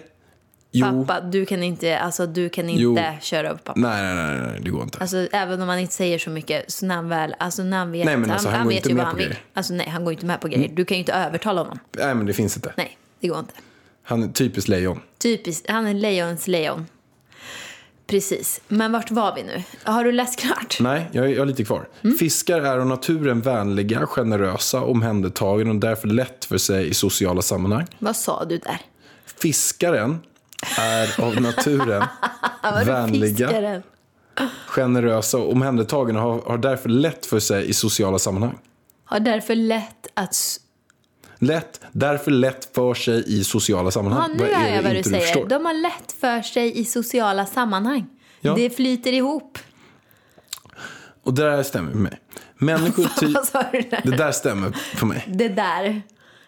Jo. 0.72 1.06
Pappa, 1.06 1.22
du 1.22 1.46
kan 1.46 1.64
inte, 1.64 2.00
alltså, 2.00 2.26
du 2.28 2.50
kan 2.50 2.70
inte 2.70 2.82
Jo. 2.84 2.98
köra 3.22 3.50
över 3.50 3.60
pappa. 3.60 3.80
Nej, 3.80 4.16
nej, 4.16 4.26
nej, 4.26 4.48
nej, 4.52 4.62
det 4.64 4.70
går 4.70 4.84
inte. 4.84 4.98
Alltså, 5.02 5.18
även 5.32 5.62
om 5.62 5.68
man 5.68 5.80
inte 5.80 5.94
säger 5.94 6.20
så 6.20 6.30
mycket, 6.30 6.72
så 6.72 6.86
när 6.86 6.96
han 6.96 7.10
väl, 7.10 7.36
alltså 7.40 7.64
när 7.64 7.78
han 7.78 7.92
vet, 7.92 8.06
Nej, 8.06 8.18
men 8.18 8.32
alltså, 8.32 8.50
han 8.50 8.64
går 8.64 8.70
vet 8.70 8.78
inte 8.78 8.90
ju 8.90 8.96
med 8.96 9.02
vad 9.02 9.08
han 9.08 9.14
på 9.16 9.18
vill. 9.18 9.28
grejer. 9.28 9.40
Mm. 9.42 9.52
Alltså 9.54 9.74
nej, 9.74 9.90
han 9.90 10.04
går 10.06 10.14
inte 10.14 10.26
med 10.26 10.42
på 10.42 10.48
grejer. 10.48 10.70
Du 10.74 10.86
kan 10.86 10.96
ju 10.98 11.00
inte 11.00 11.14
övertala 11.14 11.62
honom. 11.62 11.80
Nej, 11.98 12.16
men 12.16 12.26
det 12.26 12.34
finns 12.34 12.56
inte. 12.56 12.74
Nej, 12.78 12.98
det 13.20 13.28
går 13.28 13.40
inte. 13.40 13.54
Han 14.04 14.24
är 14.24 14.28
typiskt 14.28 14.68
lejon. 14.70 15.00
Typiskt, 15.18 15.70
han 15.70 15.88
är 15.88 15.94
lejons 15.94 16.48
lejon. 16.48 16.86
Precis. 18.10 18.62
Men 18.68 18.92
vart 18.92 19.12
var 19.12 19.36
vi 19.36 19.44
nu? 19.44 19.64
Har 19.84 20.04
du 20.04 20.12
läst 20.12 20.40
klart? 20.40 20.78
Nej, 20.80 21.10
jag, 21.12 21.32
jag 21.32 21.40
har 21.40 21.46
lite 21.46 21.64
kvar. 21.64 21.88
Mm. 22.04 22.18
Fiskar 22.18 22.62
är 22.62 22.78
av 22.78 22.88
naturen 22.88 23.42
vänliga, 23.42 24.08
generösa, 24.08 24.82
omhändertagande 24.82 25.74
och 25.74 25.80
därför 25.80 26.08
lätt 26.08 26.46
för 26.46 26.58
sig 26.58 26.88
i 26.88 26.94
sociala 26.94 27.42
sammanhang. 27.42 27.88
Vad 28.00 28.16
sa 28.16 28.46
du 28.46 28.58
där? 28.58 28.82
Fiskaren 29.42 30.20
är 30.78 31.22
av 31.22 31.42
naturen 31.42 32.04
vänliga, 32.86 33.48
fiskaren? 33.48 33.84
generösa 34.68 35.38
och 35.38 35.52
omhändertagande 35.52 36.22
och 36.22 36.34
har, 36.34 36.42
har 36.42 36.58
därför 36.58 36.90
lätt 36.90 37.26
för 37.26 37.40
sig 37.40 37.70
i 37.70 37.74
sociala 37.74 38.20
sammanhang. 38.20 38.58
Har 39.06 39.20
därför 39.20 39.56
lätt 39.56 40.08
att... 40.14 40.60
Lätt, 41.40 41.82
därför 41.92 42.32
lätt 42.32 42.70
för 42.76 42.94
sig 42.94 43.24
i 43.40 43.44
sociala 43.44 43.88
Ja, 43.88 43.92
sammanhang. 43.92 44.32
nu 44.38 44.44
är 44.50 44.56
hör 44.56 44.76
jag 44.76 44.84
vad 44.84 44.96
du 44.96 45.04
säger. 45.04 45.20
förstår? 45.22 45.48
De 45.48 45.66
har 45.66 45.74
lätt 45.74 46.12
för 46.12 46.42
sig 46.42 46.80
i 46.80 46.86
sociala 46.86 47.46
sammanhang. 47.46 48.06
Ja. 48.42 48.56
Det 48.56 48.70
flyter 48.70 49.14
ihop. 49.14 49.58
Och 51.24 51.34
det 51.34 51.44
där 51.44 51.64
stämmer 51.64 51.92
för 51.92 52.00
mig. 52.00 52.20
Människor 52.58 53.08
ty- 53.20 53.34
det 54.10 54.18
där 54.18 54.32
stämmer 54.32 54.72
för 54.72 55.06
mig. 55.06 55.26
Det 55.28 55.48
där. 55.50 56.02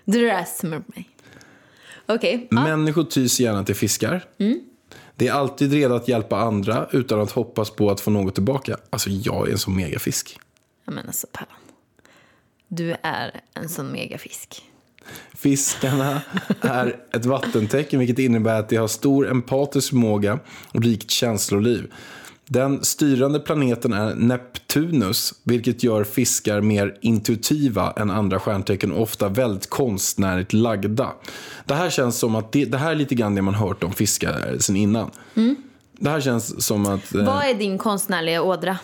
Det 0.05 0.19
där 0.19 0.43
stämmer 0.43 0.79
på 0.79 0.91
mig. 0.95 1.09
Okej. 2.05 2.47
ja. 2.51 2.63
Människor 2.63 3.03
tys 3.03 3.39
gärna 3.39 3.63
till 3.63 3.75
fiskar. 3.75 4.25
Det 5.15 5.27
är 5.27 5.33
alltid 5.33 5.73
redo 5.73 5.95
att 5.95 6.07
hjälpa 6.07 6.37
andra 6.39 6.87
utan 6.91 7.21
att 7.21 7.31
hoppas 7.31 7.69
på 7.69 7.91
att 7.91 7.99
få 8.01 8.11
något 8.11 8.33
tillbaka. 8.35 8.77
Alltså 8.89 9.09
jag 9.09 9.47
är 9.47 9.51
en 9.51 9.57
sån 9.57 9.75
megafisk. 9.75 10.39
Ja, 10.85 10.91
men 10.91 11.07
alltså, 11.07 11.27
Pallan. 11.31 11.55
Du 12.67 12.95
är 13.03 13.41
en 13.53 13.69
sån 13.69 13.91
megafisk. 13.91 14.63
Fiskarna 15.33 16.21
är 16.61 16.95
ett 17.13 17.25
vattentecken 17.25 17.99
vilket 17.99 18.19
innebär 18.19 18.59
att 18.59 18.69
de 18.69 18.75
har 18.75 18.87
stor 18.87 19.29
empatisk 19.31 19.89
förmåga 19.89 20.39
och 20.71 20.83
rikt 20.83 21.11
känsloliv. 21.11 21.91
Den 22.45 22.83
styrande 22.83 23.39
planeten 23.39 23.93
är 23.93 24.15
Neptunus, 24.15 25.33
vilket 25.43 25.83
gör 25.83 26.03
fiskar 26.03 26.61
mer 26.61 26.97
intuitiva 27.01 27.93
än 27.97 28.11
andra 28.11 28.39
stjärntecken 28.39 28.91
och 28.91 29.01
ofta 29.01 29.29
väldigt 29.29 29.69
konstnärligt 29.69 30.53
lagda. 30.53 31.11
Det 31.65 31.73
här 31.73 31.89
känns 31.89 32.19
som 32.19 32.35
att 32.35 32.51
det, 32.51 32.65
det 32.65 32.77
här 32.77 32.91
är 32.91 32.95
lite 32.95 33.15
grann 33.15 33.35
det 33.35 33.41
man 33.41 33.53
hört 33.53 33.83
om 33.83 33.93
fiskar 33.93 34.55
sen 34.59 34.75
innan. 34.75 35.11
Det 35.99 36.09
här 36.09 36.21
känns 36.21 36.65
som 36.65 36.85
att... 36.85 37.15
eh, 37.15 37.25
Vad 37.25 37.43
är 37.45 37.53
din 37.53 37.77
konstnärliga 37.77 38.41
ådra? 38.41 38.77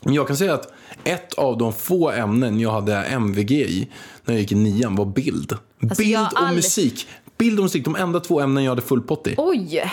Jag 0.00 0.26
kan 0.26 0.36
säga 0.36 0.54
att 0.54 0.72
ett 1.04 1.34
av 1.34 1.58
de 1.58 1.72
få 1.72 2.10
ämnen 2.10 2.60
jag 2.60 2.70
hade 2.70 2.96
MVG 3.04 3.50
i 3.52 3.88
när 4.24 4.34
jag 4.34 4.40
gick 4.40 4.52
i 4.52 4.54
nian 4.54 4.96
var 4.96 5.04
bild. 5.04 5.52
Alltså, 5.82 6.02
bild 6.02 6.16
och 6.32 6.40
aldrig- 6.40 6.56
musik. 6.56 7.08
Bild 7.38 7.58
och 7.58 7.62
musik, 7.62 7.84
de 7.84 7.96
enda 7.96 8.20
två 8.20 8.40
ämnen 8.40 8.64
jag 8.64 8.70
hade 8.70 8.82
full 8.82 9.00
pott 9.02 9.26
i. 9.26 9.34
Oj! 9.38 9.92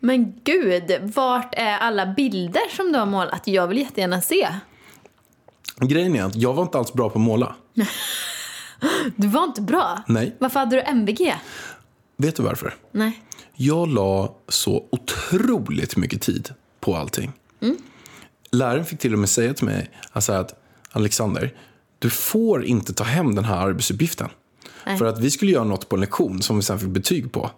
Men 0.00 0.40
gud, 0.44 1.12
vart 1.14 1.54
är 1.54 1.78
alla 1.78 2.06
bilder 2.06 2.76
som 2.76 2.92
du 2.92 2.98
har 2.98 3.06
målat? 3.06 3.42
Jag 3.46 3.66
vill 3.66 3.78
jättegärna 3.78 4.20
se. 4.20 4.48
Grejen 5.80 6.16
är 6.16 6.22
att 6.24 6.36
jag 6.36 6.54
var 6.54 6.62
inte 6.62 6.78
alls 6.78 6.92
bra 6.92 7.10
på 7.10 7.18
att 7.18 7.24
måla. 7.24 7.54
Du 9.16 9.28
var 9.28 9.44
inte 9.44 9.60
bra. 9.62 10.02
Nej. 10.06 10.36
Varför 10.38 10.60
hade 10.60 10.76
du 10.76 10.82
MVG? 10.82 11.34
Vet 12.16 12.36
du 12.36 12.42
varför? 12.42 12.74
Nej. 12.92 13.22
Jag 13.54 13.88
la 13.88 14.34
så 14.48 14.84
otroligt 14.90 15.96
mycket 15.96 16.22
tid 16.22 16.50
på 16.80 16.96
allting. 16.96 17.32
Mm. 17.60 17.76
Läraren 18.50 18.84
fick 18.84 18.98
till 18.98 19.12
och 19.12 19.18
med 19.18 19.28
säga 19.28 19.54
till 19.54 19.64
mig 19.64 19.90
alltså 20.12 20.32
att 20.32 20.54
Alexander, 20.90 21.54
du 21.98 22.10
får 22.10 22.64
inte 22.64 22.92
ta 22.92 23.04
hem 23.04 23.34
den 23.34 23.44
här 23.44 23.56
arbetsuppgiften. 23.56 24.28
Nej. 24.86 24.98
För 24.98 25.04
att 25.04 25.20
vi 25.20 25.30
skulle 25.30 25.52
göra 25.52 25.64
något 25.64 25.88
på 25.88 25.96
en 25.96 26.00
lektion 26.00 26.42
som 26.42 26.56
vi 26.56 26.62
sen 26.62 26.78
fick 26.78 26.88
betyg 26.88 27.32
på. 27.32 27.50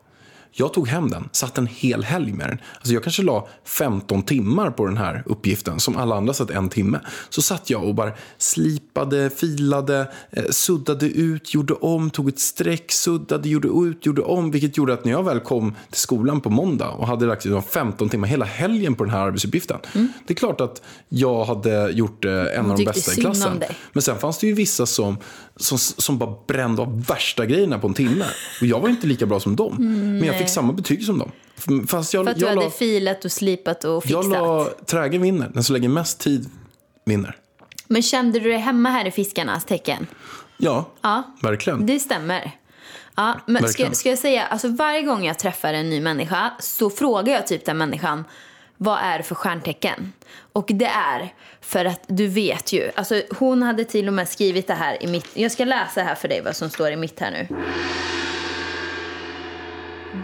Jag 0.52 0.72
tog 0.72 0.88
hem 0.88 1.10
den, 1.10 1.28
satt 1.32 1.58
en 1.58 1.66
hel 1.66 2.04
helg 2.04 2.32
med 2.32 2.48
den. 2.48 2.58
Alltså 2.76 2.92
jag 2.92 3.02
kanske 3.02 3.22
la 3.22 3.48
15 3.64 4.22
timmar 4.22 4.70
på 4.70 4.86
den 4.86 4.96
här 4.96 5.22
uppgiften, 5.26 5.80
som 5.80 5.96
alla 5.96 6.16
andra 6.16 6.34
satt 6.34 6.50
en 6.50 6.68
timme. 6.68 7.00
Så 7.28 7.42
satt 7.42 7.70
jag 7.70 7.84
och 7.84 7.94
bara 7.94 8.12
slipade, 8.38 9.30
filade, 9.30 10.12
eh, 10.30 10.44
suddade 10.50 11.06
ut, 11.06 11.54
gjorde 11.54 11.74
om, 11.74 12.10
tog 12.10 12.28
ett 12.28 12.38
streck, 12.38 12.92
suddade, 12.92 13.48
gjorde 13.48 13.68
ut, 13.68 14.06
gjorde 14.06 14.22
om. 14.22 14.50
Vilket 14.50 14.76
gjorde 14.76 14.92
att 14.92 15.04
när 15.04 15.12
jag 15.12 15.22
väl 15.22 15.40
kom 15.40 15.74
till 15.90 16.00
skolan 16.00 16.40
på 16.40 16.50
måndag 16.50 16.88
och 16.88 17.06
hade 17.06 17.26
lagt 17.26 17.44
liksom 17.44 17.62
15 17.62 18.08
timmar 18.08 18.28
hela 18.28 18.44
helgen 18.44 18.94
på 18.94 19.04
den 19.04 19.12
här 19.12 19.20
arbetsuppgiften. 19.20 19.78
Det 20.26 20.32
är 20.32 20.36
klart 20.36 20.60
att 20.60 20.82
jag 21.08 21.44
hade 21.44 21.90
gjort 21.90 22.24
eh, 22.24 22.32
en 22.32 22.70
av 22.70 22.76
de 22.76 22.84
bästa 22.84 23.12
i 23.12 23.16
klassen. 23.16 23.62
Men 23.92 24.02
sen 24.02 24.18
fanns 24.18 24.38
det 24.38 24.46
ju 24.46 24.52
vissa 24.52 24.86
som, 24.86 25.16
som, 25.60 25.78
som 25.78 26.18
bara 26.18 26.34
brände 26.46 26.82
av 26.82 27.04
värsta 27.04 27.46
grejerna 27.46 27.78
på 27.78 27.86
en 27.86 27.94
timme. 27.94 28.24
Och 28.60 28.66
jag 28.66 28.80
var 28.80 28.88
inte 28.88 29.06
lika 29.06 29.26
bra 29.26 29.40
som 29.40 29.56
dem. 29.56 29.74
men 30.18 30.24
jag 30.24 30.38
fick 30.38 30.48
samma 30.48 30.72
betyg 30.72 31.04
som 31.04 31.18
dem. 31.18 31.30
Fast 31.88 32.14
jag, 32.14 32.24
För 32.24 32.30
att 32.32 32.38
du 32.38 32.42
jag, 32.44 32.48
hade 32.48 32.64
la, 32.64 32.70
filat 32.70 33.24
och 33.24 33.32
slipat 33.32 33.84
och 33.84 33.90
jag 33.92 34.02
fixat. 34.02 34.24
la 34.30 34.68
trägen 34.86 35.22
vinner. 35.22 35.50
Den 35.54 35.64
som 35.64 35.72
lägger 35.74 35.88
mest 35.88 36.20
tid 36.20 36.50
vinner. 37.04 37.36
Men 37.88 38.02
kände 38.02 38.38
du 38.40 38.48
dig 38.48 38.58
hemma 38.58 38.90
här 38.90 39.06
i 39.06 39.10
fiskarnas 39.10 39.64
tecken? 39.64 40.06
Ja, 40.56 40.90
Ja, 41.00 41.22
verkligen. 41.42 41.86
det 41.86 42.00
stämmer. 42.00 42.50
Ja, 43.16 43.40
men 43.46 43.68
ska, 43.68 43.90
ska 43.90 44.08
jag 44.08 44.18
säga, 44.18 44.46
alltså 44.46 44.68
varje 44.68 45.02
gång 45.02 45.24
jag 45.24 45.38
träffar 45.38 45.74
en 45.74 45.90
ny 45.90 46.00
människa 46.00 46.50
så 46.60 46.90
frågar 46.90 47.32
jag 47.32 47.46
typ 47.46 47.64
den 47.64 47.78
människan 47.78 48.24
vad 48.82 48.98
är 49.02 49.18
det 49.18 49.24
för 49.24 49.34
stjärntecken? 49.34 50.12
Och 50.52 50.70
det 50.74 50.86
är 50.86 51.34
för 51.60 51.84
att 51.84 52.00
du 52.06 52.26
vet 52.26 52.72
ju, 52.72 52.90
alltså 52.94 53.22
hon 53.38 53.62
hade 53.62 53.84
till 53.84 54.08
och 54.08 54.14
med 54.14 54.28
skrivit 54.28 54.66
det 54.66 54.74
här 54.74 55.02
i 55.02 55.06
mitt, 55.06 55.26
jag 55.34 55.52
ska 55.52 55.64
läsa 55.64 56.02
här 56.02 56.14
för 56.14 56.28
dig 56.28 56.40
vad 56.44 56.56
som 56.56 56.70
står 56.70 56.90
i 56.90 56.96
mitt 56.96 57.20
här 57.20 57.30
nu. 57.30 57.56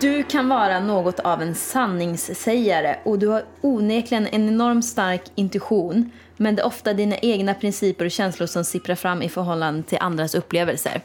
Du 0.00 0.22
kan 0.22 0.48
vara 0.48 0.80
något 0.80 1.20
av 1.20 1.42
en 1.42 1.54
sanningssägare 1.54 2.96
och 3.04 3.18
du 3.18 3.26
har 3.26 3.44
onekligen 3.60 4.26
en 4.26 4.48
enormt 4.48 4.84
stark 4.84 5.22
intuition 5.34 6.10
men 6.36 6.56
det 6.56 6.62
är 6.62 6.66
ofta 6.66 6.94
dina 6.94 7.16
egna 7.16 7.54
principer 7.54 8.04
och 8.04 8.10
känslor 8.10 8.46
som 8.46 8.64
sipprar 8.64 8.94
fram 8.94 9.22
i 9.22 9.28
förhållande 9.28 9.82
till 9.82 9.98
andras 10.00 10.34
upplevelser. 10.34 11.00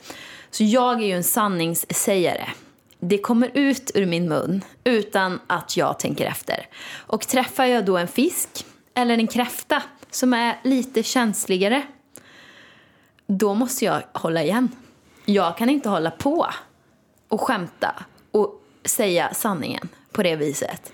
Så 0.51 0.63
jag 0.63 1.01
är 1.01 1.05
ju 1.05 1.13
en 1.13 1.23
sanningssägare. 1.23 2.45
Det 3.03 3.17
kommer 3.17 3.51
ut 3.53 3.91
ur 3.95 4.05
min 4.05 4.29
mun 4.29 4.63
utan 4.83 5.39
att 5.47 5.77
jag 5.77 5.99
tänker 5.99 6.25
efter. 6.25 6.67
Och 6.93 7.27
träffar 7.27 7.65
jag 7.65 7.85
då 7.85 7.97
en 7.97 8.07
fisk 8.07 8.65
eller 8.93 9.17
en 9.17 9.27
kräfta 9.27 9.83
som 10.11 10.33
är 10.33 10.59
lite 10.63 11.03
känsligare 11.03 11.83
då 13.27 13.53
måste 13.53 13.85
jag 13.85 14.01
hålla 14.13 14.43
igen. 14.43 14.69
Jag 15.25 15.57
kan 15.57 15.69
inte 15.69 15.89
hålla 15.89 16.11
på 16.11 16.47
och 17.27 17.41
skämta 17.41 18.05
och 18.31 18.61
säga 18.85 19.33
sanningen 19.33 19.89
på 20.11 20.23
det 20.23 20.35
viset. 20.35 20.93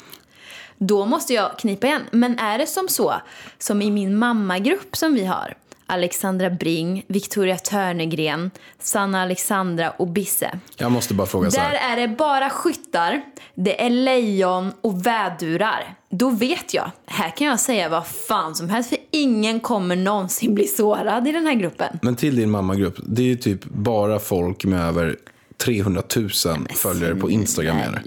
Då 0.78 1.06
måste 1.06 1.34
jag 1.34 1.58
knipa 1.60 1.88
igen. 1.88 2.04
Men 2.12 2.40
är 2.40 2.58
det 2.58 2.68
som 2.68 2.88
så, 2.88 3.16
som 3.58 3.82
i 3.82 3.92
min 3.92 4.18
mammagrupp 4.18 4.96
som 4.96 5.14
vi 5.14 5.26
har, 5.26 5.56
Alexandra 5.88 6.50
Bring, 6.50 7.04
Victoria 7.08 7.58
Törnegren, 7.58 8.52
Sanna 8.80 9.22
Alexandra 9.22 9.90
och 9.92 10.08
Bisse. 10.08 10.60
Jag 10.78 10.92
måste 10.92 11.14
bara 11.14 11.28
fråga 11.28 11.52
så 11.52 11.58
Där 11.60 11.64
här. 11.70 11.98
är 11.98 12.08
det 12.08 12.16
bara 12.16 12.50
skyttar, 12.50 13.22
det 13.56 13.86
är 13.86 13.90
lejon 13.90 14.72
och 14.82 15.06
vädurar. 15.06 15.94
Då 16.10 16.30
vet 16.30 16.74
jag, 16.74 16.92
här 17.06 17.30
kan 17.30 17.48
jag 17.48 17.60
säga 17.60 17.90
vad 17.90 18.08
fan 18.08 18.56
som 18.56 18.70
helst 18.70 18.90
för 18.90 18.98
ingen 19.12 19.60
kommer 19.60 19.96
någonsin 19.96 20.56
bli 20.56 20.68
sårad 20.68 21.28
i 21.28 21.32
den 21.32 21.48
här 21.48 21.54
gruppen. 21.54 22.00
Men 22.02 22.16
till 22.16 22.36
din 22.36 22.50
mammagrupp, 22.52 22.96
det 23.06 23.22
är 23.22 23.26
ju 23.26 23.36
typ 23.36 23.64
bara 23.66 24.20
folk 24.20 24.66
med 24.66 24.82
över 24.82 25.16
300 25.58 26.02
000 26.16 26.30
följare 26.76 27.16
på 27.16 27.30
Instagram. 27.32 27.78
Är. 27.78 28.02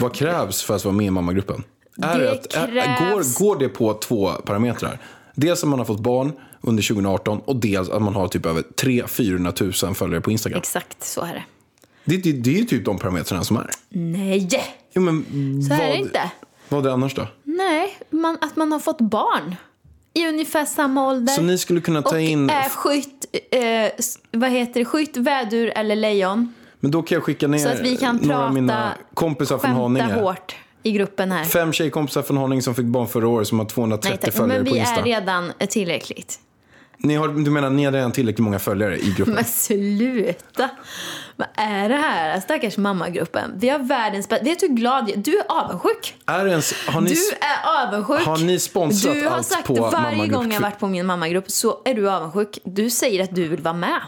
Vad 0.00 0.14
krävs 0.14 0.62
för 0.62 0.76
att 0.76 0.84
vara 0.84 0.94
med 0.94 1.06
i 1.06 1.10
mammagruppen? 1.10 1.64
Är 2.02 2.18
Det 2.18 2.24
det 2.24 2.32
att, 2.32 2.54
är, 2.54 2.66
krävs- 2.66 3.38
går, 3.38 3.44
går 3.44 3.56
det 3.58 3.68
på 3.68 3.94
två 3.94 4.32
parametrar? 4.32 4.98
Dels 5.34 5.62
att 5.62 5.68
man 5.68 5.78
har 5.78 5.86
fått 5.86 6.00
barn 6.00 6.32
under 6.60 6.82
2018 6.82 7.40
och 7.44 7.56
dels 7.56 7.88
att 7.88 8.02
man 8.02 8.14
har 8.14 8.28
typ 8.28 8.46
över 8.46 8.62
300-400 8.62 9.84
000 9.86 9.94
följare 9.94 10.20
på 10.20 10.30
Instagram. 10.30 10.58
Exakt 10.58 11.04
så 11.04 11.20
är 11.20 11.34
det. 11.34 11.44
Det, 12.04 12.16
det, 12.16 12.32
det 12.32 12.50
är 12.50 12.58
ju 12.58 12.64
typ 12.64 12.84
de 12.84 12.98
parametrarna 12.98 13.44
som 13.44 13.56
är. 13.56 13.70
Nej! 13.88 14.48
Jo, 14.92 15.02
men 15.02 15.24
Så 15.62 15.68
vad, 15.74 15.80
är 15.80 15.88
det 15.88 15.96
inte. 15.96 16.30
Vad 16.68 16.80
är 16.80 16.84
det 16.88 16.92
annars 16.92 17.14
då? 17.14 17.26
Nej, 17.44 17.96
man, 18.10 18.38
att 18.40 18.56
man 18.56 18.72
har 18.72 18.78
fått 18.78 19.00
barn. 19.00 19.56
I 20.14 20.26
ungefär 20.28 20.64
samma 20.64 21.08
ålder. 21.08 21.32
Så 21.32 21.42
ni 21.42 21.58
skulle 21.58 21.80
kunna 21.80 22.02
ta 22.02 22.10
och 22.14 22.20
in... 22.20 22.50
är 22.50 22.68
skytt, 22.68 23.26
eh, 23.50 23.60
vad 24.30 24.50
heter 24.50 24.80
det, 24.80 24.84
skytt, 24.84 25.16
vädur 25.16 25.72
eller 25.76 25.96
lejon. 25.96 26.54
Men 26.80 26.90
då 26.90 27.02
kan 27.02 27.16
jag 27.16 27.24
skicka 27.24 27.48
ner 27.48 27.58
Så 27.58 27.68
att 27.68 27.80
vi 27.80 27.96
kan 27.96 28.16
några 28.16 28.36
av 28.36 28.40
prata, 28.40 28.52
mina 28.52 28.94
kompisar 29.14 29.58
från 29.58 29.70
Haninge. 29.70 30.14
hårt 30.14 30.56
i 30.82 30.92
gruppen 30.92 31.32
här. 31.32 31.44
Fem 31.44 31.72
tjejkompisar 31.72 32.22
från 32.22 32.36
Haninge 32.36 32.62
som 32.62 32.74
fick 32.74 32.86
barn 32.86 33.08
förra 33.08 33.28
året 33.28 33.48
som 33.48 33.58
har 33.58 33.66
230 33.66 34.10
Nej 34.10 34.18
tack, 34.18 34.34
följare 34.34 34.58
men 34.58 34.66
på 34.66 34.74
vi 34.74 34.80
Insta. 34.80 35.00
är 35.00 35.02
redan 35.02 35.52
tillräckligt. 35.68 36.40
Ni 37.02 37.14
har, 37.14 37.28
du 37.28 37.50
menar 37.50 37.70
ni 37.70 37.84
har 37.84 37.92
redan 37.92 38.12
tillräckligt 38.12 38.44
många 38.44 38.58
följare 38.58 38.98
i 38.98 39.12
gruppen? 39.16 39.34
Men 39.34 39.44
sluta! 39.44 40.70
Vad 41.36 41.48
är 41.54 41.88
det 41.88 41.94
här? 41.94 42.40
Stackars 42.40 42.76
mammagruppen. 42.76 43.50
Vi 43.56 43.68
har 43.68 43.78
världens 43.78 44.28
bästa... 44.28 44.44
Vet 44.44 44.60
du 44.60 44.66
hur 44.66 44.74
glad 44.74 45.10
jag 45.10 45.18
Du 45.18 45.38
är 45.38 45.44
avundsjuk. 45.48 46.16
Är 46.26 46.46
ens, 46.46 46.86
har 46.88 47.00
ni, 47.00 47.10
Du 47.10 47.16
är 47.40 47.86
avundsjuk. 47.88 48.26
har 48.26 48.38
ni 48.38 48.58
sponsrat 48.58 49.14
Du 49.14 49.24
har 49.26 49.36
allt 49.36 49.46
sagt 49.46 49.66
på 49.66 49.74
varje 49.74 50.26
gång 50.26 50.52
jag 50.52 50.60
varit 50.60 50.78
på 50.78 50.86
min 50.86 51.06
mammagrupp 51.06 51.50
så 51.50 51.82
är 51.84 51.94
du 51.94 52.10
avundsjuk. 52.10 52.58
Du 52.64 52.90
säger 52.90 53.22
att 53.24 53.34
du 53.34 53.48
vill 53.48 53.60
vara 53.60 53.74
med. 53.74 54.00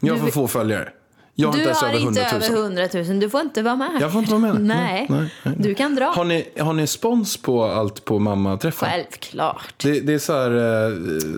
jag 0.00 0.16
du- 0.16 0.20
får 0.20 0.30
få 0.30 0.48
följare. 0.48 0.92
Jag 1.40 1.48
har 1.48 1.58
Du 1.58 1.64
har 1.68 1.86
över 1.88 1.98
100 1.98 2.20
inte 2.22 2.34
000. 2.34 2.42
över 2.44 2.56
100 2.62 2.88
000. 3.12 3.20
Du 3.20 3.30
får 3.30 3.40
inte 3.40 3.62
vara 3.62 3.76
med. 3.76 3.90
Jag 4.00 4.12
får 4.12 4.18
inte 4.18 4.32
vara 4.34 4.52
med. 4.52 4.60
Nej. 4.60 5.06
Nej, 5.08 5.30
nej, 5.42 5.54
Du 5.58 5.74
kan 5.74 5.94
dra. 5.94 6.04
Har 6.04 6.24
ni, 6.24 6.48
har 6.60 6.72
ni 6.72 6.86
spons 6.86 7.36
på 7.36 7.64
allt 7.64 8.04
på 8.04 8.18
mammaträffen? 8.18 8.88
Självklart. 8.88 9.74
Det, 9.76 10.00
det 10.00 10.14
är 10.14 10.18
så 10.18 10.32
här... 10.32 10.50
Eh, 10.86 10.90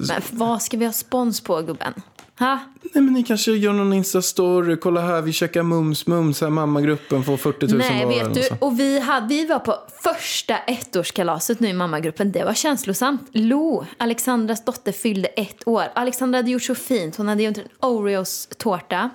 Men 0.09 0.23
vad 0.31 0.63
ska 0.63 0.77
vi 0.77 0.85
ha 0.85 0.93
spons 0.93 1.41
på 1.41 1.63
gubben? 1.63 1.93
Ha? 2.39 2.59
nej 2.95 3.03
men 3.05 3.15
ni 3.15 3.23
kanske 3.23 3.53
gör 3.53 3.73
någon 3.73 3.93
Insta-story. 3.95 4.77
Kolla 4.77 5.01
här, 5.01 5.23
vi 5.23 5.33
checkar 5.33 5.63
mums 5.63 6.07
mums. 6.07 6.41
Här, 6.41 6.51
mammagruppen 6.51 7.25
får 7.25 7.37
40 7.37 7.67
000 7.67 7.77
Nej, 7.79 8.07
vet 8.07 8.21
eller 8.23 8.35
du. 8.35 8.43
så. 8.43 8.55
Och 8.61 8.81
vi, 8.81 9.01
hade, 9.01 9.27
vi 9.27 9.47
var 9.47 9.59
på 9.59 9.75
första 10.03 10.57
ettårskalaset 10.59 11.61
nu 11.61 11.69
i 11.69 11.73
mammagruppen. 11.73 12.33
Det 12.33 12.45
var 12.45 12.55
känslosamt. 12.55 13.29
Lo, 13.33 13.87
Alexandras 13.99 14.65
dotter, 14.65 14.93
fyllde 14.93 15.29
ett 15.29 15.69
år. 15.69 15.85
Alexandra 15.95 16.39
hade 16.39 16.51
gjort 16.51 16.63
så 16.63 16.75
fint. 16.75 17.17
Hon 17.17 17.29
hade 17.29 17.43
gjort 17.43 17.59
en 17.59 17.65
Oreos-tårta. 17.81 19.11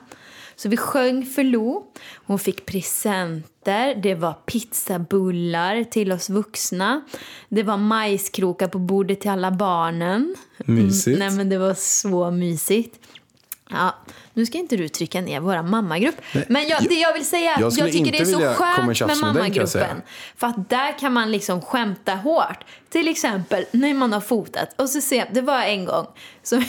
Så 0.55 0.69
vi 0.69 0.77
sjöng 0.77 1.25
för 1.25 1.43
Lo. 1.43 1.85
Hon 2.25 2.39
fick 2.39 2.65
presenter. 2.65 3.95
Det 3.95 4.15
var 4.15 4.33
pizzabullar 4.33 5.83
till 5.83 6.11
oss 6.11 6.29
vuxna. 6.29 7.01
Det 7.49 7.63
var 7.63 7.77
majskrokar 7.77 8.67
på 8.67 8.79
bordet 8.79 9.21
till 9.21 9.31
alla 9.31 9.51
barnen. 9.51 10.35
Mysigt. 10.65 11.19
Nej, 11.19 11.31
men 11.31 11.49
det 11.49 11.57
var 11.57 11.73
så 11.73 12.31
mysigt. 12.31 12.99
Ja, 13.69 13.95
nu 14.34 14.45
ska 14.45 14.58
inte 14.58 14.78
du 14.78 14.89
trycka 14.89 15.21
ner 15.21 15.39
våra 15.39 15.63
mammagrupp. 15.63 16.15
Men 16.47 16.67
jag, 16.67 16.84
det 16.84 16.95
jag 16.95 17.13
vill 17.13 17.25
säga, 17.25 17.58
Jag 17.60 17.73
jag, 17.78 17.91
tycker 17.91 18.12
det 18.12 18.19
är 18.19 18.25
så 18.25 18.39
skönt 18.39 18.99
med 18.99 19.17
mammagruppen. 19.17 20.01
För 20.38 20.47
att 20.47 20.69
där 20.69 20.99
kan 20.99 21.13
man 21.13 21.32
liksom 21.32 21.62
skämta 21.62 22.15
hårt. 22.15 22.63
Till 22.89 23.08
exempel 23.08 23.65
när 23.71 23.93
man 23.93 24.13
har 24.13 24.21
fotat. 24.21 24.82
Och 24.82 24.89
så 24.89 25.01
ser 25.01 25.30
det 25.34 25.41
var 25.41 25.62
en 25.62 25.86
gång 25.86 26.08
som 26.43 26.65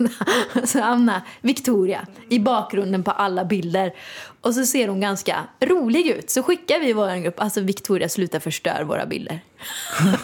så 0.64 0.80
hamnade 0.80 1.22
Victoria 1.40 2.06
i 2.28 2.38
bakgrunden 2.38 3.04
på 3.04 3.10
alla 3.10 3.44
bilder. 3.44 3.94
Och 4.40 4.54
så 4.54 4.66
ser 4.66 4.88
hon 4.88 5.00
ganska 5.00 5.36
rolig 5.60 6.06
ut. 6.06 6.30
Så 6.30 6.42
skickar 6.42 6.80
vi 6.80 6.92
vår 6.92 7.22
grupp, 7.22 7.40
alltså 7.40 7.60
Victoria 7.60 8.08
sluta 8.08 8.40
förstör 8.40 8.84
våra 8.84 9.06
bilder. 9.06 9.40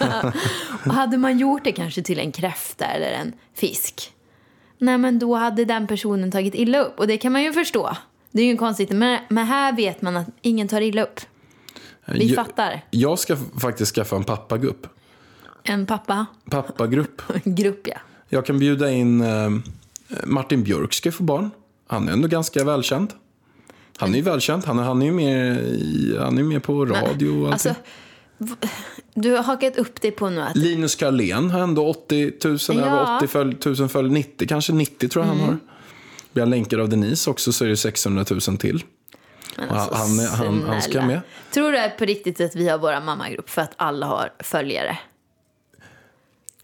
och 0.86 0.94
hade 0.94 1.18
man 1.18 1.38
gjort 1.38 1.64
det 1.64 1.72
kanske 1.72 2.02
till 2.02 2.18
en 2.18 2.32
kräfta 2.32 2.84
eller 2.84 3.10
en 3.10 3.32
fisk. 3.54 4.12
Nej 4.82 4.98
men 4.98 5.18
då 5.18 5.34
hade 5.34 5.64
den 5.64 5.86
personen 5.86 6.30
tagit 6.30 6.54
illa 6.54 6.78
upp. 6.78 7.00
Och 7.00 7.06
det 7.06 7.16
kan 7.18 7.32
man 7.32 7.42
ju 7.42 7.52
förstå. 7.52 7.96
Det 8.30 8.42
är 8.42 8.46
ju 8.46 8.56
konstigt. 8.56 8.90
Men, 8.90 9.20
men 9.28 9.46
här 9.46 9.76
vet 9.76 10.02
man 10.02 10.16
att 10.16 10.26
ingen 10.40 10.68
tar 10.68 10.80
illa 10.80 11.02
upp. 11.02 11.20
Vi 12.06 12.26
jag, 12.26 12.46
fattar. 12.46 12.84
Jag 12.90 13.18
ska 13.18 13.36
faktiskt 13.60 13.94
skaffa 13.94 14.16
en 14.16 14.24
pappagrupp. 14.24 14.86
En 15.62 15.86
pappa, 15.86 16.26
Pappagrupp. 16.50 17.22
grupp 17.44 17.86
ja. 17.86 17.96
Jag 18.28 18.46
kan 18.46 18.58
bjuda 18.58 18.90
in 18.90 19.20
eh, 19.20 19.50
Martin 20.24 20.62
Björk 20.62 20.92
ska 20.92 21.12
få 21.12 21.22
barn. 21.22 21.50
Han 21.86 22.08
är 22.08 22.12
ändå 22.12 22.28
ganska 22.28 22.64
välkänd. 22.64 23.12
Han 23.96 24.12
är 24.12 24.16
ju 24.16 24.22
välkänd. 24.22 24.64
Han 24.64 24.78
är, 24.78 24.82
han 24.82 25.02
är 25.02 25.06
ju 25.06 25.12
med, 25.12 25.56
han 26.20 26.38
är 26.38 26.42
med 26.42 26.62
på 26.62 26.84
radio 26.84 27.42
och 27.42 27.52
allting. 27.52 27.52
Alltså, 27.52 27.74
du 29.14 29.30
har 29.36 29.42
hakat 29.42 29.76
upp 29.76 30.00
dig 30.00 30.10
på 30.10 30.30
nu 30.30 30.40
att 30.40 30.56
Linus 30.56 30.94
Karlén 30.94 31.50
har 31.50 31.60
ändå 31.60 31.86
80 31.88 32.32
000, 32.44 32.58
Ja. 32.68 32.72
Mm. 32.74 32.84
över 32.84 33.16
80 33.16 33.26
följ, 33.26 33.56
000 33.66 33.88
följ, 33.88 34.10
90, 34.10 34.48
kanske 34.48 34.72
90 34.72 35.08
tror 35.08 35.24
jag 35.24 35.32
han 35.32 35.40
har. 35.40 35.58
Blir 36.32 36.42
han 36.42 36.50
länkad 36.50 36.80
av 36.80 36.88
Denise 36.88 37.30
också 37.30 37.52
så 37.52 37.64
är 37.64 37.68
det 37.68 37.76
600 37.76 38.24
000 38.30 38.40
till. 38.58 38.84
Alltså, 39.56 39.94
han, 39.94 40.18
han, 40.18 40.62
han 40.66 40.82
ska 40.82 40.92
snälla. 40.92 41.06
med. 41.06 41.20
Tror 41.50 41.72
du 41.72 41.78
att 41.78 41.96
på 41.98 42.04
riktigt 42.04 42.40
att 42.40 42.54
vi 42.56 42.68
har 42.68 42.78
våra 42.78 43.00
mammagrupp 43.00 43.50
för 43.50 43.62
att 43.62 43.72
alla 43.76 44.06
har 44.06 44.32
följare? 44.38 44.98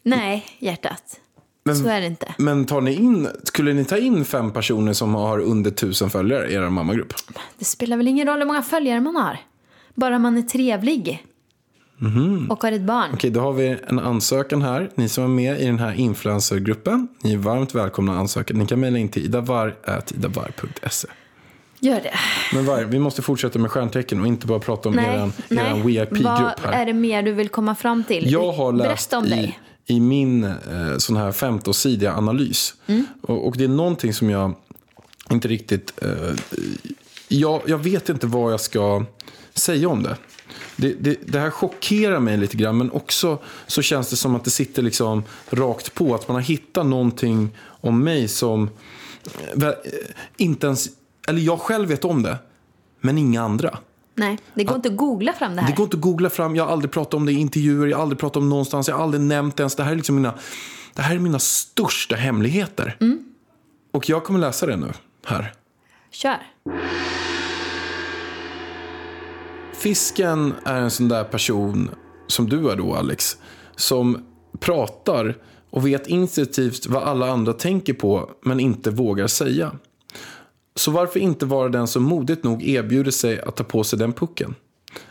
Nej, 0.03 0.47
hjärtat. 0.59 1.21
Men- 1.65 1.77
Så 1.77 1.89
är 1.89 2.01
det 2.01 2.07
inte. 2.07 2.35
Men 2.39 2.65
tar 2.67 2.81
ni 2.81 2.95
in, 2.95 3.29
skulle 3.45 3.73
ni 3.73 3.85
ta 3.85 3.97
in 3.99 4.25
fem 4.25 4.51
personer 4.53 4.93
som 4.93 5.15
har 5.15 5.39
under 5.39 5.71
1000 5.71 6.11
följare 6.11 6.49
i 6.51 6.55
er 6.55 6.69
mammagrupp? 6.71 7.15
Det 7.59 7.65
spelar 7.65 7.97
väl 7.97 8.09
ingen 8.09 8.27
roll 8.27 8.39
hur 8.39 8.47
många 8.47 8.63
följare 8.63 9.01
man 9.01 9.17
har? 9.17 9.39
Bara 9.95 10.19
man 10.19 10.39
är 10.39 10.43
trevlig. 10.43 11.25
Och 12.51 12.63
har 12.63 12.73
ett 12.73 12.83
barn. 12.83 13.11
Okej, 13.13 13.31
då 13.31 13.41
har 13.41 13.53
vi 13.53 13.79
en 13.87 13.99
ansökan 13.99 14.63
här. 14.63 14.91
Ni 14.95 15.09
som 15.09 15.25
är 15.25 15.29
med 15.29 15.61
i 15.61 15.65
den 15.67 15.79
här 15.79 15.93
influencergruppen, 15.93 17.09
ni 17.23 17.33
är 17.33 17.37
varmt 17.37 17.75
välkomna 17.75 18.13
att 18.13 18.19
ansöka. 18.19 18.55
Ni 18.55 18.67
kan 18.67 18.81
mejla 18.81 18.99
in 18.99 19.09
till 19.09 19.25
idavar.idavar.se. 19.25 21.09
Gör 21.81 22.01
det. 22.01 22.15
Men 22.53 22.67
var, 22.67 22.85
vi 22.85 22.99
måste 22.99 23.23
fortsätta 23.23 23.59
med 23.59 23.71
stjärntecken 23.71 24.21
och 24.21 24.27
inte 24.27 24.47
bara 24.47 24.59
prata 24.59 24.89
om 24.89 24.95
Nej, 24.95 25.15
eran, 25.15 25.33
eran 25.49 25.87
VIP-grupp 25.87 26.25
Vad 26.25 26.61
här. 26.63 26.73
är 26.73 26.87
det 26.87 26.93
mer 26.93 27.23
du 27.23 27.33
vill 27.33 27.49
komma 27.49 27.75
fram 27.75 28.05
till? 28.05 28.33
Jag 28.33 28.53
har 28.53 28.73
läst 28.73 29.13
om 29.13 29.25
i, 29.27 29.29
dig. 29.29 29.59
i 29.87 30.01
min 30.01 30.45
eh, 30.45 30.97
sån 30.99 31.17
här 31.17 31.33
15-sidiga 31.33 32.17
analys. 32.17 32.75
Mm. 32.87 33.07
Och, 33.23 33.47
och 33.47 33.57
det 33.57 33.65
är 33.65 33.69
någonting 33.69 34.15
som 34.15 34.31
jag 34.31 34.55
inte 35.31 35.49
riktigt... 35.49 36.03
Eh, 36.03 36.09
jag, 37.29 37.63
jag 37.67 37.79
vet 37.79 38.09
inte 38.09 38.27
vad 38.27 38.53
jag 38.53 38.61
ska 38.61 39.05
säga 39.55 39.89
om 39.89 40.03
det. 40.03 40.17
Det, 40.81 40.95
det, 41.01 41.19
det 41.27 41.39
här 41.39 41.51
chockerar 41.51 42.21
mig 42.21 42.37
lite 42.37 42.57
grann, 42.57 42.79
men 42.79 42.91
också 42.91 43.39
så 43.67 43.83
känns 43.83 44.11
det 44.11 44.17
som 44.17 44.35
att 44.35 44.45
det 44.45 44.51
sitter 44.51 44.83
liksom 44.83 45.25
rakt 45.51 45.95
på. 45.95 46.15
Att 46.15 46.29
man 46.29 46.35
har 46.35 46.43
hittat 46.43 46.87
någonting 46.87 47.51
om 47.81 48.05
mig 48.05 48.29
som 48.29 48.71
eh, 49.57 49.69
eh, 49.69 49.75
inte 50.37 50.67
ens, 50.67 50.89
eller 51.29 51.41
jag 51.41 51.61
själv 51.61 51.89
vet 51.89 52.05
om 52.05 52.23
det, 52.23 52.39
men 53.01 53.19
inga 53.19 53.43
andra. 53.43 53.79
Nej, 54.15 54.39
det 54.55 54.65
går 54.65 54.77
inte 54.77 54.89
att 54.89 54.97
googla 54.97 55.33
fram 55.33 55.57
det 55.57 55.61
här. 55.63 55.69
Det 55.69 55.77
går 55.77 55.85
inte 55.85 55.97
att 55.97 56.03
googla 56.03 56.31
fram, 56.31 56.57
jag 56.57 56.65
har 56.65 56.73
aldrig 56.73 56.91
pratat 56.91 57.15
om 57.15 57.27
det 57.27 57.33
i 57.33 57.39
intervjuer, 57.39 57.87
jag 57.87 57.97
har 57.97 58.03
aldrig 58.03 58.19
pratat 58.19 58.37
om 58.37 58.43
det 58.43 58.49
någonstans, 58.49 58.89
jag 58.89 58.97
har 58.97 59.03
aldrig 59.03 59.21
nämnt 59.21 59.57
det 59.57 59.61
ens. 59.61 59.75
Det 59.75 59.83
här 59.83 59.93
är, 59.93 59.97
liksom 59.97 60.15
mina, 60.15 60.35
det 60.95 61.03
här 61.03 61.15
är 61.15 61.19
mina 61.19 61.39
största 61.39 62.17
hemligheter. 62.17 62.97
Och 63.93 64.09
jag 64.09 64.25
kommer 64.25 64.39
läsa 64.39 64.67
det 64.67 64.77
nu, 64.77 64.93
här. 65.27 65.53
Kör. 66.11 66.39
Fisken 69.79 70.55
är 70.65 70.81
en 70.81 70.91
sån 70.91 71.09
där 71.09 71.25
person 71.25 71.91
som 72.27 72.49
du 72.49 72.71
är 72.71 72.77
då, 72.77 72.95
Alex, 72.95 73.37
som 73.77 74.27
pratar 74.61 75.37
och 75.71 75.87
vet 75.87 76.07
instinktivt 76.07 76.87
vad 76.87 77.03
alla 77.03 77.31
andra 77.31 77.53
tänker 77.53 77.93
på 77.93 78.31
men 78.43 78.61
inte 78.61 78.91
vågar 78.91 79.27
säga. 79.27 79.73
Så 80.75 80.91
varför 80.91 81.21
inte 81.21 81.47
vara 81.47 81.69
den 81.69 81.87
som 81.87 82.03
modigt 82.03 82.45
nog 82.45 82.63
erbjuder 82.63 83.11
sig 83.11 83.41
att 83.41 83.57
ta 83.57 83.65
på 83.65 83.85
sig 83.85 83.99
den 83.99 84.13
pucken? 84.13 84.55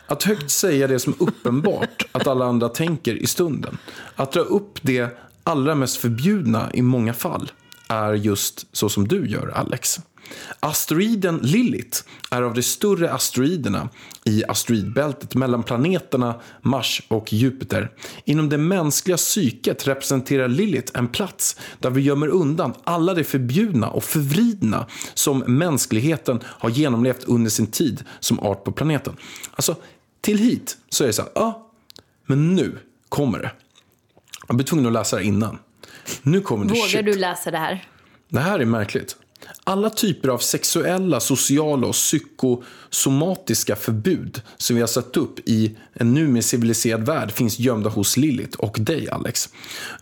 Att 0.06 0.22
högt 0.22 0.50
säga 0.50 0.86
det 0.86 0.98
som 0.98 1.14
uppenbart 1.18 2.08
att 2.12 2.26
alla 2.26 2.44
andra 2.44 2.68
tänker 2.68 3.14
i 3.14 3.26
stunden. 3.26 3.78
Att 4.14 4.32
dra 4.32 4.40
upp 4.40 4.78
det 4.82 5.18
allra 5.42 5.74
mest 5.74 5.96
förbjudna 5.96 6.70
i 6.74 6.82
många 6.82 7.12
fall 7.12 7.52
är 7.88 8.14
just 8.14 8.76
så 8.76 8.88
som 8.88 9.08
du 9.08 9.28
gör, 9.28 9.52
Alex. 9.54 10.00
Asteroiden 10.60 11.38
Lilith 11.42 11.98
är 12.30 12.42
av 12.42 12.54
de 12.54 12.62
större 12.62 13.12
asteroiderna 13.12 13.88
i 14.24 14.44
asteroidbältet 14.48 15.34
mellan 15.34 15.62
planeterna 15.62 16.40
Mars 16.62 17.02
och 17.08 17.32
Jupiter. 17.32 17.90
Inom 18.24 18.48
det 18.48 18.58
mänskliga 18.58 19.16
psyket 19.16 19.86
representerar 19.88 20.48
Lilith 20.48 20.98
en 20.98 21.08
plats 21.08 21.56
där 21.78 21.90
vi 21.90 22.00
gömmer 22.00 22.28
undan 22.28 22.74
alla 22.84 23.14
det 23.14 23.24
förbjudna 23.24 23.88
och 23.90 24.04
förvridna 24.04 24.86
som 25.14 25.38
mänskligheten 25.38 26.40
har 26.44 26.70
genomlevt 26.70 27.24
under 27.24 27.50
sin 27.50 27.66
tid 27.66 28.04
som 28.20 28.40
art 28.40 28.64
på 28.64 28.72
planeten. 28.72 29.16
Alltså, 29.50 29.76
till 30.20 30.38
hit 30.38 30.76
så 30.88 31.04
är 31.04 31.06
det 31.06 31.12
så 31.12 31.22
här, 31.22 31.30
ja, 31.34 31.70
men 32.26 32.54
nu 32.54 32.78
kommer 33.08 33.38
det. 33.38 33.50
Jag 34.48 34.56
blir 34.56 34.66
tvungen 34.66 34.86
att 34.86 34.92
läsa 34.92 35.16
det 35.16 35.24
innan. 35.24 35.58
Nu 36.22 36.40
kommer 36.40 36.64
det 36.64 36.72
Vågar 36.72 36.86
shit. 36.86 37.06
du 37.06 37.14
läsa 37.14 37.50
det 37.50 37.58
här? 37.58 37.88
Det 38.28 38.40
här 38.40 38.58
är 38.58 38.64
märkligt. 38.64 39.16
Alla 39.64 39.90
typer 39.90 40.28
av 40.28 40.38
sexuella, 40.38 41.20
sociala 41.20 41.86
och 41.86 41.94
psykosomatiska 41.94 43.76
förbud 43.76 44.42
som 44.56 44.76
vi 44.76 44.82
har 44.82 44.88
satt 44.88 45.16
upp 45.16 45.38
i 45.44 45.76
en 45.92 46.14
numera 46.14 46.42
civiliserad 46.42 47.06
värld 47.06 47.32
finns 47.32 47.58
gömda 47.58 47.90
hos 47.90 48.16
Lilith 48.16 48.58
och 48.58 48.76
dig, 48.80 49.08
Alex. 49.10 49.48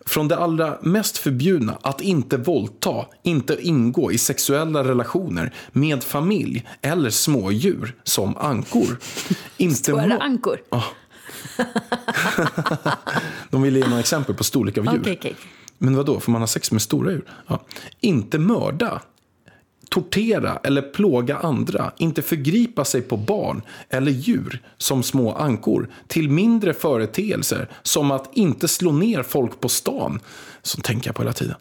Från 0.07 0.29
det 0.29 0.37
allra 0.37 0.79
mest 0.83 1.19
förbjudna, 1.19 1.79
att 1.83 2.01
inte 2.01 2.37
våldta, 2.37 3.07
inte 3.23 3.59
ingå 3.61 4.13
i 4.13 4.19
sexuella 4.19 4.85
relationer 4.85 5.55
med 5.73 6.03
familj 6.03 6.69
eller 6.81 7.11
smådjur 7.11 7.95
som 8.05 8.37
ankor. 8.37 8.99
Inte 9.57 9.77
Stora 9.77 10.19
ankor? 10.19 10.61
De 13.51 13.63
ville 13.63 13.79
ge 13.79 13.87
några 13.87 14.01
exempel 14.01 14.35
på 14.35 14.45
storlek 14.45 14.79
av 14.79 14.85
djur. 14.85 15.01
Okej, 15.01 15.17
okej. 15.19 15.37
Men 15.79 15.97
vad 15.97 16.07
då? 16.07 16.21
Får 16.21 16.33
man 16.33 16.43
ha 16.43 16.47
sex 16.47 16.73
med 16.73 16.83
stora 16.83 17.11
djur? 17.11 17.25
Ja. 17.47 17.65
Inte 18.01 18.39
mörda, 18.39 19.03
tortera 19.91 20.59
eller 20.63 20.83
plåga 20.83 21.37
andra. 21.37 21.93
Inte 21.99 22.23
förgripa 22.23 22.85
sig 22.85 23.03
på 23.03 23.17
barn 23.17 23.63
eller 23.89 24.13
djur 24.13 24.63
som 24.79 25.03
små 25.03 25.33
ankor. 25.33 25.89
Till 26.07 26.31
mindre 26.31 26.75
företeelser 26.75 27.69
som 27.83 28.11
att 28.11 28.31
inte 28.33 28.69
slå 28.69 28.93
ner 28.93 29.23
folk 29.23 29.61
på 29.61 29.69
stan. 29.69 30.21
Så 30.67 30.81
tänker 30.81 31.09
jag 31.09 31.15
på 31.17 31.23
hela 31.23 31.33
tiden. 31.33 31.55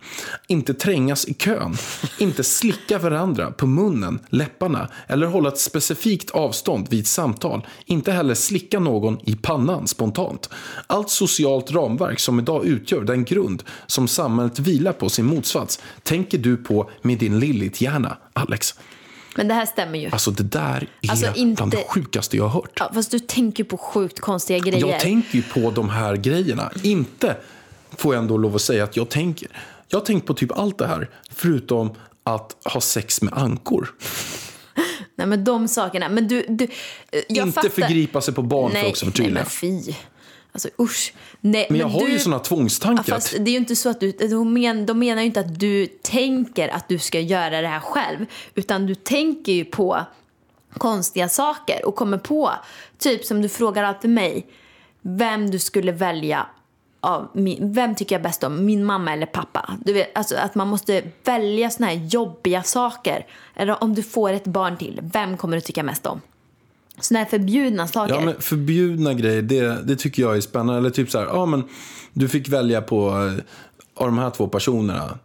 Inte 0.48 0.74
trängas 0.74 1.26
i 1.26 1.34
kön. 1.34 1.78
Inte 2.20 2.44
slicka 2.44 2.98
varandra 3.00 3.52
på 3.52 3.68
munnen, 3.68 4.20
läpparna 4.30 4.90
eller 5.08 5.28
hålla 5.28 5.50
ett 5.50 5.60
specifikt 5.60 6.30
avstånd 6.30 6.88
vid 6.90 7.08
samtal. 7.08 7.68
Inte 7.86 8.12
heller 8.12 8.34
slicka 8.34 8.80
någon 8.80 9.18
i 9.24 9.36
pannan 9.36 9.88
spontant. 9.88 10.50
Allt 10.88 11.10
socialt 11.10 11.72
ramverk 11.72 12.20
som 12.20 12.40
idag 12.40 12.66
utgör 12.66 13.02
den 13.04 13.24
grund 13.26 13.64
som 13.88 14.08
samhället 14.08 14.60
vilar 14.60 14.94
på 14.94 15.10
sin 15.10 15.26
motsats 15.26 15.80
tänker 16.04 16.38
du 16.38 16.58
på 16.58 16.90
med 17.02 17.18
din 17.18 17.40
Lilith-hjärna, 17.40 18.18
Alex. 18.34 18.74
Men 19.38 19.48
det 19.48 19.54
här 19.54 19.66
stämmer 19.66 20.00
ju. 20.00 20.10
Alltså 20.12 20.32
det 20.32 20.44
där 20.44 20.88
är 21.02 21.10
Alltså, 21.12 21.34
inte- 21.36 21.56
bland 21.60 21.72
det 21.72 21.84
sjukaste 21.90 22.38
jag 22.38 22.44
har 22.44 22.50
hört. 22.50 22.72
Ja, 22.80 22.92
fast 22.94 23.12
du 23.12 23.20
tänker 23.20 23.64
på 23.64 23.78
sjukt 23.78 24.20
konstiga 24.20 24.60
grejer. 24.60 24.88
Jag 24.88 25.00
tänker 25.00 25.36
ju 25.36 25.44
på 25.44 25.72
de 25.72 25.90
här 25.90 26.16
grejerna. 26.16 26.72
Inte 26.84 27.38
får 27.98 28.16
jag 28.16 28.22
ändå 28.22 28.38
lov 28.38 28.56
att 28.56 28.62
säga 28.62 28.84
att 28.84 28.98
jag 28.98 29.10
tänker. 29.10 29.48
Jag 29.88 30.00
har 30.00 30.06
tänkt 30.06 30.26
på 30.28 30.34
typ 30.34 30.52
allt 30.52 30.78
det 30.78 30.88
här, 30.88 31.10
förutom 31.30 31.90
att 32.24 32.56
ha 32.74 32.82
sex 32.82 33.22
med 33.22 33.34
ankor. 33.34 33.96
Nej, 35.16 35.28
men 35.28 35.44
de 35.44 35.68
sakerna. 35.68 36.10
Men 36.10 36.28
du, 36.28 36.46
du, 36.50 36.68
jag 37.28 37.48
inte 37.48 37.56
fattar. 37.56 37.70
förgripa 37.70 38.22
sig 38.22 38.34
på 38.34 38.42
barn 38.42 38.72
för 38.72 38.80
nej, 38.80 38.90
också 38.90 39.06
nej, 39.06 39.12
förtydliga. 39.12 39.34
men 39.34 39.46
fy. 39.46 39.94
Alltså 40.52 40.70
usch. 40.80 41.14
Nej, 41.42 41.68
Men 41.70 41.80
jag 41.80 41.88
har 41.88 42.00
du, 42.06 42.12
ju 42.12 42.20
såna 42.20 42.36
Ja, 42.36 42.40
tvångstankar. 42.40 43.04
fast 43.04 43.32
det 43.32 43.50
är 43.50 43.52
ju 43.52 43.58
inte 43.58 43.76
så 43.76 43.90
att 43.90 44.00
du, 44.00 44.12
de, 44.12 44.54
men, 44.54 44.86
de 44.86 45.00
menar 45.00 45.22
ju 45.22 45.26
inte 45.26 45.40
att 45.40 45.60
du 45.60 45.86
tänker 45.86 46.70
att 46.70 46.90
du 46.90 47.00
ska 47.00 47.20
göra 47.20 47.62
det 47.62 47.68
här 47.68 47.80
själv. 47.80 48.26
Utan 48.56 48.86
du 48.86 48.96
tänker 48.96 49.52
ju 49.52 49.66
på 49.66 50.00
konstiga 50.78 51.30
saker 51.30 51.86
och 51.86 51.96
kommer 51.96 52.18
på, 52.18 52.52
typ 52.98 53.26
som 53.26 53.42
du 53.42 53.50
frågar 53.50 53.84
alltid 53.84 54.12
mig, 54.12 54.48
vem 55.02 55.52
du 55.52 55.60
skulle 55.60 55.92
välja 55.92 56.48
av 57.06 57.28
min, 57.34 57.74
vem 57.74 57.96
tycker 57.96 58.16
jag 58.16 58.24
bäst 58.24 58.44
om, 58.44 58.66
min 58.66 58.86
mamma 58.86 59.14
eller 59.14 59.26
pappa? 59.26 59.78
Du 59.86 59.94
vet, 59.94 60.18
alltså 60.18 60.36
att 60.36 60.56
man 60.56 60.68
måste 60.68 61.04
välja 61.24 61.70
såna 61.70 61.88
här 61.88 61.96
jobbiga 61.96 62.64
saker. 62.64 63.26
Eller 63.56 63.84
om 63.84 63.96
du 63.96 64.04
får 64.04 64.30
ett 64.34 64.46
barn 64.46 64.78
till, 64.78 65.00
vem 65.04 65.38
kommer 65.38 65.58
du 65.58 65.62
tycka 65.62 65.84
mest 65.84 66.06
om? 66.06 66.22
Såna 67.00 67.20
här 67.20 67.26
förbjudna 67.26 67.88
saker. 67.88 68.14
Ja, 68.14 68.22
men 68.22 68.42
förbjudna 68.42 69.14
grejer, 69.14 69.42
det, 69.42 69.84
det 69.84 69.96
tycker 69.96 70.22
jag 70.22 70.38
är 70.38 70.42
spännande. 70.42 70.78
Eller 70.78 70.90
typ 70.90 71.12
så 71.12 71.20
här, 71.20 71.26
ja 71.26 71.46
men 71.46 71.64
du 72.14 72.30
fick 72.30 72.50
välja 72.50 72.82
på 72.82 73.10
eh, 73.10 74.04
av 74.04 74.08
de 74.08 74.18
här 74.18 74.30
två 74.30 74.48
personerna. 74.48 75.20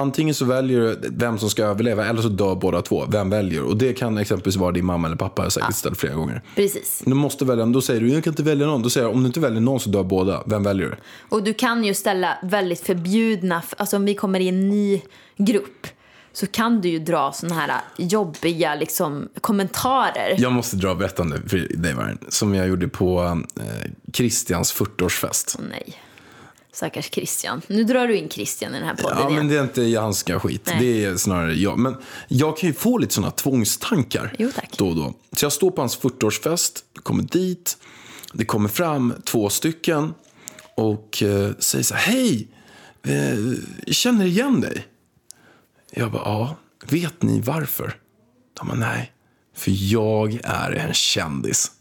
Antingen 0.00 0.34
så 0.34 0.44
väljer 0.44 0.80
du 0.80 0.98
vem 1.10 1.38
som 1.38 1.50
ska 1.50 1.64
överleva 1.64 2.06
eller 2.06 2.22
så 2.22 2.28
dör 2.28 2.54
båda 2.54 2.82
två. 2.82 3.06
Vem 3.06 3.30
väljer? 3.30 3.62
Och 3.62 3.76
det 3.76 3.92
kan 3.92 4.18
exempelvis 4.18 4.56
vara 4.56 4.72
din 4.72 4.84
mamma 4.84 5.06
eller 5.06 5.16
pappa, 5.16 5.42
jag 5.42 5.44
har 5.44 5.50
säkert 5.50 5.74
ställt 5.74 5.98
flera 5.98 6.14
gånger. 6.14 6.42
Precis. 6.54 7.02
Du 7.06 7.14
måste 7.14 7.44
välja, 7.44 7.66
då 7.66 7.80
säger 7.80 8.00
du 8.00 8.08
jag 8.08 8.24
kan 8.24 8.32
inte 8.32 8.42
välja 8.42 8.66
någon. 8.66 8.82
Då 8.82 8.90
säger 8.90 9.06
jag 9.06 9.14
om 9.14 9.22
du 9.22 9.26
inte 9.26 9.40
väljer 9.40 9.60
någon 9.60 9.80
så 9.80 9.90
dör 9.90 10.02
båda. 10.02 10.42
Vem 10.46 10.62
väljer 10.62 10.86
du? 10.86 10.96
Och 11.28 11.42
du 11.42 11.54
kan 11.54 11.84
ju 11.84 11.94
ställa 11.94 12.38
väldigt 12.42 12.80
förbjudna, 12.80 13.62
alltså 13.76 13.96
om 13.96 14.04
vi 14.04 14.14
kommer 14.14 14.40
i 14.40 14.48
en 14.48 14.68
ny 14.68 15.02
grupp 15.36 15.86
så 16.32 16.46
kan 16.46 16.80
du 16.80 16.88
ju 16.88 16.98
dra 16.98 17.32
såna 17.32 17.54
här 17.54 17.80
jobbiga 17.98 18.74
liksom, 18.74 19.28
kommentarer. 19.40 20.36
Jag 20.38 20.52
måste 20.52 20.76
dra 20.76 20.94
berättande 20.94 21.40
för 21.46 21.56
dig 21.76 21.94
Vargen, 21.94 22.18
som 22.28 22.54
jag 22.54 22.68
gjorde 22.68 22.88
på 22.88 23.42
eh, 23.60 23.90
Christians 24.12 24.74
40-årsfest. 24.74 25.60
Nej. 25.70 25.94
Stackars 26.72 27.10
Christian. 27.10 27.62
Nu 27.66 27.84
drar 27.84 28.06
du 28.08 28.16
in 28.16 28.28
Christian 28.28 28.74
i 28.74 28.78
den 28.78 28.86
här 28.88 28.94
podden 28.94 29.16
Ja, 29.18 29.24
men 29.24 29.32
igen. 29.32 29.48
det 29.48 29.82
är 29.82 29.84
inte 29.86 30.00
hans 30.00 30.22
skit. 30.22 30.62
Nej. 30.66 30.76
Det 30.80 31.04
är 31.04 31.16
snarare 31.16 31.54
jag. 31.54 31.78
Men 31.78 31.96
jag 32.28 32.58
kan 32.58 32.68
ju 32.68 32.72
få 32.74 32.98
lite 32.98 33.14
sådana 33.14 33.30
tvångstankar 33.30 34.34
Jo, 34.38 34.50
tack. 34.54 34.78
då 34.78 34.88
och 34.88 34.96
då. 34.96 35.14
Så 35.36 35.44
jag 35.44 35.52
står 35.52 35.70
på 35.70 35.82
hans 35.82 35.98
40-årsfest, 35.98 36.78
kommer 37.02 37.22
dit, 37.22 37.76
det 38.32 38.44
kommer 38.44 38.68
fram 38.68 39.14
två 39.24 39.48
stycken 39.50 40.14
och 40.76 41.22
eh, 41.22 41.50
säger 41.58 41.84
så 41.84 41.94
här, 41.94 42.12
hej, 42.12 42.48
eh, 43.02 43.92
känner 43.92 44.24
igen 44.24 44.60
dig? 44.60 44.86
Jag 45.90 46.12
bara, 46.12 46.22
ja, 46.24 46.56
vet 46.88 47.22
ni 47.22 47.40
varför? 47.40 47.96
De 48.58 48.68
bara, 48.68 48.78
nej, 48.78 49.12
för 49.56 49.72
jag 49.92 50.40
är 50.44 50.70
en 50.72 50.94
kändis. 50.94 51.72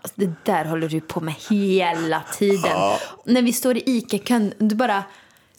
Alltså, 0.00 0.14
det 0.14 0.32
där 0.44 0.64
håller 0.64 0.88
du 0.88 1.00
på 1.00 1.20
med 1.20 1.34
hela 1.50 2.22
tiden. 2.38 2.76
När 3.24 3.42
vi 3.42 3.52
står 3.52 3.76
i 3.76 3.82
ICA-kön, 3.86 4.54
du 4.58 4.74
bara... 4.74 5.04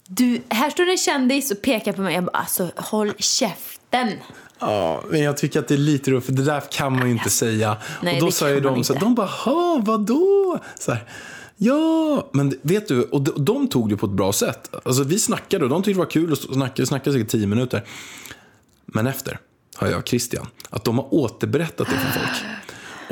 Du, 0.08 0.42
här 0.50 0.70
står 0.70 0.90
en 0.90 0.98
kändis 0.98 1.52
och 1.52 1.62
pekar 1.62 1.94
på 1.94 2.02
mig. 2.02 2.16
Jag 2.16 2.24
bara, 2.24 2.38
alltså 2.38 2.72
håll 2.76 3.14
käften. 3.18 4.10
Ja, 4.60 5.04
men 5.10 5.22
jag 5.22 5.38
tycker 5.38 5.60
att 5.60 5.68
det 5.68 5.74
är 5.74 5.78
lite 5.78 6.12
roligt, 6.12 6.26
för 6.26 6.32
det 6.32 6.44
där 6.44 6.64
kan 6.72 6.94
man 6.94 7.06
ju 7.08 7.12
inte 7.12 7.30
säga. 7.30 7.78
Nej, 8.02 8.16
och 8.16 8.26
då 8.26 8.32
sa 8.32 8.50
ju 8.50 8.60
de 8.60 8.84
så 8.84 8.94
här, 8.94 9.00
de 9.00 9.16
bara, 9.16 9.28
ha, 9.28 9.82
vadå? 9.82 10.60
Så 10.80 10.92
här, 10.92 11.04
ja, 11.58 12.30
men 12.34 12.60
vet 12.62 12.88
du, 12.88 13.04
och 13.04 13.22
de, 13.22 13.46
de 13.46 13.68
tog 13.68 13.90
det 13.90 13.98
på 13.98 14.06
ett 14.06 14.12
bra 14.12 14.34
sätt. 14.34 14.76
Alltså 14.86 15.04
vi 15.04 15.20
snackade 15.20 15.64
och 15.64 15.70
de 15.70 15.84
tyckte 15.84 16.00
det 16.00 16.06
var 16.06 16.12
kul 16.12 16.34
att 16.34 16.44
och 16.44 16.54
snacka, 16.54 16.86
snackade 16.86 17.14
säkert 17.14 17.32
tio 17.32 17.48
minuter. 17.48 17.84
Men 18.86 19.08
efter 19.08 19.40
har 19.76 19.88
jag 19.88 20.00
och 20.00 20.08
Christian, 20.08 20.48
att 20.70 20.84
de 20.84 20.98
har 20.98 21.14
återberättat 21.14 21.88
det 21.88 21.98
för 21.98 22.20
folk. 22.20 22.44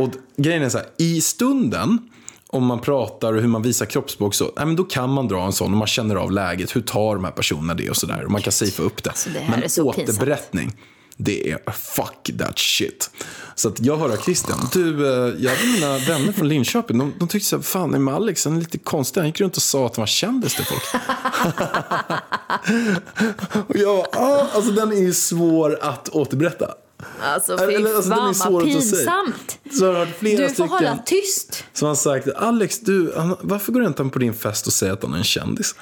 Och 0.02 0.10
grejen 0.38 0.64
är 0.64 0.70
så 0.70 0.78
här, 0.78 0.88
i 0.98 1.22
stunden, 1.22 2.00
om 2.48 2.66
man 2.66 2.80
pratar 2.80 3.34
och 3.34 3.42
hur 3.42 3.48
man 3.48 3.62
visar 3.62 3.86
kroppsspråk 3.86 4.34
så, 4.34 4.52
nej, 4.56 4.66
men 4.66 4.76
då 4.76 4.84
kan 4.84 5.10
man 5.10 5.28
dra 5.28 5.46
en 5.46 5.54
sån 5.54 5.72
och 5.72 5.78
man 5.78 5.88
känner 5.88 6.16
av 6.16 6.32
läget. 6.32 6.76
Hur 6.76 6.82
tar 6.82 7.16
de 7.16 7.24
här 7.24 7.32
personerna 7.32 7.74
det 7.74 7.90
och 7.90 7.98
sådär. 7.98 8.26
Och 8.26 8.32
man 8.32 8.42
kan 8.42 8.52
safea 8.52 8.86
upp 8.86 9.04
det. 9.04 9.10
Alltså, 9.10 9.30
det 9.30 9.46
men 9.50 9.64
är 9.64 9.68
så 9.68 9.94
pinsamt. 9.94 10.10
återberättning, 10.10 10.74
Det 11.18 11.52
är 11.52 11.72
fuck 11.72 12.32
that 12.40 12.60
shit. 12.60 13.10
Så 13.56 13.68
att 13.68 13.82
jag 13.82 13.98
hör 13.98 14.10
av 14.10 14.18
Christian. 14.18 14.70
Du, 14.74 15.08
eh, 15.08 15.14
jag 15.40 15.52
hade 15.52 15.68
mina 15.74 15.98
vänner 15.98 16.32
från 16.32 16.48
Linköping. 16.48 16.98
De, 16.98 17.14
de 17.20 17.28
tyckte 17.28 17.50
så 17.50 17.56
här, 17.56 17.64
fan 17.64 18.08
är 18.08 18.12
Alex 18.14 18.46
han 18.46 18.56
är 18.56 18.60
lite 18.60 18.78
konstig. 18.78 19.22
Han 19.22 19.28
gick 19.28 19.42
runt 19.42 19.56
och 19.56 19.64
sa 19.64 19.86
att 19.86 19.96
han 19.96 20.02
var 20.02 20.08
kändis 20.08 20.56
till 20.56 20.66
folk. 20.66 20.84
och 23.68 23.76
jag 23.76 23.98
bara, 23.98 24.24
ah, 24.24 24.48
alltså 24.54 24.72
den 24.72 24.92
är 24.92 25.02
ju 25.02 25.14
svår 25.14 25.78
att 25.82 26.10
återberätta. 26.10 26.76
Alltså 27.22 27.54
Eller, 27.58 27.78
fy 27.78 27.96
alltså, 27.96 28.10
den 28.10 28.20
är 28.20 28.34
fan 28.34 28.54
vad 28.54 28.64
pinsamt. 28.64 29.60
Så 29.72 29.86
har 29.86 29.94
hört 29.94 30.18
flera 30.20 30.48
Du 30.48 30.54
får 30.54 30.68
hålla 30.68 30.98
tyst. 31.06 31.64
som 31.74 31.88
har 31.88 31.96
sagt, 31.96 32.28
Alex, 32.36 32.80
du, 32.80 33.14
han, 33.18 33.36
varför 33.42 33.72
går 33.72 33.82
du 33.82 33.88
inte 33.88 34.04
på 34.04 34.20
din 34.20 34.34
fest 34.34 34.68
och 34.68 34.74
säger 34.74 34.94
att 34.94 35.04
han 35.04 35.14
är 35.14 35.18
en 35.18 35.24
kändis? 35.24 35.76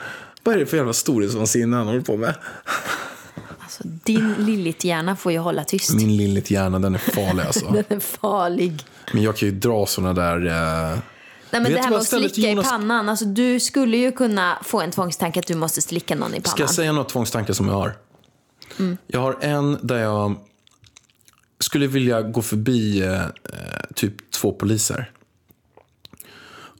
Vad 0.44 0.56
är 0.56 0.60
det 0.60 0.66
för 0.66 0.78
jävla 0.78 0.94
storhetsvansinne 0.94 1.78
han 1.78 1.88
håller 1.88 2.02
på 2.02 2.18
med? 2.18 2.36
Alltså, 3.60 3.84
din 3.86 4.34
lilligt 4.38 4.84
hjärna 4.84 5.16
får 5.16 5.32
ju 5.32 5.38
hålla 5.38 5.64
tyst. 5.64 5.94
Min 5.94 6.18
lilligt 6.18 6.52
hjärna, 6.52 6.80
den 6.80 6.96
är 6.96 7.00
farlig 7.00 7.44
alltså. 7.44 7.66
Den 7.72 7.84
är 7.90 8.00
farlig. 8.00 8.84
Men 9.14 9.24
jag 9.24 9.38
kan 9.38 9.48
ju 9.50 9.56
dra 9.56 9.86
såna 9.86 10.14
där... 10.14 10.46
Eh... 10.46 10.98
Nej, 11.52 11.62
men 11.62 11.64
Vet 11.64 11.74
det 11.74 11.82
här 11.84 11.90
med 11.90 12.00
att 12.00 12.08
slicka 12.08 12.42
i 12.42 12.50
Jonas? 12.52 12.70
pannan. 12.70 13.10
Alltså, 13.10 13.26
du 13.26 13.60
skulle 13.60 13.98
ju 13.98 14.12
kunna 14.12 14.58
få 14.64 14.82
en 14.82 14.92
tvångstanke 14.92 15.40
att 15.40 15.48
du 15.48 15.56
måste 15.56 15.82
slicka 15.82 16.16
någon 16.16 16.30
i 16.30 16.42
pannan. 16.42 16.46
Ska 16.52 16.64
jag 16.64 16.70
säga 16.70 16.92
några 16.92 17.10
tvångstankar 17.10 17.54
som 17.54 17.68
jag 17.68 17.74
har? 17.74 17.94
Jag 19.08 19.20
har 19.20 19.38
en 19.42 19.78
där 19.82 19.98
jag 19.98 20.36
skulle 21.60 21.88
vilja 21.88 22.22
gå 22.22 22.42
förbi 22.42 23.02
eh, 23.02 23.26
typ 23.96 24.32
två 24.32 24.52
poliser. 24.52 25.12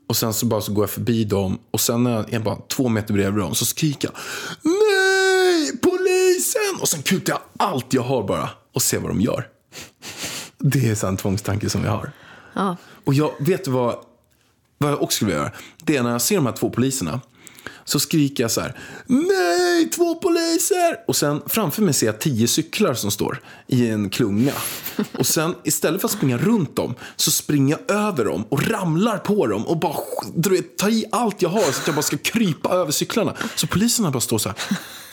Och 0.08 0.18
sen 0.18 0.34
så 0.34 0.46
bara 0.46 0.62
så 0.62 0.74
går 0.74 0.84
jag 0.84 0.90
förbi 0.90 1.24
dem 1.24 1.60
och 1.72 1.82
sen 1.82 2.04
när 2.04 2.12
jag 2.12 2.34
är 2.34 2.40
bara 2.40 2.56
två 2.56 2.90
meter 2.90 3.14
bredvid 3.14 3.44
dem 3.44 3.56
så 3.56 3.66
skriker 3.66 4.08
jag 4.08 4.18
Nej! 4.64 5.78
Polisen! 5.78 6.82
Och 6.82 6.90
sen 6.90 7.04
kutar 7.04 7.34
jag 7.34 7.42
allt 7.58 7.94
jag 7.94 8.02
har 8.02 8.28
bara 8.28 8.50
och 8.74 8.82
ser 8.82 9.00
vad 9.00 9.10
de 9.10 9.22
gör. 9.22 9.48
Det 10.58 10.90
är 10.90 10.96
så 10.96 11.08
en 11.08 11.18
tvångstanke 11.18 11.70
som 11.70 11.84
jag 11.84 11.92
har. 11.92 12.12
Ja. 12.54 12.78
Och 13.06 13.14
jag 13.14 13.32
vet 13.40 13.68
vad, 13.68 13.96
vad 14.78 14.92
jag 14.92 15.02
också 15.02 15.16
skulle 15.16 15.32
vilja 15.32 15.44
göra? 15.44 15.54
Det 15.84 15.98
är 15.98 16.04
när 16.04 16.12
jag 16.12 16.22
ser 16.22 16.36
de 16.36 16.46
här 16.46 16.54
två 16.54 16.70
poliserna. 16.70 17.22
Så 17.90 18.00
skriker 18.00 18.44
jag 18.44 18.52
så 18.52 18.62
här. 18.62 18.78
Nej, 19.08 19.90
två 19.90 20.16
poliser! 20.16 20.98
Och 21.08 21.16
sen 21.16 21.42
framför 21.48 21.82
mig 21.82 21.94
ser 21.94 22.06
jag 22.06 22.20
tio 22.20 22.48
cyklar 22.48 22.94
som 22.94 23.12
står 23.12 23.42
i 23.68 23.90
en 23.90 24.10
klunga. 24.10 24.52
Och 25.18 25.26
sen 25.28 25.56
istället 25.64 26.02
för 26.02 26.08
att 26.08 26.12
springa 26.12 26.38
runt 26.38 26.76
dem 26.76 26.96
så 27.16 27.32
springer 27.32 27.78
jag 27.88 27.98
över 27.98 28.26
dem 28.26 28.46
och 28.50 28.68
ramlar 28.68 29.18
på 29.18 29.48
dem 29.48 29.68
och 29.68 29.78
bara 29.80 29.96
vet, 30.36 30.78
tar 30.78 30.90
i 30.90 31.06
allt 31.12 31.42
jag 31.42 31.50
har 31.50 31.62
så 31.62 31.82
att 31.82 31.88
jag 31.88 31.96
bara 31.96 32.02
ska 32.02 32.18
krypa 32.18 32.70
över 32.70 32.92
cyklarna. 32.92 33.34
Så 33.56 33.68
poliserna 33.68 34.12
bara 34.12 34.20
står 34.22 34.38
så 34.38 34.50
här. 34.50 34.58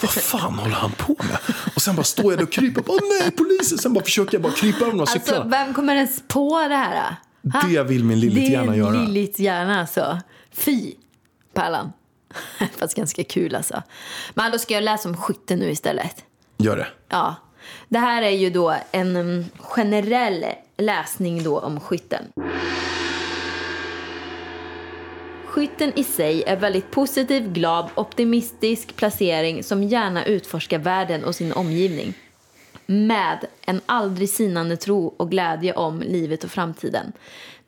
Vad 0.02 0.10
fan 0.10 0.54
håller 0.54 0.74
han 0.74 0.92
på 0.92 1.16
med? 1.18 1.38
Och 1.76 1.82
sen 1.82 1.96
bara 1.96 2.04
står 2.04 2.32
jag 2.32 2.38
där 2.38 2.42
och 2.44 2.52
kryper. 2.52 2.82
Åh 2.86 2.98
nej, 3.20 3.30
polisen! 3.30 3.78
Sen 3.78 3.92
bara 3.92 4.04
försöker 4.04 4.34
jag 4.34 4.42
bara 4.42 4.52
krypa 4.52 4.78
över 4.78 4.90
de 4.90 4.98
här 4.98 5.06
cyklarna. 5.06 5.42
Alltså, 5.42 5.50
vem 5.64 5.74
kommer 5.74 5.94
ens 5.94 6.22
på 6.28 6.60
det 6.68 6.74
här? 6.76 7.16
Ha? 7.52 7.68
Det 7.68 7.82
vill 7.82 8.04
min 8.04 8.20
lilligt 8.20 8.50
hjärna 8.50 8.72
Det 8.72 8.72
är 8.72 8.78
göra. 8.78 8.90
lilligt 9.04 9.38
hjärna 9.38 9.80
alltså. 9.80 10.20
Fy, 10.52 10.92
Pärlan. 11.54 11.92
Fast 12.78 12.94
ganska 12.94 13.24
kul 13.24 13.54
alltså. 13.54 13.82
Men 14.34 14.52
då 14.52 14.58
ska 14.58 14.74
jag 14.74 14.84
läsa 14.84 15.08
om 15.08 15.16
skytte 15.16 15.56
nu 15.56 15.70
istället. 15.70 16.24
Gör 16.58 16.76
det. 16.76 16.86
Ja. 17.08 17.34
Det 17.88 17.98
här 17.98 18.22
är 18.22 18.30
ju 18.30 18.50
då 18.50 18.76
en 18.92 19.16
mm, 19.16 19.44
generell 19.58 20.44
läsning 20.76 21.42
då 21.42 21.58
om 21.58 21.80
skytten. 21.80 22.22
Skytten 25.46 25.92
i 25.96 26.04
sig 26.04 26.42
är 26.42 26.56
väldigt 26.56 26.90
positiv, 26.90 27.52
glad, 27.52 27.90
optimistisk 27.94 28.96
placering 28.96 29.62
som 29.62 29.82
gärna 29.82 30.24
utforskar 30.24 30.78
världen 30.78 31.24
och 31.24 31.34
sin 31.34 31.52
omgivning. 31.52 32.14
Med 32.86 33.44
en 33.66 33.80
aldrig 33.86 34.28
sinande 34.28 34.76
tro 34.76 35.14
och 35.16 35.30
glädje 35.30 35.74
om 35.74 36.00
livet 36.00 36.44
och 36.44 36.50
framtiden. 36.50 37.12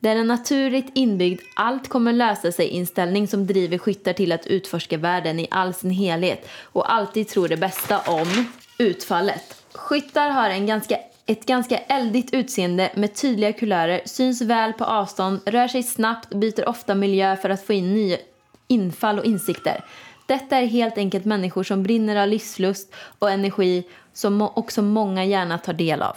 Det 0.01 0.09
är 0.09 0.16
en 0.16 0.27
naturligt 0.27 0.91
inbyggd 0.95 1.41
allt 1.57 1.89
kommer 1.89 2.12
lösa 2.12 2.53
sig 2.53 2.69
inställning 2.69 3.29
som 3.29 3.47
driver 3.47 3.79
skyttar 3.79 4.12
till 4.12 4.33
att 4.33 4.47
utforska 4.47 4.99
världen 4.99 5.41
i 5.41 5.49
all 5.51 5.75
sin 5.75 5.91
helhet 5.91 6.49
och 6.62 6.93
alltid 6.93 7.29
tro 7.29 7.47
det 7.47 7.57
bästa 7.57 7.99
om 7.99 8.47
utfallet. 8.79 9.64
Skyttar 9.75 10.31
har 10.31 10.51
en 10.51 10.66
ganska 10.66 10.97
ett 11.27 11.47
ganska 11.47 11.79
eldigt 11.79 12.35
utseende 12.35 12.93
med 12.95 13.14
tydliga 13.14 13.53
kulörer, 13.53 14.01
syns 14.05 14.43
väl 14.43 14.73
på 14.73 14.85
avstånd, 14.85 15.41
rör 15.47 15.69
sig 15.69 15.83
snabbt 15.83 16.33
och 16.33 16.39
byter 16.39 16.69
ofta 16.69 16.95
miljö 16.95 17.37
för 17.37 17.51
att 17.51 17.66
få 17.66 17.73
in 17.73 17.95
nya 17.95 18.16
infall 18.69 19.19
och 19.19 19.25
insikter. 19.25 19.85
Detta 20.27 20.57
är 20.57 20.66
helt 20.66 20.99
enkelt 20.99 21.25
människor 21.25 21.64
som 21.64 21.83
brinner 21.83 22.16
av 22.16 22.29
livslust 22.29 22.95
och 23.19 23.31
energi 23.31 23.85
som 24.19 24.43
också 24.43 24.83
många 24.83 25.25
gärna 25.25 25.59
tar 25.59 25.73
del 25.73 26.03
av. 26.03 26.16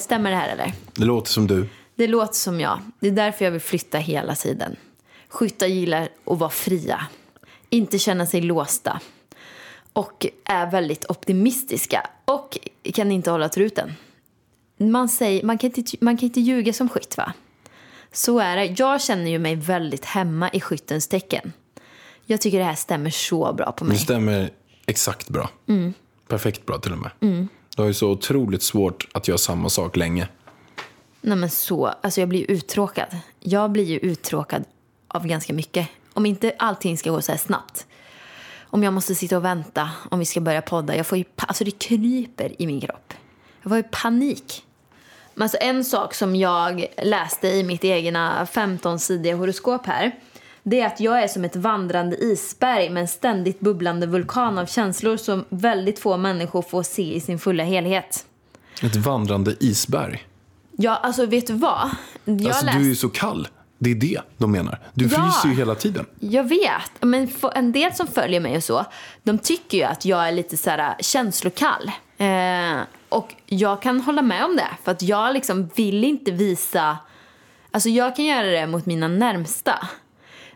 Stämmer 0.00 0.30
det 0.30 0.36
här 0.36 0.48
eller? 0.48 0.72
Det 0.94 1.04
låter 1.04 1.30
som 1.30 1.46
du. 1.46 1.68
Det 1.94 2.06
låter 2.06 2.34
som 2.34 2.60
jag. 2.60 2.80
Det 3.00 3.06
är 3.06 3.12
därför 3.12 3.44
jag 3.44 3.52
vill 3.52 3.60
flytta 3.60 3.98
hela 3.98 4.34
tiden. 4.34 4.76
Skyttar 5.28 5.66
gillar 5.66 6.08
att 6.24 6.38
vara 6.38 6.50
fria. 6.50 7.06
Inte 7.70 7.98
känna 7.98 8.26
sig 8.26 8.40
låsta. 8.40 9.00
Och 9.92 10.26
är 10.44 10.70
väldigt 10.70 11.10
optimistiska. 11.10 12.06
Och 12.24 12.58
kan 12.94 13.12
inte 13.12 13.30
hålla 13.30 13.48
truten. 13.48 13.92
Man, 14.76 15.08
säger, 15.08 15.42
man, 15.44 15.58
kan 15.58 15.70
inte, 15.76 15.96
man 16.00 16.16
kan 16.16 16.26
inte 16.26 16.40
ljuga 16.40 16.72
som 16.72 16.88
skytt 16.88 17.16
va? 17.16 17.32
Så 18.12 18.38
är 18.38 18.56
det. 18.56 18.64
Jag 18.64 19.02
känner 19.02 19.30
ju 19.30 19.38
mig 19.38 19.54
väldigt 19.54 20.04
hemma 20.04 20.50
i 20.50 20.60
skyttens 20.60 21.08
tecken. 21.08 21.52
Jag 22.26 22.40
tycker 22.40 22.58
det 22.58 22.64
här 22.64 22.74
stämmer 22.74 23.10
så 23.10 23.52
bra 23.52 23.72
på 23.72 23.84
Det 23.84 23.88
mig. 23.88 23.98
stämmer 23.98 24.50
exakt 24.86 25.28
bra. 25.28 25.50
Perfekt 26.30 26.66
bra 26.66 26.78
till 26.78 26.92
och 26.92 26.98
med. 26.98 27.10
Du 27.76 27.82
har 27.82 27.86
ju 27.86 27.94
så 27.94 28.10
otroligt 28.10 28.62
svårt 28.62 29.08
att 29.12 29.28
göra 29.28 29.38
samma 29.38 29.68
sak 29.68 29.96
länge. 29.96 30.28
Nej 31.20 31.36
men 31.36 31.50
så, 31.50 31.86
alltså 31.86 32.20
jag 32.20 32.28
blir 32.28 32.50
uttråkad. 32.50 33.16
Jag 33.40 33.70
blir 33.70 33.84
ju 33.84 33.98
uttråkad 33.98 34.64
av 35.08 35.26
ganska 35.26 35.52
mycket. 35.52 35.88
Om 36.12 36.26
inte 36.26 36.52
allting 36.58 36.98
ska 36.98 37.10
gå 37.10 37.22
så 37.22 37.32
här 37.32 37.38
snabbt. 37.38 37.86
Om 38.62 38.82
jag 38.82 38.92
måste 38.92 39.14
sitta 39.14 39.36
och 39.36 39.44
vänta 39.44 39.90
om 40.10 40.18
vi 40.18 40.24
ska 40.24 40.40
börja 40.40 40.62
podda. 40.62 40.96
Jag 40.96 41.06
får 41.06 41.18
ju, 41.18 41.24
alltså 41.36 41.64
det 41.64 41.70
kryper 41.70 42.62
i 42.62 42.66
min 42.66 42.80
kropp. 42.80 43.14
Jag 43.62 43.70
får 43.70 43.76
ju 43.76 43.82
panik. 43.82 44.64
Men 45.34 45.42
alltså 45.42 45.58
en 45.60 45.84
sak 45.84 46.14
som 46.14 46.36
jag 46.36 46.86
läste 47.02 47.48
i 47.48 47.62
mitt 47.62 47.84
egna 47.84 48.44
15-sidiga 48.52 49.36
horoskop 49.36 49.86
här. 49.86 50.12
Det 50.62 50.80
är 50.80 50.86
att 50.86 51.00
jag 51.00 51.22
är 51.22 51.28
som 51.28 51.44
ett 51.44 51.56
vandrande 51.56 52.16
isberg 52.16 52.90
med 52.90 53.00
en 53.00 53.08
ständigt 53.08 53.60
bubblande 53.60 54.06
vulkan 54.06 54.58
av 54.58 54.66
känslor 54.66 55.16
som 55.16 55.44
väldigt 55.48 55.98
få 55.98 56.16
människor 56.16 56.62
får 56.62 56.82
se 56.82 57.14
i 57.14 57.20
sin 57.20 57.38
fulla 57.38 57.64
helhet. 57.64 58.24
Ett 58.82 58.96
vandrande 58.96 59.56
isberg. 59.60 60.24
Ja, 60.72 60.96
alltså 60.96 61.26
vet 61.26 61.46
du 61.46 61.52
vad? 61.52 61.90
Jag 62.24 62.46
alltså, 62.46 62.64
läste- 62.64 62.78
Du 62.78 62.84
är 62.84 62.88
ju 62.88 62.96
så 62.96 63.08
kall. 63.08 63.48
Det 63.78 63.90
är 63.90 63.94
det 63.94 64.20
de 64.38 64.52
menar. 64.52 64.78
Du 64.94 65.04
Ja. 65.04 65.10
fryser 65.10 65.48
ju 65.48 65.54
hela 65.54 65.74
tiden. 65.74 66.06
Jag 66.20 66.44
vet, 66.48 66.90
men 67.00 67.28
en 67.54 67.72
del 67.72 67.92
som 67.94 68.06
följer 68.06 68.40
mig 68.40 68.56
och 68.56 68.64
så, 68.64 68.84
de 69.22 69.38
tycker 69.38 69.78
ju 69.78 69.84
att 69.84 70.04
jag 70.04 70.28
är 70.28 70.32
lite 70.32 70.56
så 70.56 70.70
här 70.70 70.94
känslokall. 71.00 71.90
Eh, 72.18 72.80
och 73.08 73.34
jag 73.46 73.82
kan 73.82 74.00
hålla 74.00 74.22
med 74.22 74.44
om 74.44 74.56
det, 74.56 74.68
för 74.84 74.92
att 74.92 75.02
jag 75.02 75.34
liksom 75.34 75.70
vill 75.74 76.04
inte 76.04 76.30
visa... 76.30 76.98
Alltså 77.70 77.88
jag 77.88 78.16
kan 78.16 78.24
göra 78.24 78.46
det 78.46 78.66
mot 78.66 78.86
mina 78.86 79.08
närmsta. 79.08 79.88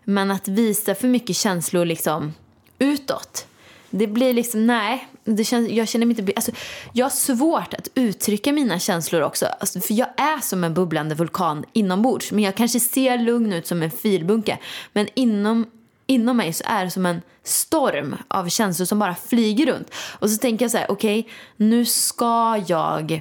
Men 0.05 0.31
att 0.31 0.49
visa 0.49 0.95
för 0.95 1.09
mycket 1.09 1.37
känslor 1.37 1.85
liksom 1.85 2.35
utåt, 2.79 3.47
det 3.91 4.07
blir 4.07 4.33
liksom, 4.33 4.67
nej. 4.67 5.09
Det 5.25 5.45
känns, 5.45 5.71
jag 5.71 5.89
känner 5.89 6.07
mig 6.07 6.21
inte... 6.21 6.33
Alltså, 6.37 6.53
jag 6.93 7.05
har 7.05 7.11
svårt 7.11 7.75
att 7.75 7.89
uttrycka 7.95 8.53
mina 8.53 8.79
känslor 8.79 9.23
också. 9.23 9.47
Alltså, 9.47 9.81
för 9.81 9.95
jag 9.95 10.09
är 10.17 10.41
som 10.41 10.65
en 10.65 10.75
bubblande 10.75 11.15
vulkan 11.15 11.65
inombords. 11.73 12.33
Men 12.33 12.45
jag 12.45 12.55
kanske 12.55 12.81
ser 12.81 13.19
lugn 13.19 13.53
ut 13.53 13.67
som 13.67 13.83
en 13.83 13.91
filbunke. 13.91 14.59
Men 14.93 15.09
inom, 15.15 15.67
inom 16.07 16.37
mig 16.37 16.53
så 16.53 16.65
är 16.67 16.85
det 16.85 16.91
som 16.91 17.07
en 17.07 17.23
storm 17.43 18.17
av 18.29 18.49
känslor 18.49 18.87
som 18.87 18.99
bara 18.99 19.15
flyger 19.15 19.67
runt. 19.67 19.95
Och 19.95 20.31
så 20.31 20.37
tänker 20.37 20.65
jag 20.65 20.71
så 20.71 20.79
här, 20.79 20.91
okej, 20.91 21.29
nu 21.57 21.85
ska 21.85 22.65
jag 22.69 23.21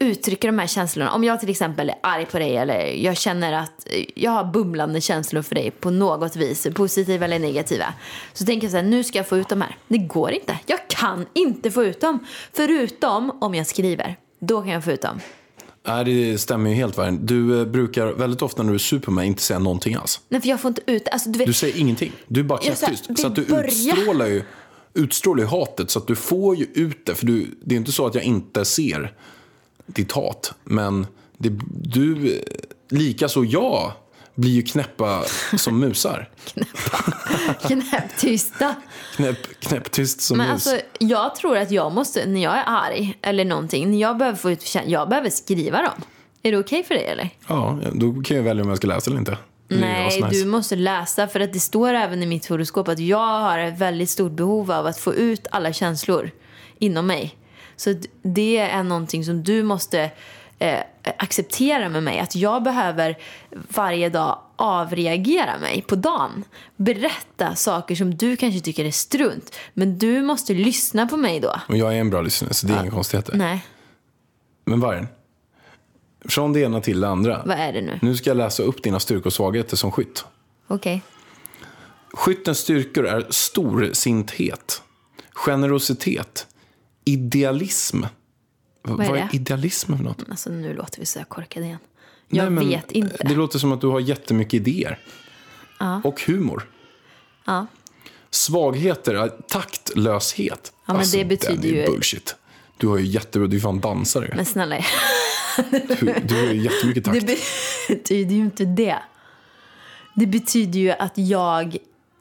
uttrycka 0.00 0.46
de 0.48 0.58
här 0.58 0.66
känslorna. 0.66 1.10
Om 1.12 1.24
jag 1.24 1.40
till 1.40 1.48
exempel 1.50 1.88
är 1.90 1.96
arg 2.02 2.26
på 2.26 2.38
dig 2.38 2.56
eller 2.56 2.84
jag 3.04 3.16
känner 3.16 3.52
att 3.52 3.86
jag 4.14 4.30
har 4.30 4.44
bumlande 4.44 5.00
känslor 5.00 5.42
för 5.42 5.54
dig 5.54 5.70
på 5.70 5.90
något 5.90 6.36
vis, 6.36 6.66
positiva 6.74 7.24
eller 7.24 7.38
negativa. 7.38 7.94
Så 8.32 8.44
tänker 8.44 8.64
jag 8.64 8.70
så 8.70 8.76
här, 8.76 8.84
nu 8.84 9.04
ska 9.04 9.18
jag 9.18 9.28
få 9.28 9.36
ut 9.38 9.48
de 9.48 9.60
här. 9.62 9.76
Det 9.88 9.98
går 9.98 10.30
inte. 10.32 10.58
Jag 10.66 10.88
kan 10.88 11.26
inte 11.34 11.70
få 11.70 11.84
ut 11.84 12.00
dem. 12.00 12.18
Förutom 12.52 13.30
om 13.40 13.54
jag 13.54 13.66
skriver. 13.66 14.16
Då 14.40 14.60
kan 14.62 14.70
jag 14.70 14.84
få 14.84 14.90
ut 14.92 15.02
dem. 15.02 15.20
Nej, 15.86 16.04
det 16.04 16.38
stämmer 16.38 16.70
ju 16.70 16.76
helt. 16.76 16.96
Vargen. 16.96 17.26
Du 17.26 17.60
eh, 17.60 17.66
brukar 17.66 18.06
väldigt 18.06 18.42
ofta 18.42 18.62
när 18.62 18.70
du 18.70 18.74
är 18.74 18.78
sur 18.78 18.98
på 18.98 19.10
mig 19.10 19.26
inte 19.26 19.42
säga 19.42 19.58
någonting 19.58 19.94
alls. 19.94 20.20
Nej, 20.28 20.40
för 20.40 20.48
jag 20.48 20.60
får 20.60 20.68
inte 20.68 20.82
ut 20.86 21.08
alltså, 21.08 21.30
du 21.30 21.38
vet, 21.38 21.46
Du 21.46 21.52
säger 21.52 21.78
ingenting. 21.78 22.12
Du 22.26 22.40
är 22.40 22.44
bara 22.44 22.58
knäpptyst. 22.58 23.04
det 23.08 23.16
Så 23.16 23.26
att 23.26 23.34
du 23.34 23.44
börjar- 23.44 23.64
utstrålar 23.64 24.26
ju, 24.26 24.42
utstrålar 24.94 25.42
ju 25.42 25.48
hatet. 25.48 25.90
Så 25.90 25.98
att 25.98 26.06
du 26.06 26.16
får 26.16 26.56
ju 26.56 26.64
ut 26.74 27.06
det. 27.06 27.14
För 27.14 27.26
du, 27.26 27.58
det 27.64 27.74
är 27.74 27.76
inte 27.76 27.92
så 27.92 28.06
att 28.06 28.14
jag 28.14 28.24
inte 28.24 28.64
ser 28.64 29.12
ditt 29.88 30.12
hat. 30.12 30.52
Men 30.64 31.06
det, 31.38 31.60
du, 31.70 32.40
lika 32.90 33.28
så 33.28 33.44
jag 33.44 33.92
blir 34.34 34.50
ju 34.50 34.62
knäppa 34.62 35.24
som 35.56 35.80
musar. 35.80 36.28
Knäpptysta. 37.66 38.74
Knäpp, 39.16 39.60
knäpptyst 39.60 40.20
som 40.20 40.38
Men 40.38 40.46
mus. 40.46 40.66
alltså, 40.66 40.86
jag 40.98 41.34
tror 41.34 41.56
att 41.56 41.70
jag 41.70 41.92
måste, 41.92 42.26
när 42.26 42.42
jag 42.42 42.58
är 42.58 42.64
arg 42.66 43.18
eller 43.22 43.44
någonting, 43.44 43.90
när 43.90 43.98
jag 43.98 44.16
behöver 44.18 44.38
få 44.38 44.50
ut 44.50 44.74
jag 44.86 45.08
behöver 45.08 45.30
skriva 45.30 45.82
dem. 45.82 46.02
Är 46.42 46.52
det 46.52 46.58
okej 46.58 46.82
för 46.84 46.94
dig 46.94 47.04
eller? 47.04 47.30
Ja, 47.48 47.78
då 47.92 48.22
kan 48.22 48.36
jag 48.36 48.44
välja 48.44 48.62
om 48.62 48.68
jag 48.68 48.78
ska 48.78 48.86
läsa 48.86 49.10
eller 49.10 49.18
inte. 49.18 49.38
Nej, 49.68 50.06
asnice. 50.06 50.28
du 50.30 50.44
måste 50.44 50.76
läsa 50.76 51.28
för 51.28 51.40
att 51.40 51.52
det 51.52 51.60
står 51.60 51.94
även 51.94 52.22
i 52.22 52.26
mitt 52.26 52.46
horoskop 52.46 52.88
att 52.88 52.98
jag 52.98 53.40
har 53.40 53.58
ett 53.58 53.78
väldigt 53.78 54.10
stort 54.10 54.32
behov 54.32 54.70
av 54.70 54.86
att 54.86 54.98
få 54.98 55.14
ut 55.14 55.46
alla 55.50 55.72
känslor 55.72 56.30
inom 56.78 57.06
mig. 57.06 57.37
Så 57.78 57.94
det 58.22 58.56
är 58.56 58.82
någonting 58.82 59.24
som 59.24 59.42
du 59.42 59.62
måste 59.62 60.10
eh, 60.58 60.80
acceptera 61.16 61.88
med 61.88 62.02
mig. 62.02 62.18
Att 62.18 62.36
jag 62.36 62.62
behöver 62.62 63.18
varje 63.50 64.08
dag 64.08 64.38
avreagera 64.56 65.58
mig 65.58 65.84
på 65.88 65.94
dagen. 65.96 66.44
Berätta 66.76 67.54
saker 67.54 67.94
som 67.94 68.14
du 68.14 68.36
kanske 68.36 68.60
tycker 68.60 68.84
är 68.84 68.90
strunt. 68.90 69.56
Men 69.74 69.98
du 69.98 70.22
måste 70.22 70.54
lyssna 70.54 71.06
på 71.06 71.16
mig 71.16 71.40
då. 71.40 71.56
Och 71.68 71.76
jag 71.76 71.94
är 71.96 72.00
en 72.00 72.10
bra 72.10 72.20
lyssnare, 72.20 72.54
så 72.54 72.66
det 72.66 72.74
är 72.74 72.80
inga 72.80 72.90
konstigheter. 72.90 73.34
Nej, 73.36 73.64
Men 74.64 74.80
vargen, 74.80 75.08
från 76.24 76.52
det 76.52 76.60
ena 76.60 76.80
till 76.80 77.00
det 77.00 77.08
andra. 77.08 77.42
vad 77.46 77.58
är 77.58 77.72
det 77.72 77.80
nu? 77.80 77.98
Nu 78.02 78.16
ska 78.16 78.30
jag 78.30 78.36
läsa 78.36 78.62
upp 78.62 78.82
dina 78.82 79.00
styrkor 79.00 79.26
och 79.26 79.32
svagheter 79.32 79.76
som 79.76 79.92
skytt. 79.92 80.24
Okej. 80.66 81.02
Skyttens 82.12 82.58
styrkor 82.58 83.06
är 83.06 83.26
storsinthet, 83.30 84.82
generositet, 85.32 86.46
idealism. 87.08 88.02
Vad 88.82 89.00
är 89.06 89.08
Vad 89.10 89.18
är 89.18 89.28
idealism 89.32 89.96
för 89.96 90.04
något? 90.04 90.22
Alltså 90.30 90.50
nu 90.50 90.74
låter 90.74 91.00
vi 91.00 91.06
så 91.06 91.24
korkade 91.24 91.66
igen. 91.66 91.78
Jag 92.28 92.52
Nej, 92.52 92.68
vet 92.68 92.92
inte. 92.92 93.16
Det 93.28 93.34
låter 93.34 93.58
som 93.58 93.72
att 93.72 93.80
du 93.80 93.86
har 93.86 94.00
jättemycket 94.00 94.54
idéer. 94.54 94.98
Och 96.04 96.20
humor. 96.26 96.70
Ja. 97.46 97.66
Svagheter 98.30 99.28
taktlöshet. 99.48 100.72
Ja, 100.86 100.94
men 100.94 101.04
det 101.12 101.24
betyder 101.24 101.68
ju- 101.68 101.86
bullshit. 101.86 102.36
Du 102.76 102.86
har 102.86 102.98
ju 102.98 103.06
jättebra, 103.06 103.48
du 103.48 103.56
är 103.56 103.60
fan 103.60 103.80
dansare. 103.80 104.32
Men 104.36 104.44
snälla, 104.44 104.76
Du, 106.00 106.14
du 106.24 106.34
har 106.34 106.52
ju 106.52 106.62
jättemycket 106.62 107.04
takt. 107.04 107.26
det 107.26 107.38
betyder 107.88 108.34
ju 108.34 108.40
inte 108.40 108.64
det. 108.64 108.98
Det 110.14 110.26
betyder 110.26 110.78
ju 110.80 110.90
att 110.90 111.12
jag, 111.18 111.76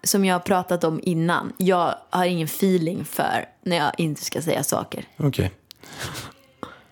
som 0.08 0.26
jag 0.26 0.36
har 0.36 0.40
pratat 0.40 0.84
om 0.84 1.00
innan, 1.04 1.54
jag 1.58 1.96
har 2.10 2.26
ingen 2.26 2.46
feeling 2.46 3.06
för 3.06 3.46
när 3.64 3.78
jag 3.78 3.92
inte 3.98 4.26
ska 4.26 4.42
säga 4.42 4.64
saker. 4.64 5.06
Okej. 5.18 5.52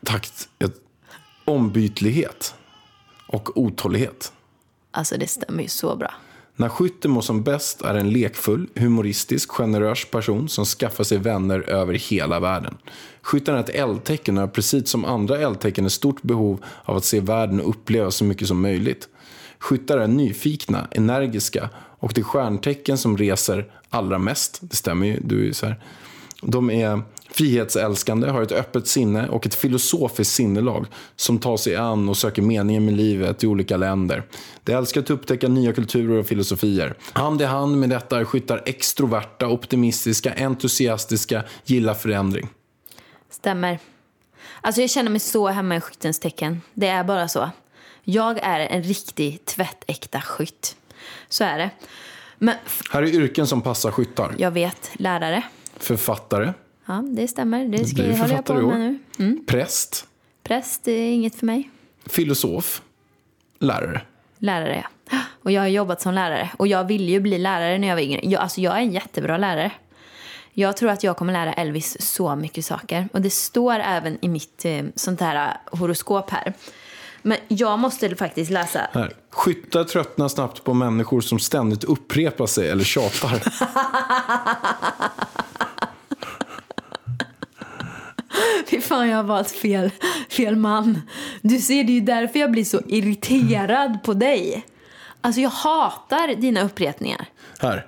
Takt. 0.06 0.50
Ett- 0.60 0.82
Ombytlighet. 1.46 2.56
Och 3.28 3.58
otålighet. 3.58 4.32
Alltså 4.92 5.18
det 5.18 5.28
stämmer 5.28 5.64
ju 5.64 5.70
så 5.70 5.96
bra. 5.96 6.14
När 6.56 6.70
skytten 6.70 7.12
mår 7.12 7.22
som 7.22 7.44
bäst 7.44 7.82
är 7.82 7.96
en 7.96 8.10
lekfull, 8.10 8.68
humoristisk, 8.76 9.52
generös 9.52 10.06
person 10.12 10.50
som 10.50 10.66
skaffar 10.66 11.04
sig 11.04 11.18
vänner 11.18 11.60
över 11.70 11.94
hela 11.94 12.40
världen. 12.40 12.78
Skytten 13.22 13.56
är 13.56 13.60
ett 13.60 13.70
eldtecken 13.70 14.38
och 14.38 14.42
har 14.42 14.48
precis 14.48 14.90
som 14.90 15.06
andra 15.06 15.38
eldtecken 15.40 15.86
ett 15.86 15.92
stort 15.92 16.22
behov 16.22 16.66
av 16.84 16.98
att 16.98 17.06
se 17.06 17.20
världen 17.20 17.62
och 17.62 17.70
uppleva 17.70 18.12
så 18.12 18.24
mycket 18.24 18.48
som 18.48 18.62
möjligt. 18.62 19.08
Skyttar 19.60 19.98
är 19.98 20.08
nyfikna, 20.08 20.88
energiska 20.92 21.70
och 22.06 22.12
det 22.14 22.24
stjärntecken 22.24 22.98
som 22.98 23.18
reser 23.18 23.66
allra 23.90 24.20
mest, 24.20 24.60
det 24.62 24.76
stämmer 24.76 25.08
ju, 25.08 25.20
du 25.24 25.40
är 25.40 25.44
ju 25.44 25.54
så 25.54 25.66
här. 25.66 25.80
De 26.42 26.70
är 26.70 27.02
frihetsälskande, 27.30 28.30
har 28.30 28.42
ett 28.42 28.52
öppet 28.52 28.88
sinne 28.88 29.30
och 29.30 29.46
ett 29.46 29.56
filosofiskt 29.56 30.34
sinnelag 30.34 30.86
som 31.16 31.40
tar 31.40 31.58
sig 31.58 31.76
an 31.76 32.10
och 32.10 32.18
söker 32.18 32.42
meningen 32.42 32.86
med 32.86 32.94
livet 32.94 33.44
i 33.44 33.48
olika 33.48 33.78
länder. 33.78 34.24
De 34.64 34.74
älskar 34.74 35.02
att 35.02 35.10
upptäcka 35.10 35.48
nya 35.48 35.74
kulturer 35.74 36.20
och 36.20 36.28
filosofier. 36.28 36.96
Hand 37.14 37.42
i 37.42 37.46
hand 37.46 37.78
med 37.78 37.90
detta 37.90 38.20
är 38.20 38.26
skyttar 38.26 38.62
extroverta, 38.66 39.48
optimistiska, 39.48 40.34
entusiastiska, 40.34 41.44
gillar 41.64 41.94
förändring. 41.94 42.50
Stämmer. 43.30 43.80
Alltså 44.62 44.82
jag 44.82 44.90
känner 44.90 45.12
mig 45.12 45.20
så 45.20 45.48
hemma 45.48 45.76
i 45.76 45.82
skyttens 45.82 46.20
tecken. 46.20 46.62
Det 46.74 46.88
är 46.88 47.04
bara 47.04 47.28
så. 47.28 47.50
Jag 48.04 48.40
är 48.40 48.60
en 48.60 48.84
riktig 48.84 49.46
tvättäkta 49.46 50.22
skytt. 50.22 50.76
Så 51.30 51.44
är 51.44 51.58
det. 51.58 51.70
Men 52.38 52.56
Här 52.92 53.04
är 53.04 53.08
yrken 53.08 53.48
som 53.48 53.62
passar 53.62 53.92
skyttar. 53.92 54.36
jag 54.38 54.52
vet, 54.52 54.92
lärare. 54.94 55.44
Författare, 55.78 56.54
Ja, 56.88 56.94
det 57.08 57.28
stämmer. 57.28 57.66
Det 57.66 57.86
ska 57.86 57.96
blir 57.96 58.10
jag 58.10 58.18
författare 58.18 58.62
på 58.62 58.68
med 58.68 59.00
nu. 59.18 59.38
präst, 59.48 60.06
Präst 60.44 60.84
det 60.84 60.92
är 60.92 61.12
inget 61.14 61.36
för 61.36 61.46
mig. 61.46 61.70
filosof, 62.06 62.82
lärare. 63.60 64.02
Lärare, 64.38 64.84
ja. 65.10 65.18
Och 65.44 65.52
jag 65.52 65.62
har 65.62 65.68
jobbat 65.68 66.02
som 66.02 66.14
lärare. 66.14 66.50
Och 66.58 66.68
jag 66.68 66.84
ville 66.84 67.12
ju 67.12 67.20
bli 67.20 67.38
lärare 67.38 67.78
när 67.78 67.88
jag 67.88 67.96
var 67.96 68.02
yngre. 68.02 68.20
Jag, 68.24 68.42
alltså 68.42 68.62
jag 68.62 68.74
är 68.78 68.80
en 68.82 68.92
jättebra 68.92 69.38
lärare. 69.38 69.72
Jag 70.54 70.78
tror 70.78 70.90
att 70.90 71.04
jag 71.04 71.18
kommer 71.18 71.34
lära 71.34 71.54
Elvis 71.54 71.98
så 72.02 72.36
mycket 72.36 72.66
saker. 72.66 73.08
Och 73.14 73.22
det 73.22 73.30
står 73.30 73.80
även 73.80 74.18
i 74.22 74.28
mitt 74.28 74.66
eh, 74.66 74.84
sånt 74.96 75.22
här 75.22 75.48
eh, 75.74 75.80
horoskop 75.80 76.30
här. 76.30 76.54
Men 77.28 77.38
jag 77.48 77.80
måste 77.80 78.16
faktiskt 78.16 78.52
läsa. 78.52 78.88
Här. 78.94 79.12
Skyttar 79.30 79.84
tröttnar 79.84 80.28
snabbt 80.28 80.64
på 80.64 80.74
människor 80.74 81.22
som 81.22 81.40
ständigt 81.40 81.84
upprepar 81.84 82.46
sig 82.46 82.70
eller 82.70 82.84
tjatar. 82.84 83.44
Fy 88.70 88.82
fan, 88.82 89.10
jag 89.10 89.18
har 89.18 89.24
valt 89.24 89.52
fel, 89.52 89.92
fel 90.30 90.56
man. 90.56 91.02
Du 91.42 91.60
ser, 91.60 91.84
det 91.84 91.92
är 91.92 91.94
ju 91.94 92.02
därför 92.02 92.40
jag 92.40 92.52
blir 92.52 92.66
så 92.66 92.82
irriterad 92.88 94.04
på 94.04 94.14
dig. 94.14 94.66
Alltså 95.22 95.42
jag 95.42 95.50
hatar 95.50 96.36
dina 96.36 96.62
upprepningar. 96.62 97.26
Här. 97.60 97.86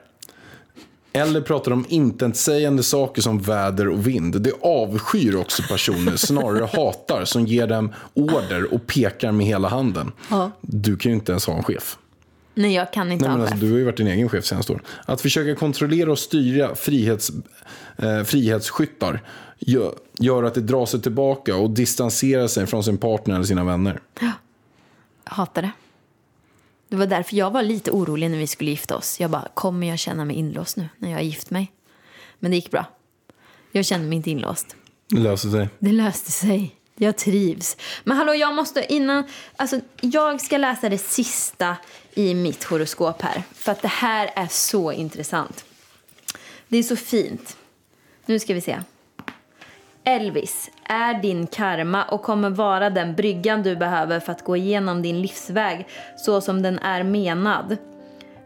Eller 1.17 1.41
pratar 1.41 1.71
om 1.71 1.85
intetsägande 1.89 2.83
saker 2.83 3.21
som 3.21 3.39
väder 3.39 3.87
och 3.87 4.07
vind. 4.07 4.41
Det 4.41 4.53
avskyr 4.61 5.35
också 5.35 5.63
personer, 5.63 6.15
snarare 6.15 6.65
hatar, 6.65 7.25
som 7.25 7.47
ger 7.47 7.67
dem 7.67 7.93
order 8.13 8.73
och 8.73 8.87
pekar 8.87 9.31
med 9.31 9.47
hela 9.47 9.67
handen. 9.67 10.11
Ja. 10.29 10.51
Du 10.61 10.97
kan 10.97 11.11
ju 11.11 11.15
inte 11.15 11.31
ens 11.31 11.47
ha 11.47 11.53
en 11.53 11.63
chef. 11.63 11.97
Nej, 12.53 12.73
jag 12.73 12.93
kan 12.93 13.11
inte 13.11 13.27
Nej, 13.27 13.37
men 13.37 13.41
en 13.41 13.53
alltså, 13.53 13.65
du 13.65 13.71
har 13.71 13.77
ju 13.77 13.85
varit 13.85 13.97
din 13.97 14.07
egen 14.07 14.29
chef 14.29 14.45
senaste 14.45 14.71
åren. 14.71 14.83
Att 15.05 15.21
försöka 15.21 15.55
kontrollera 15.59 16.11
och 16.11 16.19
styra 16.19 16.75
frihets, 16.75 17.31
eh, 17.97 18.23
frihetsskyttar 18.23 19.23
gör, 19.59 19.93
gör 20.19 20.43
att 20.43 20.53
det 20.53 20.61
drar 20.61 20.85
sig 20.85 21.01
tillbaka 21.01 21.55
och 21.55 21.69
distanserar 21.69 22.47
sig 22.47 22.67
från 22.67 22.83
sin 22.83 22.97
partner 22.97 23.35
eller 23.35 23.45
sina 23.45 23.63
vänner. 23.63 23.99
Jag 24.19 24.31
hatar 25.23 25.61
det. 25.61 25.71
Det 26.89 26.95
var 26.95 27.05
därför 27.05 27.35
jag 27.35 27.51
var 27.51 27.63
lite 27.63 27.91
orolig 27.91 28.31
när 28.31 28.37
vi 28.37 28.47
skulle 28.47 28.71
gifta 28.71 28.97
oss. 28.97 29.19
Jag 29.19 29.31
bara, 29.31 29.47
kommer 29.53 29.87
jag 29.87 29.99
känna 29.99 30.25
mig 30.25 30.35
inlåst 30.35 30.77
nu 30.77 30.89
när 30.97 31.09
jag 31.09 31.17
har 31.17 31.23
gift 31.23 31.49
mig? 31.49 31.71
Men 32.39 32.51
det 32.51 32.57
gick 32.57 32.71
bra. 32.71 32.85
Jag 33.71 33.85
kände 33.85 34.07
mig 34.07 34.15
inte 34.15 34.31
inlåst. 34.31 34.75
Det 35.07 35.19
löser 35.19 35.49
sig. 35.49 35.69
Det 35.79 35.91
löste 35.91 36.31
sig. 36.31 36.75
Jag 36.95 37.17
trivs. 37.17 37.77
Men 38.03 38.17
hallå, 38.17 38.35
jag 38.35 38.55
måste 38.55 38.93
innan... 38.93 39.23
Alltså, 39.55 39.79
jag 40.01 40.41
ska 40.41 40.57
läsa 40.57 40.89
det 40.89 40.97
sista 40.97 41.77
i 42.13 42.33
mitt 42.33 42.63
horoskop 42.63 43.21
här. 43.21 43.43
För 43.53 43.71
att 43.71 43.81
det 43.81 43.87
här 43.87 44.29
är 44.35 44.47
så 44.47 44.91
intressant. 44.91 45.65
Det 46.67 46.77
är 46.77 46.83
så 46.83 46.95
fint. 46.95 47.57
Nu 48.25 48.39
ska 48.39 48.53
vi 48.53 48.61
se. 48.61 48.79
Elvis 50.03 50.69
är 50.87 51.21
din 51.21 51.47
karma 51.47 52.03
och 52.03 52.21
kommer 52.21 52.49
vara 52.49 52.89
den 52.89 53.15
bryggan 53.15 53.63
du 53.63 53.75
behöver 53.75 54.19
för 54.19 54.31
att 54.31 54.43
gå 54.43 54.57
igenom 54.57 55.01
din 55.01 55.21
livsväg 55.21 55.87
så 56.17 56.41
som 56.41 56.61
den 56.61 56.79
är 56.79 57.03
menad. 57.03 57.77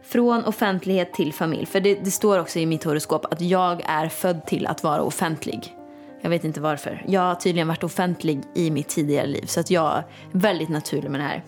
Från 0.03 0.45
offentlighet 0.45 1.13
till 1.13 1.33
familj. 1.33 1.65
För 1.65 1.79
det, 1.79 1.95
det 1.95 2.11
står 2.11 2.39
också 2.39 2.59
i 2.59 2.65
mitt 2.65 2.83
horoskop 2.83 3.25
att 3.25 3.41
jag 3.41 3.81
är 3.85 4.09
född 4.09 4.45
till 4.45 4.67
att 4.67 4.83
vara 4.83 5.01
offentlig. 5.01 5.75
Jag 6.21 6.29
vet 6.29 6.43
inte 6.43 6.61
varför. 6.61 7.03
Jag 7.07 7.21
har 7.21 7.35
tydligen 7.35 7.67
varit 7.67 7.83
offentlig 7.83 8.41
i 8.55 8.71
mitt 8.71 8.89
tidigare 8.89 9.27
liv 9.27 9.45
så 9.45 9.59
att 9.59 9.71
jag 9.71 9.97
är 9.97 10.03
väldigt 10.31 10.69
naturlig 10.69 11.11
med 11.11 11.19
det 11.19 11.25
här. 11.25 11.43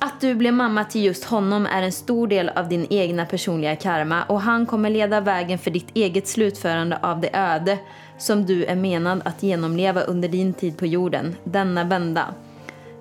Att 0.00 0.20
du 0.20 0.34
blev 0.34 0.54
mamma 0.54 0.84
till 0.84 1.04
just 1.04 1.24
honom 1.24 1.66
är 1.66 1.82
en 1.82 1.92
stor 1.92 2.28
del 2.28 2.48
av 2.48 2.68
din 2.68 2.86
egna 2.90 3.26
personliga 3.26 3.76
karma 3.76 4.22
och 4.22 4.40
han 4.40 4.66
kommer 4.66 4.90
leda 4.90 5.20
vägen 5.20 5.58
för 5.58 5.70
ditt 5.70 5.96
eget 5.96 6.28
slutförande 6.28 6.98
av 7.02 7.20
det 7.20 7.30
öde 7.32 7.78
som 8.18 8.46
du 8.46 8.64
är 8.64 8.76
menad 8.76 9.22
att 9.24 9.42
genomleva 9.42 10.00
under 10.00 10.28
din 10.28 10.54
tid 10.54 10.78
på 10.78 10.86
jorden, 10.86 11.36
denna 11.44 11.84
vända. 11.84 12.34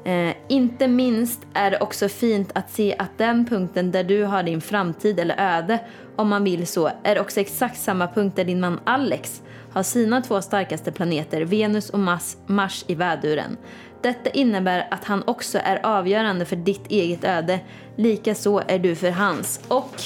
Eh, 0.03 0.35
inte 0.47 0.87
minst 0.87 1.41
är 1.53 1.71
det 1.71 1.79
också 1.79 2.09
fint 2.09 2.51
att 2.53 2.71
se 2.71 2.95
att 2.99 3.17
den 3.17 3.45
punkten 3.45 3.91
där 3.91 4.03
du 4.03 4.23
har 4.23 4.43
din 4.43 4.61
framtid 4.61 5.19
eller 5.19 5.35
öde, 5.39 5.79
om 6.15 6.29
man 6.29 6.43
vill 6.43 6.67
så, 6.67 6.91
är 7.03 7.19
också 7.19 7.39
exakt 7.39 7.79
samma 7.79 8.07
punkt 8.07 8.35
där 8.35 8.43
din 8.43 8.59
man 8.59 8.79
Alex 8.83 9.41
har 9.71 9.83
sina 9.83 10.21
två 10.21 10.41
starkaste 10.41 10.91
planeter, 10.91 11.41
Venus 11.41 11.89
och 11.89 11.99
Mars, 11.99 12.37
Mars 12.45 12.85
i 12.87 12.95
väduren. 12.95 13.57
Detta 14.01 14.29
innebär 14.29 14.87
att 14.91 15.03
han 15.03 15.23
också 15.27 15.59
är 15.63 15.85
avgörande 15.85 16.45
för 16.45 16.55
ditt 16.55 16.87
eget 16.87 17.23
öde, 17.23 17.59
likaså 17.95 18.61
är 18.67 18.79
du 18.79 18.95
för 18.95 19.11
hans. 19.11 19.61
Och 19.67 20.01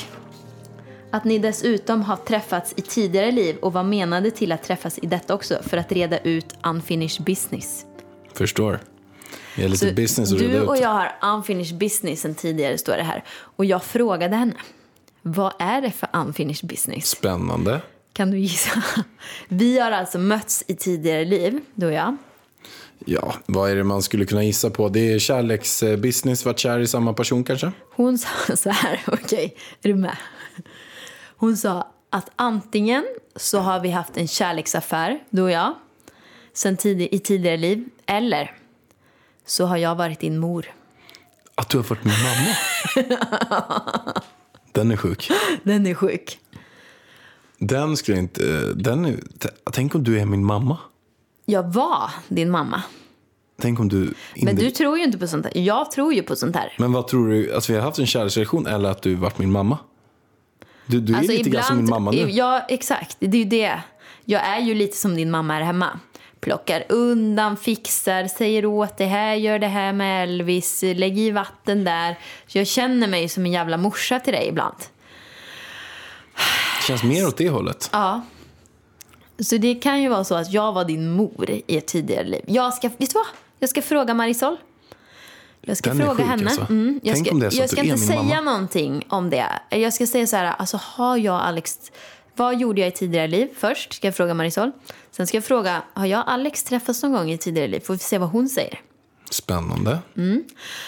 att 1.12 1.24
ni 1.26 1.38
dessutom 1.38 2.02
har 2.02 2.16
träffats 2.16 2.74
i 2.78 2.82
tidigare 2.82 3.32
liv 3.32 3.56
och 3.58 3.74
var 3.74 3.84
menade 3.84 4.32
till 4.32 4.52
att 4.52 4.64
träffas 4.64 5.00
i 5.02 5.08
detta 5.08 5.34
också 5.34 5.60
för 5.64 5.78
att 5.78 5.92
reda 5.92 6.20
ut 6.20 6.56
unfinished 6.64 7.26
business. 7.26 7.86
Förstår. 8.34 8.80
Jag 9.56 9.66
är 9.66 9.70
lite 9.70 9.90
Så 9.90 9.94
business 9.96 10.34
att 10.34 10.40
reda 10.42 10.54
du 10.54 10.60
ut. 10.60 10.68
och 10.70 10.78
jag 10.78 10.90
har 10.90 11.12
unfinished 11.36 11.78
business 11.78 12.22
sen 12.22 12.36
tidigare, 12.36 12.78
står 12.78 12.98
det 12.98 13.04
här. 13.04 13.24
Och 13.56 13.66
jag 13.66 13.84
frågade 13.84 14.36
henne, 14.36 14.54
vad 15.22 15.54
är 15.60 15.82
det 15.82 15.92
för 15.92 16.10
unfinished 16.14 16.70
business? 16.70 17.06
Spännande. 17.08 17.82
Kan 18.14 18.32
du 18.32 18.38
gissa? 18.40 18.84
Vi 19.48 19.80
har 19.80 19.92
alltså 19.92 20.18
mötts 20.20 20.64
i 20.68 20.76
tidigare 20.76 21.26
liv, 21.26 21.60
du 21.76 21.86
och 21.86 21.94
jag. 21.94 22.18
Ja, 23.06 23.34
vad 23.46 23.72
är 23.72 23.76
det 23.76 23.84
man 23.84 24.02
skulle 24.02 24.26
kunna 24.26 24.44
gissa 24.44 24.70
på? 24.70 24.90
Det 24.90 25.14
är 25.14 25.20
kärleksbusiness, 25.20 26.46
varit 26.46 26.60
kär 26.60 26.80
i 26.80 26.88
samma 26.88 27.14
person 27.14 27.44
kanske? 27.44 27.72
Hon 27.96 28.18
sa 28.18 28.28
så 28.56 28.70
här, 28.70 29.00
okej, 29.08 29.56
är 29.82 29.88
du 29.90 29.96
med? 29.96 30.18
Hon 31.42 31.58
sa 31.58 31.88
att 32.10 32.30
antingen 32.36 33.06
så 33.36 33.60
har 33.60 33.80
vi 33.80 33.90
haft 33.90 34.18
en 34.18 34.28
kärleksaffär, 34.28 35.20
du 35.30 35.42
och 35.42 35.52
jag, 35.52 35.74
sen 36.54 36.78
tid- 36.78 37.02
i 37.12 37.20
tidigare 37.20 37.58
liv, 37.58 37.86
eller 38.06 38.58
så 39.46 39.66
har 39.66 39.78
jag 39.78 39.96
varit 39.96 40.20
din 40.20 40.38
mor. 40.38 40.66
Att 41.56 41.70
du 41.70 41.78
har 41.78 41.84
varit 41.84 42.04
min 42.04 42.14
mamma? 42.24 42.56
Den 44.72 44.92
är 44.92 44.98
sjuk. 44.98 45.32
Den 45.64 45.88
är 45.88 45.94
sjuk. 45.94 46.40
Den 47.58 47.98
skulle 47.98 48.18
jag 48.18 48.24
inte... 48.24 48.74
Den 48.74 49.06
är, 49.06 49.20
tänk 49.72 49.96
om 49.96 50.04
du 50.04 50.20
är 50.20 50.26
min 50.26 50.46
mamma. 50.46 50.78
Jag 51.46 51.74
var 51.74 52.10
din 52.28 52.52
mamma. 52.52 52.84
Tänk 53.62 53.80
om 53.80 53.90
du... 53.90 54.14
Men 54.36 54.56
du 54.56 54.72
tror 54.72 54.98
ju 54.98 55.04
inte 55.04 55.18
på 55.18 55.28
sånt 55.28 55.46
här. 55.46 55.58
Jag 55.58 55.92
tror 55.92 56.14
ju 56.14 56.24
på 56.24 56.36
sånt 56.36 56.56
här. 56.56 56.74
Men 56.80 56.92
vad 56.92 57.08
tror 57.08 57.30
du? 57.30 57.54
Alltså 57.54 57.72
vi 57.72 57.78
har 57.78 57.86
haft 57.86 58.00
en 58.00 58.06
kärleksrelation 58.08 58.68
eller 58.68 58.90
att 58.90 59.02
du 59.02 59.16
varit 59.16 59.38
min 59.38 59.52
mamma? 59.52 59.78
Du, 60.92 61.00
du 61.00 61.14
är 61.14 61.18
Alltså, 61.18 61.32
lite 61.32 61.50
grann 61.50 61.64
som 61.64 61.78
min 61.78 61.90
mamma 61.90 62.12
nu. 62.12 62.30
Ja, 62.30 62.66
exakt. 62.70 63.18
Det 63.20 63.38
är 63.38 63.44
ju 63.44 63.46
det. 63.46 63.82
Jag 64.26 64.46
är 64.46 64.60
ju 64.60 64.74
lite 64.74 64.98
som 64.98 65.16
din 65.16 65.32
mamma 65.32 65.54
här 65.54 65.62
hemma. 65.62 66.00
Plockar 66.40 66.84
undan, 66.90 67.58
fixar, 67.58 68.28
säger 68.28 68.66
åt 68.66 68.98
det 68.98 69.06
här, 69.06 69.36
gör 69.36 69.60
det 69.60 69.68
här 69.68 69.94
med 69.94 70.24
Elvis, 70.24 70.82
lägg 70.82 71.20
i 71.20 71.32
vatten 71.32 71.84
där. 71.84 72.20
Så 72.48 72.58
jag 72.58 72.68
känner 72.68 73.08
mig 73.08 73.30
som 73.30 73.46
en 73.46 73.52
jävla 73.52 73.78
morsa 73.78 74.20
till 74.20 74.34
dig 74.34 74.48
ibland. 74.48 74.76
Det 76.78 76.88
känns 76.88 77.04
mer 77.04 77.28
åt 77.28 77.38
det 77.38 77.50
hållet. 77.50 77.90
Ja. 77.94 78.22
Så 79.40 79.58
det 79.58 79.76
kan 79.76 80.02
ju 80.02 80.10
vara 80.10 80.24
så 80.24 80.36
att 80.36 80.54
jag 80.54 80.74
var 80.74 80.86
din 80.86 81.12
mor 81.12 81.50
i 81.50 81.78
ett 81.78 81.88
tidigare 81.88 82.28
liv. 82.28 82.42
Jag 82.48 82.74
ska, 82.74 82.88
vet 82.88 83.00
du 83.00 83.14
vad? 83.14 83.26
Jag 83.60 83.70
ska 83.70 83.82
fråga 83.82 84.14
Marisol. 84.14 84.58
Jag 85.62 85.78
ska 85.78 85.90
Den 85.90 85.98
fråga 86.00 86.16
sjuk, 86.16 86.26
henne. 86.26 86.46
alltså. 86.46 86.62
Mm, 86.70 87.00
jag 87.04 87.16
Tänk 87.16 87.28
ska, 87.28 87.34
om 87.34 87.40
det 87.40 87.46
är 87.46 87.50
så 87.50 87.62
jag 87.62 87.70
ska 87.70 87.82
inte 87.84 87.98
säga 87.98 88.24
mamma. 88.24 88.42
någonting 88.42 89.06
om 89.10 89.30
det. 89.30 89.48
Jag 89.70 89.94
ska 89.94 90.08
säga 90.08 90.28
så 90.28 90.36
här, 90.36 90.46
alltså 90.58 90.80
har 90.84 91.18
jag 91.18 91.42
Alex... 91.42 91.80
Vad 92.36 92.60
gjorde 92.60 92.82
jag 92.82 92.88
i 92.88 92.92
tidigare 92.92 93.28
liv? 93.28 93.50
Först 93.58 93.94
ska 93.94 94.08
jag 94.08 94.16
fråga 94.16 94.34
Marisol. 94.34 94.72
Sen 95.12 95.28
ska 95.28 95.38
jag 95.38 95.44
fråga, 95.46 95.82
har 95.94 96.06
jag 96.06 96.24
Alex 96.28 96.64
träffats 96.64 97.04
någon 97.04 97.12
gång 97.12 97.32
i 97.32 97.38
tidigare 97.38 97.68
liv? 97.68 97.80
Får 97.80 97.94
vi 97.94 98.00
se 98.00 98.18
vad 98.18 98.30
hon 98.30 98.50
säger. 98.50 98.80
Spännande. 99.32 100.00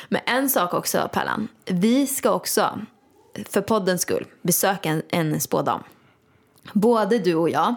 Men 0.09 0.21
en 0.25 0.49
sak 0.49 0.73
också, 0.73 1.09
Pallan. 1.13 1.47
Vi 1.65 2.07
ska 2.07 2.31
också, 2.31 2.79
för 3.49 3.61
poddens 3.61 4.01
skull, 4.01 4.25
besöka 4.41 4.89
en, 4.89 5.01
en 5.09 5.41
spådam. 5.41 5.83
Både 6.73 7.19
du 7.19 7.35
och 7.35 7.49
jag. 7.49 7.75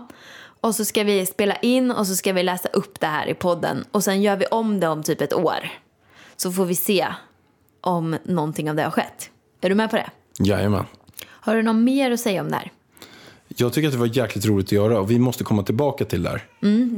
Och 0.61 0.75
så 0.75 0.85
ska 0.85 1.05
vi 1.05 1.27
spela 1.27 1.57
in 1.57 1.91
och 1.91 2.07
så 2.07 2.17
ska 2.17 2.33
vi 2.33 2.43
läsa 2.43 2.69
upp 2.69 3.01
det 3.01 3.07
här 3.07 3.27
i 3.27 3.35
podden. 3.35 3.85
Och 3.93 4.05
sen 4.05 4.23
gör 4.23 4.37
vi 4.37 4.47
om 4.47 4.81
det 4.81 4.89
om 4.89 5.03
typ 5.03 5.21
ett 5.21 5.35
år. 5.35 5.69
Så 6.37 6.53
får 6.53 6.65
vi 6.65 6.75
se 6.75 7.07
om 7.81 8.17
någonting 8.25 8.71
av 8.71 8.77
det 8.77 8.83
har 8.83 8.91
skett. 8.91 9.31
Är 9.61 9.69
du 9.69 9.75
med 9.75 9.91
på 9.91 9.97
det? 9.97 10.11
Jajamän. 10.39 10.85
Har 11.27 11.55
du 11.57 11.63
något 11.63 11.77
mer 11.77 12.11
att 12.11 12.21
säga 12.21 12.41
om 12.41 12.51
det 12.51 12.57
här? 12.57 12.73
Jag 13.49 13.73
tycker 13.73 13.89
att 13.89 13.93
det 13.95 13.99
var 14.01 14.17
jäkligt 14.19 14.47
roligt 14.47 14.67
att 14.67 14.73
göra 14.73 15.01
och 15.01 15.11
vi 15.11 15.19
måste 15.19 15.45
komma 15.45 15.63
tillbaka 15.63 16.05
till 16.05 16.23
det 16.23 16.29
här. 16.31 16.45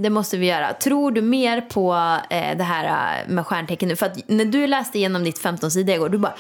Det 0.03 0.11
måste 0.11 0.37
vi 0.37 0.47
göra. 0.47 0.73
Tror 0.73 1.11
du 1.11 1.23
mer 1.23 1.61
på 1.61 1.93
eh, 2.31 2.57
det 2.59 2.65
här 2.65 2.85
eh, 3.25 3.33
med 3.33 3.47
stjärntecken 3.47 3.89
nu? 3.89 3.97
För 3.97 4.07
att 4.07 4.29
när 4.29 4.45
du 4.45 4.67
läste 4.67 4.99
igenom 4.99 5.25
ditt 5.25 5.41
15-sidiga 5.41 5.95
igår, 5.97 6.09
du 6.09 6.19
bara 6.19 6.35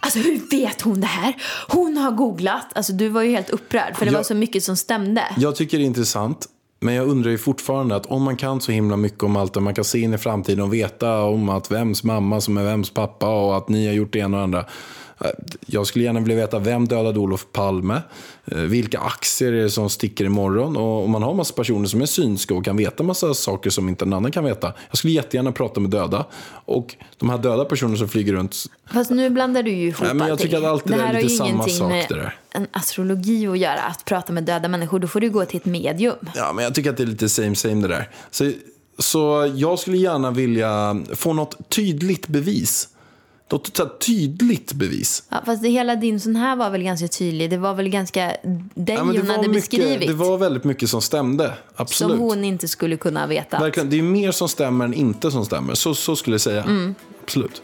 Alltså 0.00 0.18
hur 0.18 0.40
vet 0.50 0.80
hon 0.80 1.00
det 1.00 1.06
här? 1.06 1.34
Hon 1.68 1.96
har 1.96 2.10
googlat. 2.10 2.66
Alltså 2.74 2.92
du 2.92 3.08
var 3.08 3.22
ju 3.22 3.30
helt 3.30 3.50
upprörd 3.50 3.96
för 3.96 4.04
det 4.06 4.12
Ja. 4.12 4.18
var 4.18 4.24
så 4.24 4.34
mycket 4.34 4.62
som 4.62 4.76
stämde. 4.76 5.24
Jag 5.36 5.56
tycker 5.56 5.78
det 5.78 5.84
är 5.84 5.86
intressant. 5.86 6.46
Men 6.80 6.94
jag 6.94 7.08
undrar 7.08 7.30
ju 7.30 7.38
fortfarande 7.38 7.96
att 7.96 8.06
om 8.06 8.22
man 8.22 8.36
kan 8.36 8.60
så 8.60 8.72
himla 8.72 8.96
mycket 8.96 9.22
om 9.22 9.36
allt 9.36 9.56
och 9.56 9.62
man 9.62 9.74
kan 9.74 9.84
se 9.84 9.98
in 9.98 10.14
i 10.14 10.18
framtiden 10.18 10.64
och 10.64 10.74
veta 10.74 11.22
om 11.22 11.48
att 11.48 11.70
vems 11.70 12.04
mamma 12.04 12.40
som 12.40 12.56
är 12.56 12.64
vems 12.64 12.90
pappa 12.90 13.28
och 13.28 13.56
att 13.56 13.68
ni 13.68 13.86
har 13.86 13.94
gjort 13.94 14.12
det 14.12 14.18
ena 14.18 14.36
och 14.36 14.42
andra. 14.42 14.64
Jag 15.66 15.86
skulle 15.86 16.04
gärna 16.04 16.20
vilja 16.20 16.36
veta 16.36 16.58
vem 16.58 16.88
dödade 16.88 17.18
Olof 17.18 17.46
Palme? 17.52 18.02
Eh, 18.44 18.58
Vilka 18.58 18.98
aktier 18.98 19.52
är 19.52 19.62
det 19.62 19.70
som 19.70 19.90
sticker 19.90 20.24
imorgon? 20.24 20.76
Och 20.76 21.04
om 21.04 21.10
man 21.10 21.22
har 21.22 21.34
massa 21.34 21.54
personer 21.54 21.86
som 21.86 22.02
är 22.02 22.06
synska 22.06 22.54
och 22.54 22.64
kan 22.64 22.76
veta 22.76 23.02
massa 23.02 23.34
saker 23.34 23.70
som 23.70 23.88
inte 23.88 24.04
en 24.04 24.12
annan 24.12 24.32
kan 24.32 24.44
veta. 24.44 24.72
Jag 24.88 24.98
skulle 24.98 25.12
jättegärna 25.12 25.52
prata 25.52 25.80
med 25.80 25.90
döda. 25.90 26.26
Och 26.64 26.94
de 27.16 27.30
här 27.30 27.38
döda 27.38 27.64
personerna 27.64 27.96
som 27.96 28.08
flyger 28.08 28.32
runt. 28.32 28.56
Fast 28.92 29.10
nu 29.10 29.30
blandar 29.30 29.62
du 29.62 29.70
ju 29.70 29.88
ihop 29.88 30.00
Nej, 30.02 30.14
men 30.14 30.28
jag 30.28 30.38
tycker 30.38 30.58
att 30.58 30.64
allt 30.64 30.84
det 30.84 30.96
där 30.96 31.14
är 31.14 31.22
lite 31.22 31.28
samma 31.28 31.68
sak, 31.68 31.88
med 31.90 32.06
det 32.08 32.14
där. 32.14 32.36
en 32.50 32.66
astrologi 32.70 33.46
att 33.46 33.58
göra, 33.58 33.80
att 33.82 34.04
prata 34.04 34.32
med 34.32 34.44
döda 34.44 34.68
människor. 34.68 34.98
Då 34.98 35.08
får 35.08 35.20
du 35.20 35.30
gå 35.30 35.44
till 35.44 35.56
ett 35.56 35.64
medium. 35.64 36.16
Ja, 36.34 36.52
men 36.52 36.64
jag 36.64 36.74
tycker 36.74 36.90
att 36.90 36.96
det 36.96 37.02
är 37.02 37.06
lite 37.06 37.28
same 37.28 37.54
same 37.54 37.74
det 37.74 37.88
där. 37.88 38.10
Så, 38.30 38.52
så 38.98 39.52
jag 39.54 39.78
skulle 39.78 39.96
gärna 39.96 40.30
vilja 40.30 41.02
få 41.14 41.32
något 41.32 41.68
tydligt 41.68 42.28
bevis. 42.28 42.88
Något 43.50 43.76
så 43.76 43.86
tydligt 43.86 44.72
bevis. 44.72 45.22
Ja, 45.28 45.36
fast 45.46 45.62
det, 45.62 45.68
hela 45.68 45.96
din 45.96 46.20
sån 46.20 46.36
här 46.36 46.56
var 46.56 46.70
väl 46.70 46.82
ganska 46.82 47.08
tydlig. 47.08 47.50
Det 47.50 47.56
var 47.56 47.74
väl 47.74 47.88
ganska 47.88 48.26
dig 48.74 48.94
Ja, 48.94 49.00
hon 49.02 49.06
var 49.06 49.36
hade 49.36 49.48
mycket, 49.48 49.52
beskrivit. 49.52 50.08
det 50.08 50.14
var 50.14 50.38
väldigt 50.38 50.64
mycket 50.64 50.90
som 50.90 51.02
stämde. 51.02 51.52
Absolut. 51.76 52.12
som 52.12 52.20
hon 52.20 52.44
inte 52.44 52.68
skulle 52.68 52.96
kunna 52.96 53.26
veta. 53.26 53.58
Verkligen, 53.58 53.90
det 53.90 53.98
är 53.98 54.02
mer 54.02 54.32
som 54.32 54.48
stämmer 54.48 54.84
än 54.84 54.94
inte 54.94 55.30
som 55.30 55.44
stämmer. 55.44 55.74
Så, 55.74 55.94
så 55.94 56.16
skulle 56.16 56.34
jag 56.34 56.40
säga. 56.40 56.62
Mm. 56.62 56.94
Absolut. 57.22 57.62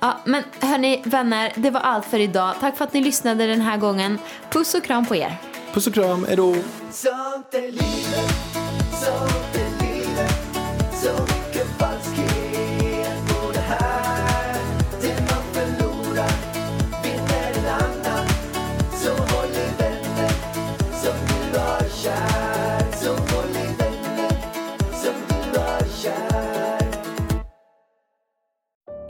Ja, 0.00 0.20
men 0.24 0.42
hörni, 0.60 1.02
vänner, 1.04 1.52
det 1.56 1.70
var 1.70 1.80
allt 1.80 2.04
för 2.04 2.18
idag. 2.18 2.54
Tack 2.60 2.76
för 2.76 2.84
att 2.84 2.92
ni 2.92 3.00
lyssnade 3.00 3.46
den 3.46 3.60
här 3.60 3.76
gången. 3.76 4.18
Puss 4.50 4.74
och 4.74 4.84
kram 4.84 5.06
på 5.06 5.16
er. 5.16 5.36
Puss 5.74 5.86
och 5.86 5.94
kram, 5.94 6.24
hejdå. 6.24 6.56
Sånt 6.90 7.54